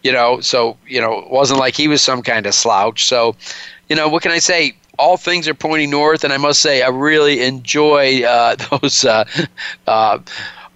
you 0.02 0.12
know, 0.12 0.40
so 0.40 0.76
you 0.86 1.00
know, 1.00 1.18
it 1.20 1.30
wasn't 1.30 1.60
like 1.60 1.74
he 1.74 1.88
was 1.88 2.02
some 2.02 2.22
kind 2.22 2.46
of 2.46 2.54
slouch. 2.54 3.04
So, 3.04 3.36
you 3.88 3.96
know, 3.96 4.08
what 4.08 4.22
can 4.22 4.32
I 4.32 4.38
say? 4.38 4.76
All 4.98 5.16
things 5.16 5.48
are 5.48 5.54
pointing 5.54 5.90
north, 5.90 6.22
and 6.22 6.32
I 6.32 6.36
must 6.36 6.60
say, 6.60 6.82
I 6.82 6.88
really 6.88 7.42
enjoy 7.42 8.22
uh, 8.24 8.56
those. 8.70 9.04
Uh, 9.04 9.24
uh, 9.86 10.18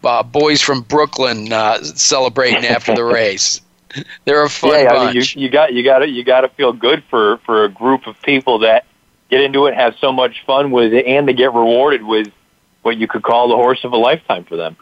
uh, 0.04 0.22
boys 0.22 0.62
from 0.62 0.82
Brooklyn 0.82 1.48
celebrating 1.82 2.64
after 2.64 2.94
the 2.94 3.02
race. 3.04 3.60
They're 4.24 4.44
a 4.44 4.50
fun 4.50 4.70
yeah, 4.70 4.92
bunch. 4.92 5.00
I 5.00 5.06
mean, 5.06 5.14
you, 5.14 5.42
you 5.42 5.50
got 5.50 5.72
you 5.72 5.82
got 5.82 5.98
to 6.00 6.08
you 6.08 6.24
got 6.24 6.42
to 6.42 6.48
feel 6.48 6.72
good 6.72 7.02
for 7.10 7.38
for 7.38 7.64
a 7.64 7.68
group 7.68 8.06
of 8.06 8.20
people 8.22 8.60
that 8.60 8.84
get 9.30 9.40
into 9.40 9.66
it, 9.66 9.74
have 9.74 9.96
so 10.00 10.12
much 10.12 10.44
fun 10.46 10.70
with 10.70 10.92
it, 10.92 11.06
and 11.06 11.28
they 11.28 11.32
get 11.32 11.52
rewarded 11.52 12.04
with 12.04 12.28
what 12.82 12.96
you 12.96 13.08
could 13.08 13.22
call 13.22 13.48
the 13.48 13.56
horse 13.56 13.84
of 13.84 13.92
a 13.92 13.96
lifetime 13.96 14.44
for 14.44 14.56
them. 14.56 14.76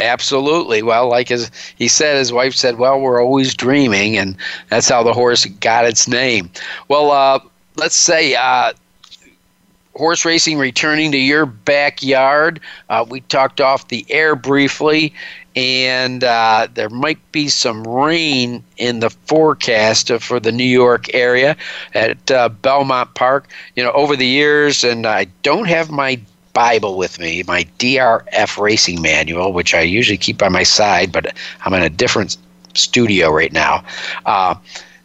Absolutely. 0.00 0.82
Well, 0.82 1.08
like 1.08 1.28
his, 1.28 1.50
he 1.76 1.86
said, 1.88 2.16
his 2.16 2.32
wife 2.32 2.54
said, 2.54 2.78
"Well, 2.78 3.00
we're 3.00 3.22
always 3.22 3.54
dreaming," 3.54 4.18
and 4.18 4.36
that's 4.68 4.88
how 4.88 5.02
the 5.02 5.12
horse 5.12 5.44
got 5.44 5.86
its 5.86 6.08
name. 6.08 6.50
Well, 6.88 7.10
uh, 7.10 7.38
let's 7.76 7.94
say 7.94 8.34
uh, 8.34 8.72
horse 9.94 10.24
racing 10.24 10.58
returning 10.58 11.12
to 11.12 11.18
your 11.18 11.46
backyard. 11.46 12.60
Uh, 12.88 13.06
we 13.08 13.20
talked 13.20 13.60
off 13.60 13.88
the 13.88 14.04
air 14.10 14.34
briefly, 14.34 15.14
and 15.56 16.24
uh, 16.24 16.66
there 16.74 16.90
might 16.90 17.20
be 17.30 17.48
some 17.48 17.84
rain 17.84 18.64
in 18.76 19.00
the 19.00 19.10
forecast 19.10 20.10
for 20.20 20.40
the 20.40 20.52
New 20.52 20.64
York 20.64 21.14
area 21.14 21.56
at 21.94 22.30
uh, 22.30 22.48
Belmont 22.48 23.14
Park. 23.14 23.48
You 23.76 23.84
know, 23.84 23.92
over 23.92 24.16
the 24.16 24.26
years, 24.26 24.82
and 24.82 25.06
I 25.06 25.26
don't 25.42 25.68
have 25.68 25.90
my 25.90 26.20
Bible 26.52 26.96
with 26.96 27.18
me, 27.18 27.42
my 27.46 27.64
DRF 27.78 28.58
racing 28.58 29.02
manual, 29.02 29.52
which 29.52 29.74
I 29.74 29.80
usually 29.80 30.18
keep 30.18 30.38
by 30.38 30.48
my 30.48 30.62
side, 30.62 31.12
but 31.12 31.36
I'm 31.64 31.74
in 31.74 31.82
a 31.82 31.90
different 31.90 32.36
studio 32.74 33.30
right 33.30 33.52
now. 33.52 33.84
Uh, 34.26 34.54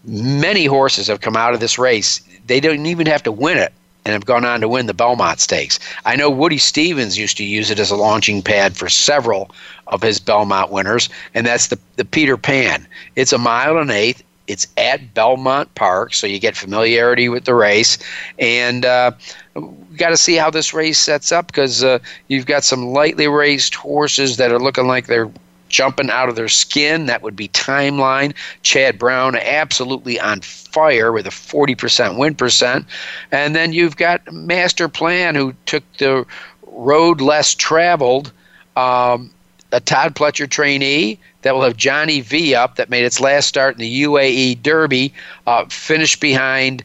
many 0.03 0.65
horses 0.65 1.07
have 1.07 1.21
come 1.21 1.35
out 1.35 1.53
of 1.53 1.59
this 1.59 1.77
race. 1.77 2.21
They 2.47 2.59
don't 2.59 2.85
even 2.85 3.07
have 3.07 3.23
to 3.23 3.31
win 3.31 3.57
it 3.57 3.73
and 4.05 4.13
have 4.13 4.25
gone 4.25 4.45
on 4.45 4.61
to 4.61 4.67
win 4.67 4.85
the 4.85 4.93
Belmont 4.93 5.39
Stakes. 5.39 5.79
I 6.05 6.15
know 6.15 6.29
Woody 6.29 6.57
Stephens 6.57 7.17
used 7.17 7.37
to 7.37 7.43
use 7.43 7.69
it 7.69 7.79
as 7.79 7.91
a 7.91 7.95
launching 7.95 8.41
pad 8.41 8.77
for 8.77 8.89
several 8.89 9.51
of 9.87 10.01
his 10.01 10.19
Belmont 10.19 10.71
winners, 10.71 11.09
and 11.33 11.45
that's 11.45 11.67
the, 11.67 11.79
the 11.95 12.05
Peter 12.05 12.37
Pan. 12.37 12.87
It's 13.15 13.33
a 13.33 13.37
mile 13.37 13.77
and 13.77 13.91
eighth. 13.91 14.23
It's 14.47 14.65
at 14.77 15.13
Belmont 15.13 15.73
Park, 15.75 16.15
so 16.15 16.25
you 16.25 16.39
get 16.39 16.57
familiarity 16.57 17.29
with 17.29 17.45
the 17.45 17.53
race. 17.53 17.99
And 18.39 18.83
uh, 18.83 19.11
we 19.53 19.95
got 19.95 20.09
to 20.09 20.17
see 20.17 20.35
how 20.35 20.49
this 20.49 20.73
race 20.73 20.97
sets 20.97 21.31
up 21.31 21.47
because 21.47 21.83
uh, 21.83 21.99
you've 22.29 22.47
got 22.47 22.63
some 22.63 22.87
lightly 22.87 23.27
raced 23.27 23.75
horses 23.75 24.37
that 24.37 24.51
are 24.51 24.59
looking 24.59 24.87
like 24.87 25.05
they're 25.05 25.29
jumping 25.70 26.09
out 26.09 26.30
of 26.30 26.36
their 26.36 26.49
skin. 26.49 27.05
That 27.05 27.22
would 27.22 27.36
be 27.36 27.47
Timeline. 27.49 28.34
Chad 28.63 28.99
Brown, 28.99 29.36
absolutely 29.36 30.20
on 30.20 30.41
fire 30.41 31.11
with 31.11 31.28
a 31.28 31.32
40% 31.32 32.17
win 32.17 32.36
percent. 32.36 32.86
And 33.32 33.55
then 33.55 33.74
you've 33.74 33.97
got 33.97 34.32
Master 34.32 34.88
Plan, 34.88 35.36
who 35.36 35.53
took 35.65 35.84
the 35.97 36.26
road 36.67 37.22
less 37.22 37.55
traveled. 37.55 38.32
Um, 38.76 39.32
a 39.72 39.80
Todd 39.80 40.15
Pletcher 40.15 40.49
trainee 40.49 41.20
that 41.41 41.53
will 41.53 41.61
have 41.61 41.78
Johnny 41.78 42.22
V 42.22 42.55
up 42.55 42.76
that 42.76 42.89
made 42.89 43.05
its 43.05 43.20
last 43.20 43.47
start 43.47 43.76
in 43.76 43.82
the 43.82 44.03
UAE 44.03 44.61
Derby, 44.61 45.13
uh, 45.47 45.65
finished 45.70 46.20
behind 46.20 46.84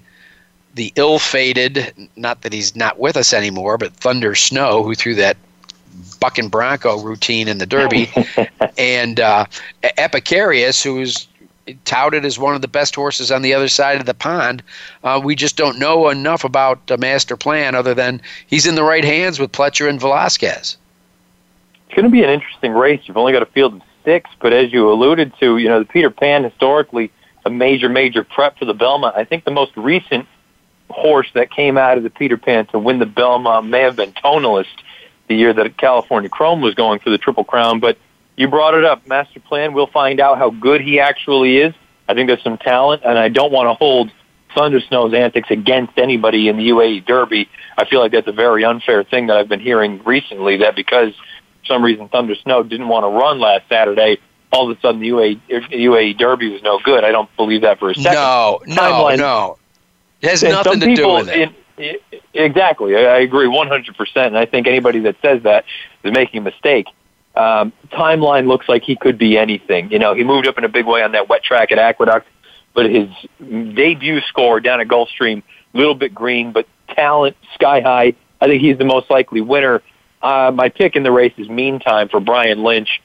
the 0.75 0.93
ill-fated, 0.97 1.95
not 2.17 2.43
that 2.43 2.53
he's 2.53 2.75
not 2.75 2.99
with 2.99 3.17
us 3.17 3.33
anymore, 3.33 3.79
but 3.79 3.95
Thunder 3.95 4.35
Snow, 4.35 4.83
who 4.83 4.95
threw 4.95 5.15
that 5.15 5.37
bucking 6.21 6.49
Bronco 6.49 7.01
routine 7.01 7.49
in 7.49 7.59
the 7.59 7.67
Derby, 7.67 8.11
and 8.79 9.21
uh, 9.21 9.47
Epicharis, 9.83 10.83
who's 10.83 11.29
touted 11.85 12.25
as 12.25 12.39
one 12.39 12.55
of 12.55 12.61
the 12.61 12.69
best 12.69 12.95
horses 12.95 13.31
on 13.31 13.43
the 13.43 13.55
other 13.55 13.69
side 13.69 13.99
of 13.99 14.07
the 14.07 14.15
pond. 14.15 14.63
Uh, 15.03 15.21
we 15.23 15.35
just 15.35 15.57
don't 15.57 15.79
know 15.79 16.09
enough 16.09 16.45
about 16.45 16.87
the 16.89 16.99
master 16.99 17.37
plan 17.37 17.75
other 17.75 17.95
than 17.95 18.21
he's 18.47 18.67
in 18.67 18.75
the 18.75 18.83
right 18.83 19.05
hands 19.05 19.39
with 19.39 19.51
Pletcher 19.53 19.89
and 19.89 20.01
Velazquez. 20.01 20.77
It's 21.87 21.95
going 21.95 22.05
to 22.05 22.11
be 22.11 22.23
an 22.23 22.31
interesting 22.31 22.73
race. 22.73 23.01
You've 23.05 23.17
only 23.17 23.33
got 23.33 23.43
a 23.43 23.47
field 23.47 23.75
of 23.75 23.83
six, 24.05 24.29
but 24.41 24.53
as 24.53 24.73
you 24.73 24.91
alluded 24.91 25.33
to, 25.41 25.57
you 25.57 25.69
know, 25.69 25.79
the 25.79 25.87
Peter 25.87 26.11
Pan 26.11 26.45
historically 26.45 27.11
a 27.45 27.51
major, 27.51 27.89
major 27.89 28.25
prep 28.25 28.59
for 28.59 28.65
the 28.65 28.75
Belmont. 28.75 29.17
I 29.17 29.25
think 29.25 29.45
the 29.45 29.51
most 29.51 29.77
recent 29.77 30.27
horse 30.91 31.29
that 31.35 31.51
came 31.51 31.77
out 31.77 31.97
of 31.97 32.03
the 32.03 32.11
Peter 32.11 32.37
Pan 32.37 32.67
to 32.67 32.79
win 32.79 32.99
the 32.99 33.07
Belmont 33.07 33.67
may 33.67 33.81
have 33.81 33.97
been 33.97 34.13
Tonalist 34.13 34.83
the 35.29 35.35
year 35.35 35.53
that 35.53 35.77
California 35.77 36.29
Chrome 36.29 36.61
was 36.61 36.75
going 36.75 37.01
for 37.01 37.11
the 37.11 37.19
Triple 37.19 37.45
Crown, 37.45 37.81
but 37.81 37.99
you 38.37 38.49
brought 38.49 38.75
it 38.75 38.85
up. 38.85 39.07
Master 39.07 39.41
Plan, 39.41 39.73
we'll 39.73 39.87
find 39.87 40.21
out 40.21 40.39
how 40.39 40.51
good 40.51 40.81
he 40.81 41.01
actually 41.01 41.59
is. 41.59 41.75
I 42.09 42.15
think 42.15 42.29
there's 42.29 42.43
some 42.43 42.59
talent, 42.59 43.03
and 43.05 43.19
I 43.19 43.29
don't 43.29 43.53
want 43.53 43.69
to 43.69 43.75
hold 43.75 44.11
Thunder 44.55 44.81
Snow's 44.81 45.15
antics 45.15 45.51
against 45.51 45.99
anybody 45.99 46.49
in 46.49 46.57
the 46.57 46.69
UAE 46.69 47.07
Derby. 47.07 47.49
I 47.79 47.85
feel 47.87 48.01
like 48.01 48.13
that's 48.13 48.29
a 48.29 48.33
very 48.33 48.65
unfair 48.65 49.03
thing 49.05 49.27
that 49.29 49.37
I've 49.37 49.49
been 49.49 49.61
hearing 49.61 50.03
recently, 50.05 50.59
that 50.59 50.77
because 50.77 51.15
for 51.15 51.67
some 51.67 51.85
reason 51.85 52.09
Thunder 52.09 52.35
Snow 52.35 52.63
didn't 52.63 52.89
want 52.89 53.05
to 53.05 53.09
run 53.09 53.41
last 53.41 53.69
Saturday, 53.69 54.19
all 54.53 54.71
of 54.71 54.77
a 54.77 54.81
sudden 54.81 55.01
the 55.01 55.09
UAE, 55.09 55.41
UAE 55.49 56.19
Derby 56.19 56.53
was 56.53 56.63
no 56.63 56.79
good. 56.85 57.05
I 57.05 57.11
don't 57.11 57.35
believe 57.37 57.63
that 57.63 57.79
for 57.79 57.91
a 57.91 57.95
second. 57.95 58.15
No, 58.15 58.61
no, 58.67 58.75
Timeline, 58.75 59.19
no. 59.19 59.59
It 60.21 60.31
has 60.31 60.43
nothing 60.43 60.81
to 60.81 60.95
do 60.95 61.15
with 61.15 61.29
it. 61.29 61.37
In, 61.37 61.55
exactly. 62.33 62.97
I 62.97 63.19
agree 63.19 63.47
100%. 63.47 64.27
And 64.27 64.39
I 64.39 64.47
think 64.47 64.67
anybody 64.67 65.01
that 65.01 65.17
says 65.23 65.43
that 65.43 65.65
is 66.03 66.13
making 66.13 66.39
a 66.39 66.43
mistake. 66.43 66.87
Um, 67.37 67.73
timeline 67.93 68.47
looks 68.47 68.69
like 68.69 68.83
he 68.83 68.97
could 68.97 69.19
be 69.19 69.37
anything. 69.37 69.91
You 69.91 69.99
know, 69.99 70.15
he 70.15 70.23
moved 70.23 70.47
up 70.47 70.57
in 70.57 70.65
a 70.65 70.69
big 70.69 70.87
way 70.87 71.03
on 71.03 71.13
that 71.13 71.29
wet 71.29 71.43
track 71.43 71.73
at 71.73 71.79
Aqueduct, 71.79 72.29
but 72.75 72.87
his 72.89 73.09
debut 73.41 74.21
score 74.23 74.61
down 74.61 74.81
at 74.81 74.87
Gulfstream, 74.87 75.43
little 75.73 75.97
bit 75.97 76.15
green, 76.15 76.53
but 76.53 76.67
talent 76.89 77.37
sky 77.55 77.81
high. 77.81 78.15
I 78.41 78.47
think 78.47 78.63
he's 78.63 78.79
the 78.79 78.85
most 78.85 79.11
likely 79.11 79.41
winner. 79.41 79.83
Uh, 80.23 80.53
my 80.55 80.69
pick 80.69 80.97
in 80.97 81.03
the 81.03 81.13
race 81.13 81.35
is 81.37 81.49
Meantime 81.49 82.09
for 82.09 82.21
Brian 82.21 82.63
Lynch. 82.63 83.01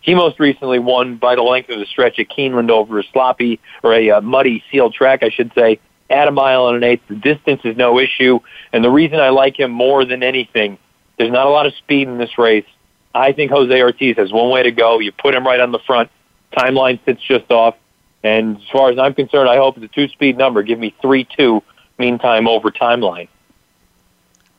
He 0.00 0.14
most 0.14 0.38
recently 0.38 0.78
won 0.78 1.16
by 1.16 1.34
the 1.34 1.42
length 1.42 1.70
of 1.70 1.78
the 1.78 1.86
stretch 1.86 2.18
at 2.18 2.28
Keeneland 2.28 2.70
over 2.70 2.98
a 2.98 3.04
sloppy 3.12 3.60
or 3.82 3.94
a 3.94 4.10
uh, 4.10 4.20
muddy 4.20 4.62
sealed 4.70 4.92
track, 4.92 5.22
I 5.22 5.30
should 5.30 5.52
say, 5.54 5.78
at 6.10 6.28
a 6.28 6.30
mile 6.30 6.68
and 6.68 6.76
an 6.76 6.84
eighth. 6.84 7.02
The 7.08 7.16
distance 7.16 7.62
is 7.64 7.76
no 7.76 7.98
issue, 7.98 8.40
and 8.72 8.84
the 8.84 8.90
reason 8.90 9.20
I 9.20 9.30
like 9.30 9.58
him 9.58 9.70
more 9.70 10.04
than 10.04 10.22
anything, 10.22 10.78
there's 11.18 11.32
not 11.32 11.46
a 11.46 11.50
lot 11.50 11.66
of 11.66 11.74
speed 11.74 12.08
in 12.08 12.18
this 12.18 12.36
race. 12.38 12.66
I 13.14 13.32
think 13.32 13.50
Jose 13.52 13.82
Ortiz 13.82 14.16
has 14.16 14.32
one 14.32 14.50
way 14.50 14.62
to 14.64 14.72
go. 14.72 14.98
You 14.98 15.12
put 15.12 15.34
him 15.34 15.46
right 15.46 15.60
on 15.60 15.72
the 15.72 15.78
front. 15.80 16.10
Timeline 16.56 16.98
sits 17.04 17.22
just 17.22 17.50
off. 17.50 17.76
And 18.22 18.56
as 18.56 18.68
far 18.72 18.90
as 18.90 18.98
I'm 18.98 19.14
concerned, 19.14 19.48
I 19.48 19.56
hope 19.56 19.76
it's 19.76 19.84
a 19.84 19.88
two-speed 19.88 20.36
number. 20.36 20.62
Give 20.62 20.78
me 20.78 20.94
three-two. 21.00 21.62
Meantime, 21.96 22.48
over 22.48 22.72
timeline. 22.72 23.28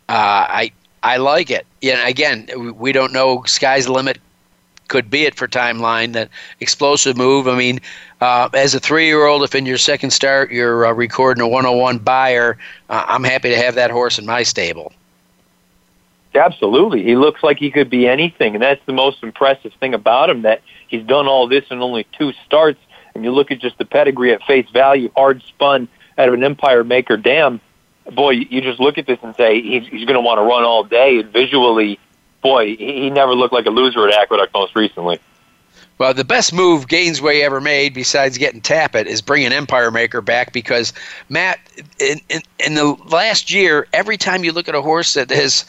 Uh, 0.08 0.48
I 0.48 0.72
I 1.04 1.18
like 1.18 1.52
it. 1.52 1.68
Yeah. 1.82 2.08
Again, 2.08 2.48
we 2.78 2.94
don't 2.94 3.12
know 3.12 3.44
sky's 3.46 3.88
the 3.88 3.92
limit 3.92 4.20
could 4.88 5.10
be 5.10 5.24
it 5.24 5.36
for 5.36 5.48
timeline. 5.48 6.14
That 6.14 6.30
explosive 6.60 7.18
move. 7.18 7.48
I 7.48 7.58
mean, 7.58 7.80
uh, 8.22 8.50
as 8.54 8.76
a 8.76 8.80
three-year-old, 8.80 9.44
if 9.44 9.56
in 9.56 9.66
your 9.66 9.78
second 9.78 10.12
start 10.12 10.52
you're 10.52 10.86
uh, 10.86 10.92
recording 10.92 11.42
a 11.42 11.48
101 11.48 12.00
Beyer, 12.00 12.58
uh, 12.90 13.06
I'm 13.08 13.24
happy 13.24 13.50
to 13.50 13.58
have 13.58 13.76
that 13.76 13.92
horse 13.92 14.20
in 14.20 14.26
my 14.26 14.44
stable. 14.44 14.94
Absolutely, 16.34 17.02
he 17.02 17.16
looks 17.16 17.44
like 17.44 17.58
he 17.58 17.72
could 17.72 17.90
be 17.90 18.08
anything, 18.08 18.56
and 18.56 18.62
that's 18.62 18.86
the 18.86 18.94
most 18.94 19.24
impressive 19.24 19.72
thing 19.80 19.94
about 19.94 20.30
him. 20.30 20.42
That 20.42 20.62
he's 20.88 21.04
done 21.04 21.28
all 21.28 21.48
this 21.48 21.66
in 21.70 21.82
only 21.82 22.06
two 22.18 22.34
starts. 22.46 22.80
And 23.16 23.24
you 23.24 23.32
look 23.32 23.50
at 23.50 23.60
just 23.60 23.78
the 23.78 23.86
pedigree 23.86 24.34
at 24.34 24.44
face 24.44 24.70
value, 24.72 25.10
hard 25.16 25.42
spun 25.44 25.88
out 26.18 26.28
of 26.28 26.34
an 26.34 26.44
Empire 26.44 26.84
Maker 26.84 27.16
dam. 27.16 27.62
Boy, 28.14 28.32
you 28.32 28.62
just 28.62 28.80
look 28.80 28.98
at 28.98 29.08
this 29.08 29.18
and 29.24 29.34
say 29.36 29.62
he's, 29.62 29.88
he's 29.88 30.06
going 30.06 30.16
to 30.16 30.22
want 30.22 30.38
to 30.38 30.44
run 30.44 30.64
all 30.64 30.84
day. 30.84 31.20
And 31.20 31.32
visually, 31.32 31.98
boy, 32.46 32.76
he 32.76 33.10
never 33.10 33.34
looked 33.34 33.54
like 33.54 33.66
a 33.66 33.72
loser 33.72 34.08
at 34.08 34.14
Aqueduct 34.14 34.54
most 34.54 34.76
recently. 34.76 35.20
Well, 35.98 36.14
the 36.14 36.24
best 36.24 36.54
move 36.54 36.88
Gainesway 36.88 37.42
ever 37.42 37.60
made, 37.60 37.96
besides 37.96 38.38
getting 38.38 38.62
Tapit, 38.62 39.08
is 39.08 39.20
bringing 39.20 39.52
Empire 39.52 39.90
Maker 39.90 40.22
back 40.22 40.54
because 40.54 40.94
Matt, 41.28 41.58
in, 42.00 42.22
in, 42.30 42.42
in, 42.64 42.76
the 42.76 42.96
last 43.08 43.52
year, 43.52 43.88
every 43.94 44.16
time 44.18 44.44
you 44.44 44.52
look 44.52 44.70
at 44.70 44.76
a 44.76 44.82
horse 44.82 45.16
that 45.16 45.32
has, 45.32 45.66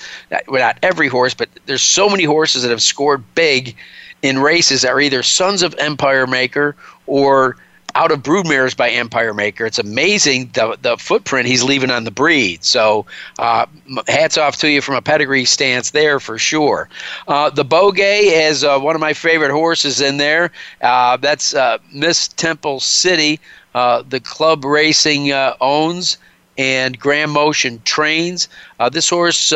well, 0.49 0.61
not 0.61 0.79
every 0.83 1.09
horse, 1.09 1.33
but 1.33 1.49
there's 1.65 1.83
so 1.83 2.11
many 2.11 2.25
horses 2.25 2.63
that 2.63 2.71
have 2.71 2.83
scored 2.83 3.25
big 3.35 3.75
in 4.21 4.39
races 4.39 4.83
that 4.83 4.91
are 4.91 5.01
either 5.01 5.23
sons 5.23 5.63
of 5.63 5.75
Empire 5.79 6.27
Maker 6.27 6.77
or 7.07 7.57
out 7.97 8.13
of 8.13 8.23
broodmares 8.23 8.77
by 8.77 8.91
Empire 8.91 9.33
Maker. 9.33 9.65
It's 9.65 9.79
amazing 9.79 10.51
the 10.53 10.77
the 10.83 10.99
footprint 10.99 11.49
he's 11.49 11.63
leaving 11.63 11.91
on 11.91 12.05
the 12.05 12.11
breed. 12.11 12.63
So 12.63 13.07
uh, 13.39 13.65
hats 14.07 14.37
off 14.37 14.57
to 14.59 14.71
you 14.71 14.83
from 14.83 14.97
a 14.97 15.03
pedigree 15.03 15.47
stance 15.47 15.93
there 15.93 16.21
for 16.21 16.37
sure. 16.37 16.91
Uh, 17.27 17.49
the 17.49 17.65
Beaugay 17.65 18.49
is 18.49 18.63
uh, 18.63 18.79
one 18.79 18.95
of 18.95 19.01
my 19.01 19.15
favorite 19.15 19.51
horses 19.51 20.03
in 20.03 20.19
there. 20.19 20.53
Uh, 20.83 21.17
that's 21.17 21.55
uh, 21.55 21.79
Miss 21.91 22.29
Temple 22.29 22.81
City. 22.81 23.41
Uh, 23.75 24.03
the 24.07 24.21
club 24.21 24.67
racing 24.67 25.33
owns 25.33 26.19
and 26.59 26.99
Graham 26.99 27.31
Motion 27.31 27.81
trains. 27.85 28.49
this 28.93 29.09
horse 29.09 29.55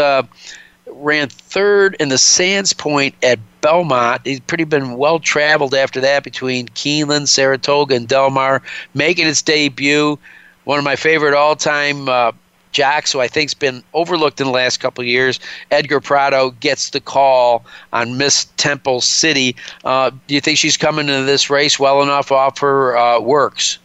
ran 0.92 1.28
third 1.28 1.96
in 2.00 2.08
the 2.08 2.18
Sands 2.18 2.72
Point 2.72 3.14
at 3.22 3.38
Belmont. 3.60 4.22
He's 4.24 4.40
pretty 4.40 4.64
been 4.64 4.96
well 4.96 5.18
traveled 5.18 5.74
after 5.74 6.00
that 6.00 6.24
between 6.24 6.68
Keeneland, 6.68 7.28
Saratoga, 7.28 7.94
and 7.94 8.08
Del 8.08 8.30
Mar, 8.30 8.62
making 8.94 9.26
its 9.26 9.42
debut. 9.42 10.18
One 10.64 10.78
of 10.78 10.84
my 10.84 10.96
favorite 10.96 11.34
all-time 11.34 12.08
uh, 12.08 12.32
jocks, 12.72 13.12
who 13.12 13.20
I 13.20 13.28
think's 13.28 13.54
been 13.54 13.82
overlooked 13.94 14.40
in 14.40 14.46
the 14.46 14.52
last 14.52 14.78
couple 14.78 15.02
years. 15.04 15.40
Edgar 15.70 16.00
Prado 16.00 16.50
gets 16.60 16.90
the 16.90 17.00
call 17.00 17.64
on 17.92 18.16
Miss 18.16 18.46
Temple 18.56 19.00
City. 19.00 19.56
Uh, 19.84 20.10
do 20.26 20.34
you 20.34 20.40
think 20.40 20.58
she's 20.58 20.76
coming 20.76 21.08
into 21.08 21.24
this 21.24 21.50
race 21.50 21.78
well 21.78 22.02
enough 22.02 22.30
off 22.30 22.58
her 22.58 22.96
uh, 22.96 23.20
works? 23.20 23.78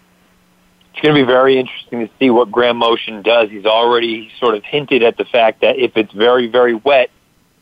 It's 0.95 1.01
going 1.01 1.13
to 1.13 1.21
be 1.21 1.27
very 1.27 1.59
interesting 1.59 2.07
to 2.07 2.13
see 2.19 2.29
what 2.29 2.49
Graham 2.49 2.77
Motion 2.77 3.21
does. 3.21 3.49
He's 3.49 3.65
already 3.65 4.31
sort 4.39 4.55
of 4.55 4.63
hinted 4.63 5.03
at 5.03 5.17
the 5.17 5.25
fact 5.25 5.59
that 5.59 5.77
if 5.77 5.97
it's 5.97 6.13
very, 6.13 6.47
very 6.47 6.73
wet, 6.73 7.09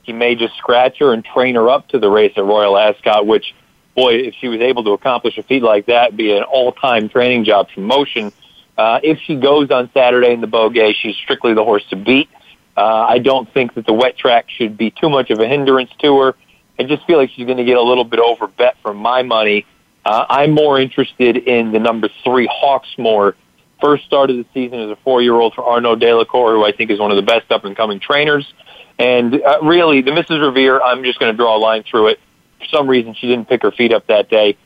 he 0.04 0.14
may 0.14 0.36
just 0.36 0.56
scratch 0.58 1.00
her 1.00 1.12
and 1.12 1.26
train 1.26 1.56
her 1.56 1.68
up 1.68 1.88
to 1.88 1.98
the 1.98 2.12
race 2.12 2.34
at 2.38 2.44
Royal 2.44 2.78
Ascot, 2.78 3.26
which, 3.26 3.56
boy, 3.96 4.14
if 4.14 4.36
she 4.36 4.50
was 4.50 4.62
able 4.62 4.84
to 4.84 4.92
accomplish 4.92 5.36
a 5.40 5.44
feat 5.44 5.64
like 5.64 5.88
that, 5.88 6.16
be 6.16 6.32
an 6.32 6.44
all-time 6.44 7.10
training 7.10 7.44
job 7.44 7.70
for 7.74 7.80
Motion. 7.80 8.32
Uh, 8.78 9.00
if 9.02 9.18
she 9.26 9.36
goes 9.36 9.72
on 9.72 9.90
Saturday 9.96 10.32
in 10.32 10.40
the 10.40 10.48
Beaugay, 10.48 10.94
she's 10.94 11.16
strictly 11.16 11.56
the 11.56 11.64
horse 11.64 11.84
to 11.90 11.96
beat. 11.96 12.30
Uh, 12.78 13.08
I 13.10 13.18
don't 13.18 13.52
think 13.52 13.74
that 13.74 13.88
the 13.88 13.94
wet 13.94 14.16
track 14.16 14.46
should 14.52 14.78
be 14.78 14.92
too 14.92 15.10
much 15.10 15.32
of 15.32 15.40
a 15.40 15.48
hindrance 15.48 15.90
to 16.04 16.20
her. 16.20 16.36
I 16.78 16.84
just 16.84 17.04
feel 17.08 17.18
like 17.18 17.32
she's 17.32 17.48
going 17.48 17.58
to 17.58 17.66
get 17.66 17.78
a 17.78 17.84
little 17.84 18.04
bit 18.04 18.20
over 18.20 18.46
bet 18.46 18.78
for 18.84 18.94
my 18.94 19.24
money. 19.24 19.66
Uh, 20.06 20.26
I'm 20.30 20.52
more 20.52 20.80
interested 20.80 21.38
in 21.38 21.72
the 21.72 21.80
number 21.80 22.10
three 22.24 22.48
Hawksmoor. 22.48 23.34
First 23.82 24.06
start 24.06 24.30
of 24.30 24.38
the 24.38 24.46
season 24.54 24.80
as 24.80 24.90
a 24.90 24.98
four-year-old 25.04 25.54
for 25.54 25.66
Arnaud 25.66 25.98
Delacour, 25.98 26.54
who 26.54 26.66
I 26.66 26.72
think 26.72 26.92
is 26.92 27.00
one 27.00 27.12
of 27.12 27.18
the 27.18 27.24
best 27.24 27.52
up-and-coming 27.52 28.00
trainers. 28.00 28.54
And 29.00 29.42
uh, 29.42 29.60
really, 29.62 30.02
the 30.02 30.12
Mrs. 30.12 30.46
Revere, 30.46 30.82
I'm 30.82 31.04
just 31.04 31.20
going 31.20 31.32
to 31.32 31.38
draw 31.38 31.58
a 31.58 31.60
line 31.60 31.84
through 31.84 32.08
it. 32.08 32.20
For 32.60 32.66
some 32.66 32.88
reason, 32.88 33.14
she 33.14 33.28
didn't 33.28 33.50
pick 33.50 33.62
her 33.64 33.72
feet 33.72 33.94
up 33.94 34.08
that 34.08 34.30
day. 34.30 34.58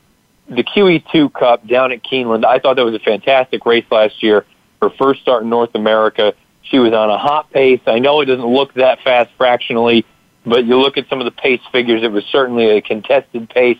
The 0.48 0.62
QE2 0.62 1.32
Cup 1.32 1.66
down 1.66 1.92
at 1.92 2.02
Keeneland, 2.02 2.44
I 2.44 2.58
thought 2.58 2.76
that 2.76 2.84
was 2.84 2.94
a 2.94 3.00
fantastic 3.00 3.66
race 3.66 3.84
last 3.90 4.22
year. 4.22 4.46
Her 4.80 4.90
first 4.98 5.20
start 5.20 5.42
in 5.42 5.50
North 5.50 5.74
America. 5.74 6.34
She 6.62 6.78
was 6.78 6.92
on 6.92 7.10
a 7.10 7.18
hot 7.18 7.50
pace. 7.50 7.80
I 7.86 7.98
know 7.98 8.20
it 8.20 8.26
doesn't 8.26 8.46
look 8.46 8.74
that 8.74 9.00
fast 9.02 9.30
fractionally, 9.36 10.06
but 10.44 10.64
you 10.64 10.78
look 10.78 10.96
at 10.96 11.08
some 11.08 11.20
of 11.20 11.24
the 11.24 11.30
pace 11.30 11.60
figures, 11.72 12.02
it 12.02 12.12
was 12.12 12.24
certainly 12.30 12.70
a 12.70 12.80
contested 12.80 13.48
pace 13.50 13.78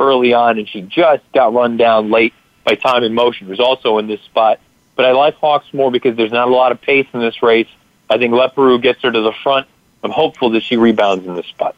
early 0.00 0.32
on, 0.32 0.58
and 0.58 0.68
she 0.68 0.82
just 0.82 1.22
got 1.32 1.54
run 1.54 1.76
down 1.76 2.10
late 2.10 2.34
by 2.64 2.74
time 2.74 3.04
and 3.04 3.14
motion, 3.14 3.46
who's 3.46 3.60
also 3.60 3.98
in 3.98 4.06
this 4.06 4.20
spot. 4.22 4.58
But 4.96 5.04
I 5.04 5.12
like 5.12 5.38
Hawksmoor 5.38 5.92
because 5.92 6.16
there's 6.16 6.32
not 6.32 6.48
a 6.48 6.50
lot 6.50 6.72
of 6.72 6.80
pace 6.80 7.06
in 7.12 7.20
this 7.20 7.42
race. 7.42 7.68
I 8.08 8.18
think 8.18 8.34
Leparoux 8.34 8.82
gets 8.82 9.02
her 9.02 9.12
to 9.12 9.20
the 9.20 9.32
front 9.44 9.68
I'm 10.02 10.10
hopeful 10.10 10.50
that 10.50 10.62
she 10.62 10.76
rebounds 10.76 11.26
in 11.26 11.34
this 11.34 11.46
spot. 11.46 11.76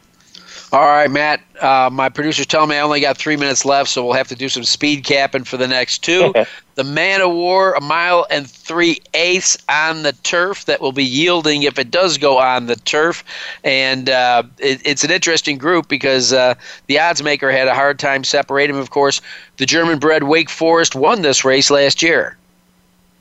All 0.73 0.87
right, 0.87 1.11
Matt. 1.11 1.43
Uh, 1.61 1.91
my 1.93 2.09
producer's 2.09 2.47
telling 2.47 2.70
me 2.70 2.77
I 2.77 2.81
only 2.81 3.03
got 3.03 3.18
three 3.18 3.37
minutes 3.37 3.66
left, 3.66 3.91
so 3.91 4.03
we'll 4.03 4.14
have 4.14 4.29
to 4.29 4.35
do 4.35 4.49
some 4.49 4.64
speed 4.64 5.05
capping 5.05 5.45
for 5.45 5.59
the 5.59 5.68
next 5.68 5.99
two. 5.99 6.33
the 6.77 6.85
Man 6.85 7.20
o' 7.20 7.29
War, 7.29 7.75
a 7.75 7.81
mile 7.83 8.27
and 8.31 8.51
three 8.51 8.99
eighths 9.12 9.59
on 9.68 10.03
the 10.03 10.14
turf 10.23 10.64
that 10.64 10.81
will 10.81 10.93
be 10.93 11.05
yielding 11.05 11.64
if 11.64 11.79
it 11.79 11.91
does 11.91 12.16
go 12.16 12.39
on 12.39 12.66
the 12.66 12.77
turf. 12.77 13.23
And 13.62 14.09
uh, 14.09 14.45
it, 14.61 14.81
it's 14.83 15.05
an 15.05 15.11
interesting 15.11 15.59
group 15.59 15.89
because 15.89 16.33
uh, 16.33 16.55
the 16.87 16.99
odds 16.99 17.23
maker 17.23 17.53
had 17.53 17.68
a 17.68 17.75
hard 17.75 17.99
time 17.99 18.25
separating. 18.25 18.77
Of 18.77 18.89
course, 18.89 19.20
the 19.59 19.66
German 19.66 19.99
bred 19.99 20.23
Wake 20.23 20.49
Forest 20.49 20.95
won 20.95 21.20
this 21.20 21.45
race 21.45 21.70
last 21.70 22.03
year. 22.03 22.39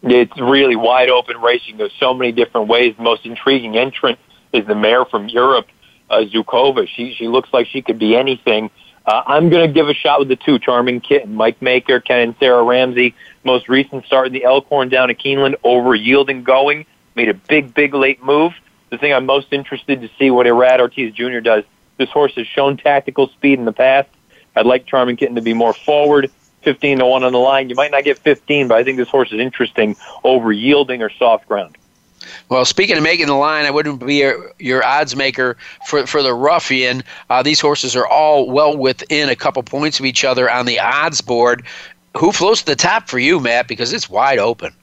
It's 0.04 0.40
really 0.40 0.78
wide 0.78 1.10
open 1.10 1.38
racing. 1.42 1.76
There's 1.76 1.94
so 2.00 2.14
many 2.14 2.32
different 2.32 2.70
ways. 2.70 2.96
The 2.96 3.04
most 3.04 3.26
intriguing 3.26 3.78
entrant 3.78 4.20
is 4.54 4.66
the 4.68 4.76
mare 4.76 5.04
from 5.04 5.28
Europe 5.28 5.68
uh, 6.12 6.26
Zhukova. 6.26 6.88
She 6.88 7.14
she 7.14 7.28
looks 7.28 7.50
like 7.52 7.68
she 7.68 7.82
could 7.82 7.98
be 7.98 8.16
anything. 8.16 8.70
Uh, 9.06 9.24
I'm 9.26 9.50
going 9.50 9.68
to 9.68 9.74
give 9.74 9.90
a 9.90 9.96
shot 9.96 10.20
with 10.20 10.28
the 10.28 10.36
two, 10.36 10.60
Charming 10.60 11.02
Kitten, 11.02 11.34
Mike 11.34 11.60
Maker, 11.60 12.00
Ken 12.00 12.20
and 12.20 12.36
Sarah 12.40 12.64
Ramsey. 12.64 13.16
Most 13.44 13.68
recent 13.68 14.06
start 14.06 14.28
in 14.28 14.34
the 14.34 14.44
Elkhorn 14.44 14.90
down 14.90 15.10
at 15.10 15.18
Keeneland, 15.18 15.56
over 15.64 15.96
yielding 15.96 16.44
going, 16.44 16.86
made 17.16 17.28
a 17.28 17.34
big, 17.34 17.74
big 17.74 17.96
late 17.96 18.24
move. 18.24 18.54
The 18.92 19.00
thing 19.00 19.12
I'm 19.12 19.26
most 19.26 19.48
interested 19.52 20.02
to 20.02 20.10
see 20.20 20.30
what 20.30 20.46
Irad 20.46 20.80
Ortiz 20.80 21.16
Jr. 21.16 21.40
does. 21.40 21.64
This 21.98 22.10
horse 22.10 22.36
has 22.36 22.46
shown 22.46 22.78
tactical 22.78 23.28
speed 23.30 23.58
in 23.58 23.66
the 23.66 23.74
past. 23.74 24.10
I'd 24.56 24.68
like 24.68 24.86
Charming 24.86 25.18
Kitten 25.18 25.36
to 25.36 25.42
be 25.42 25.54
more 25.54 25.74
forward. 25.74 26.30
15 26.62 27.00
to 27.00 27.06
1 27.08 27.24
on 27.24 27.32
the 27.32 27.40
line. 27.40 27.70
You 27.70 27.76
might 27.76 27.90
not 27.90 28.04
get 28.04 28.20
15, 28.20 28.68
but 28.68 28.78
I 28.78 28.84
think 28.84 28.98
this 28.98 29.10
horse 29.10 29.32
is 29.32 29.40
interesting 29.40 29.96
over 30.24 30.52
yielding 30.52 31.02
or 31.02 31.10
soft 31.10 31.48
ground. 31.48 31.76
Well, 32.50 32.66
speaking 32.66 32.98
of 32.98 33.04
making 33.04 33.28
the 33.28 33.36
line, 33.36 33.66
I 33.66 33.72
wouldn't 33.72 34.06
be 34.06 34.16
your, 34.16 34.52
your 34.60 34.84
odds 34.84 35.16
maker 35.16 35.58
for 35.88 36.06
for 36.08 36.22
the 36.22 36.34
ruffian. 36.34 37.04
Uh, 37.30 37.44
these 37.44 37.60
horses 37.60 37.96
are 37.96 38.08
all 38.08 38.50
well 38.50 38.78
within 38.78 39.30
a 39.30 39.36
couple 39.36 39.64
points 39.64 40.00
of 40.00 40.06
each 40.06 40.24
other 40.24 40.50
on 40.50 40.66
the 40.66 40.80
odds 40.80 41.22
board. 41.22 41.64
Who 42.18 42.32
floats 42.32 42.62
to 42.62 42.66
the 42.68 42.76
top 42.76 43.08
for 43.08 43.20
you, 43.20 43.40
Matt? 43.40 43.68
Because 43.68 43.94
it's 43.94 44.10
wide 44.10 44.40
open. 44.40 44.74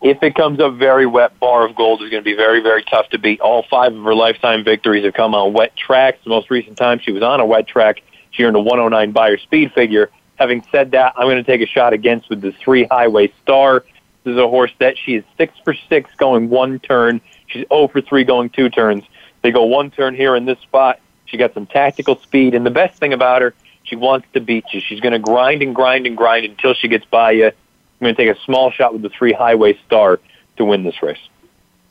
If 0.00 0.22
it 0.22 0.36
comes 0.36 0.60
up 0.60 0.74
very 0.74 1.06
wet, 1.06 1.38
Bar 1.40 1.66
of 1.66 1.74
Gold 1.74 2.02
is 2.02 2.10
going 2.10 2.22
to 2.22 2.24
be 2.24 2.36
very, 2.36 2.60
very 2.60 2.84
tough 2.84 3.08
to 3.10 3.18
beat. 3.18 3.40
All 3.40 3.64
five 3.64 3.92
of 3.92 4.04
her 4.04 4.14
lifetime 4.14 4.62
victories 4.62 5.04
have 5.04 5.14
come 5.14 5.34
on 5.34 5.52
wet 5.52 5.76
tracks. 5.76 6.18
The 6.22 6.30
most 6.30 6.50
recent 6.50 6.76
time 6.76 7.00
she 7.00 7.10
was 7.10 7.22
on 7.22 7.40
a 7.40 7.46
wet 7.46 7.66
track, 7.66 8.02
she 8.30 8.44
earned 8.44 8.54
a 8.54 8.60
109 8.60 9.10
Beyer 9.10 9.38
speed 9.38 9.72
figure. 9.72 10.10
Having 10.36 10.64
said 10.70 10.92
that, 10.92 11.14
I'm 11.16 11.26
going 11.26 11.38
to 11.38 11.42
take 11.42 11.60
a 11.60 11.66
shot 11.66 11.92
against 11.92 12.30
with 12.30 12.40
the 12.40 12.52
three 12.52 12.84
Highway 12.84 13.32
Star. 13.42 13.84
This 14.24 14.32
is 14.32 14.38
a 14.38 14.48
horse 14.48 14.72
that 14.78 14.96
she 14.98 15.14
is 15.14 15.24
six 15.36 15.54
for 15.64 15.74
six 15.88 16.10
going 16.16 16.50
one 16.50 16.78
turn. 16.80 17.20
She's 17.46 17.64
0 17.68 17.88
for 17.88 18.00
three 18.00 18.24
going 18.24 18.50
two 18.50 18.68
turns. 18.68 19.04
They 19.42 19.50
go 19.50 19.64
one 19.64 19.90
turn 19.90 20.14
here 20.14 20.36
in 20.36 20.44
this 20.44 20.58
spot. 20.60 21.00
She 21.26 21.36
got 21.36 21.54
some 21.54 21.66
tactical 21.66 22.18
speed, 22.20 22.54
and 22.54 22.64
the 22.64 22.70
best 22.70 22.98
thing 22.98 23.12
about 23.12 23.42
her, 23.42 23.54
she 23.84 23.96
wants 23.96 24.26
to 24.32 24.40
beat 24.40 24.64
you. 24.72 24.80
She's 24.80 25.00
going 25.00 25.12
to 25.12 25.18
grind 25.18 25.62
and 25.62 25.74
grind 25.74 26.06
and 26.06 26.16
grind 26.16 26.44
until 26.44 26.74
she 26.74 26.88
gets 26.88 27.04
by 27.04 27.32
you. 27.32 27.46
I'm 27.46 27.52
going 28.00 28.14
to 28.14 28.22
take 28.22 28.34
a 28.34 28.40
small 28.42 28.70
shot 28.70 28.92
with 28.92 29.02
the 29.02 29.10
three 29.10 29.32
Highway 29.32 29.78
Star 29.86 30.20
to 30.56 30.64
win 30.64 30.84
this 30.84 31.02
race. 31.02 31.18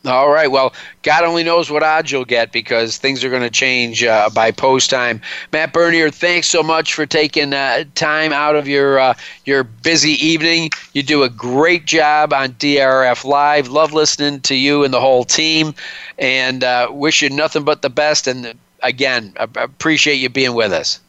All 0.05 0.29
right. 0.29 0.49
Well, 0.49 0.73
God 1.01 1.23
only 1.23 1.43
knows 1.43 1.69
what 1.69 1.83
odds 1.83 2.11
you'll 2.11 2.23
get 2.23 2.51
because 2.51 2.97
things 2.97 3.23
are 3.23 3.29
going 3.29 3.41
to 3.41 3.49
change 3.49 4.03
uh, 4.03 4.29
by 4.29 4.51
post 4.51 4.89
time. 4.89 5.21
Matt 5.51 5.73
Bernier, 5.73 6.11
thanks 6.11 6.47
so 6.47 6.63
much 6.63 6.93
for 6.93 7.05
taking 7.05 7.51
uh, 7.53 7.83
time 7.95 8.31
out 8.31 8.55
of 8.55 8.67
your 8.67 8.99
uh, 8.99 9.13
your 9.45 9.63
busy 9.63 10.11
evening. 10.25 10.69
You 10.93 11.03
do 11.03 11.23
a 11.23 11.29
great 11.29 11.85
job 11.85 12.31
on 12.31 12.53
DRF 12.53 13.25
Live. 13.25 13.67
Love 13.67 13.91
listening 13.91 14.39
to 14.41 14.55
you 14.55 14.83
and 14.83 14.93
the 14.93 15.01
whole 15.01 15.25
team, 15.25 15.73
and 16.17 16.63
uh, 16.63 16.89
wish 16.91 17.21
you 17.21 17.29
nothing 17.29 17.63
but 17.63 17.81
the 17.81 17.89
best. 17.89 18.27
And 18.27 18.57
again, 18.83 19.33
I 19.37 19.47
appreciate 19.55 20.15
you 20.15 20.29
being 20.29 20.53
with 20.53 20.71
us. 20.71 21.01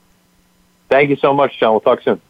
Thank 0.89 1.11
you 1.11 1.17
so 1.17 1.35
much, 1.35 1.59
John. 1.61 1.73
We'll 1.73 1.81
talk 1.81 2.03
soon. 2.03 2.21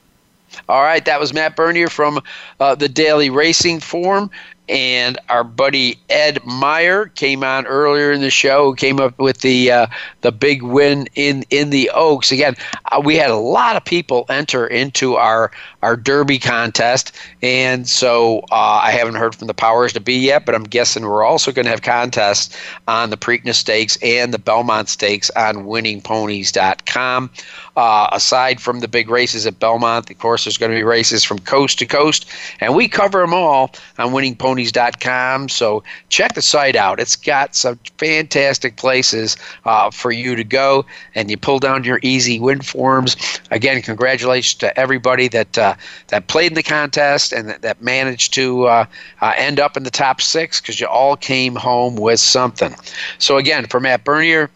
All 0.68 0.82
right, 0.82 1.04
that 1.04 1.20
was 1.20 1.32
Matt 1.32 1.56
Bernier 1.56 1.88
from 1.88 2.20
uh, 2.60 2.74
the 2.74 2.88
Daily 2.88 3.30
Racing 3.30 3.80
Form 3.80 4.30
and 4.68 5.18
our 5.28 5.44
buddy 5.44 5.98
Ed 6.10 6.44
Meyer 6.44 7.06
came 7.06 7.42
on 7.42 7.66
earlier 7.66 8.12
in 8.12 8.20
the 8.20 8.30
show. 8.30 8.72
Came 8.74 9.00
up 9.00 9.18
with 9.18 9.40
the 9.40 9.70
uh, 9.70 9.86
the 10.20 10.32
big 10.32 10.62
win 10.62 11.08
in 11.14 11.44
in 11.50 11.70
the 11.70 11.90
Oaks. 11.94 12.30
Again, 12.30 12.54
uh, 12.92 13.00
we 13.02 13.16
had 13.16 13.30
a 13.30 13.36
lot 13.36 13.76
of 13.76 13.84
people 13.84 14.26
enter 14.28 14.66
into 14.66 15.16
our 15.16 15.50
our 15.82 15.96
Derby 15.96 16.38
contest, 16.38 17.16
and 17.42 17.88
so 17.88 18.40
uh, 18.50 18.80
I 18.82 18.90
haven't 18.90 19.14
heard 19.14 19.34
from 19.34 19.46
the 19.46 19.54
powers 19.54 19.92
to 19.94 20.00
be 20.00 20.14
yet. 20.14 20.44
But 20.44 20.54
I'm 20.54 20.64
guessing 20.64 21.04
we're 21.04 21.24
also 21.24 21.52
going 21.52 21.64
to 21.64 21.70
have 21.70 21.82
contests 21.82 22.56
on 22.86 23.10
the 23.10 23.16
Preakness 23.16 23.56
Stakes 23.56 23.96
and 24.02 24.34
the 24.34 24.38
Belmont 24.38 24.88
Stakes 24.88 25.30
on 25.30 25.66
WinningPonies.com. 25.66 27.30
Uh, 27.78 28.08
aside 28.10 28.60
from 28.60 28.80
the 28.80 28.88
big 28.88 29.08
races 29.08 29.46
at 29.46 29.60
Belmont, 29.60 30.10
of 30.10 30.18
course, 30.18 30.42
there's 30.42 30.58
going 30.58 30.72
to 30.72 30.76
be 30.76 30.82
races 30.82 31.22
from 31.22 31.38
coast 31.38 31.78
to 31.78 31.86
coast, 31.86 32.28
and 32.58 32.74
we 32.74 32.88
cover 32.88 33.20
them 33.20 33.32
all 33.32 33.70
on 33.98 34.08
winningponies.com. 34.08 35.48
So 35.48 35.84
check 36.08 36.34
the 36.34 36.42
site 36.42 36.74
out. 36.74 36.98
It's 36.98 37.14
got 37.14 37.54
some 37.54 37.78
fantastic 37.96 38.74
places 38.78 39.36
uh, 39.64 39.92
for 39.92 40.10
you 40.10 40.34
to 40.34 40.42
go, 40.42 40.86
and 41.14 41.30
you 41.30 41.36
pull 41.36 41.60
down 41.60 41.84
your 41.84 42.00
easy 42.02 42.40
win 42.40 42.62
forms. 42.62 43.16
Again, 43.52 43.80
congratulations 43.80 44.58
to 44.58 44.76
everybody 44.76 45.28
that 45.28 45.56
uh, 45.56 45.76
that 46.08 46.26
played 46.26 46.50
in 46.50 46.54
the 46.54 46.64
contest 46.64 47.32
and 47.32 47.48
that, 47.48 47.62
that 47.62 47.80
managed 47.80 48.34
to 48.34 48.66
uh, 48.66 48.86
uh, 49.20 49.34
end 49.36 49.60
up 49.60 49.76
in 49.76 49.84
the 49.84 49.90
top 49.92 50.20
six 50.20 50.60
because 50.60 50.80
you 50.80 50.88
all 50.88 51.14
came 51.14 51.54
home 51.54 51.94
with 51.94 52.18
something. 52.18 52.74
So 53.18 53.36
again, 53.36 53.68
for 53.68 53.78
Matt 53.78 54.02
Bernier, 54.02 54.50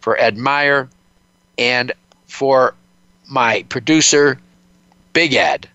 for 0.00 0.18
Ed 0.18 0.38
Meyer, 0.38 0.88
and 1.58 1.92
for 2.34 2.74
my 3.28 3.64
producer, 3.68 4.38
Big 5.12 5.34
Ed. 5.34 5.68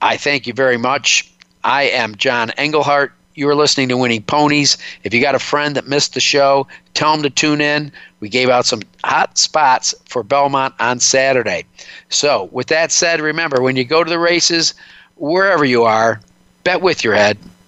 I 0.00 0.16
thank 0.16 0.46
you 0.46 0.54
very 0.54 0.78
much. 0.78 1.30
I 1.64 1.82
am 1.82 2.14
John 2.16 2.50
Englehart. 2.56 3.12
You 3.34 3.46
are 3.50 3.54
listening 3.54 3.88
to 3.90 3.96
Winning 3.98 4.22
Ponies. 4.22 4.78
If 5.04 5.12
you 5.12 5.20
got 5.20 5.34
a 5.34 5.38
friend 5.38 5.76
that 5.76 5.86
missed 5.86 6.14
the 6.14 6.20
show, 6.20 6.66
tell 6.94 7.12
them 7.12 7.22
to 7.22 7.30
tune 7.30 7.60
in. 7.60 7.92
We 8.20 8.30
gave 8.30 8.48
out 8.48 8.64
some 8.64 8.80
hot 9.04 9.36
spots 9.36 9.94
for 10.06 10.22
Belmont 10.22 10.74
on 10.80 10.98
Saturday. 10.98 11.66
So, 12.08 12.48
with 12.52 12.68
that 12.68 12.90
said, 12.90 13.20
remember 13.20 13.60
when 13.60 13.76
you 13.76 13.84
go 13.84 14.02
to 14.02 14.10
the 14.10 14.18
races, 14.18 14.72
wherever 15.16 15.64
you 15.64 15.84
are, 15.84 16.20
bet 16.64 16.80
with 16.80 17.04
your 17.04 17.14
head, 17.14 17.36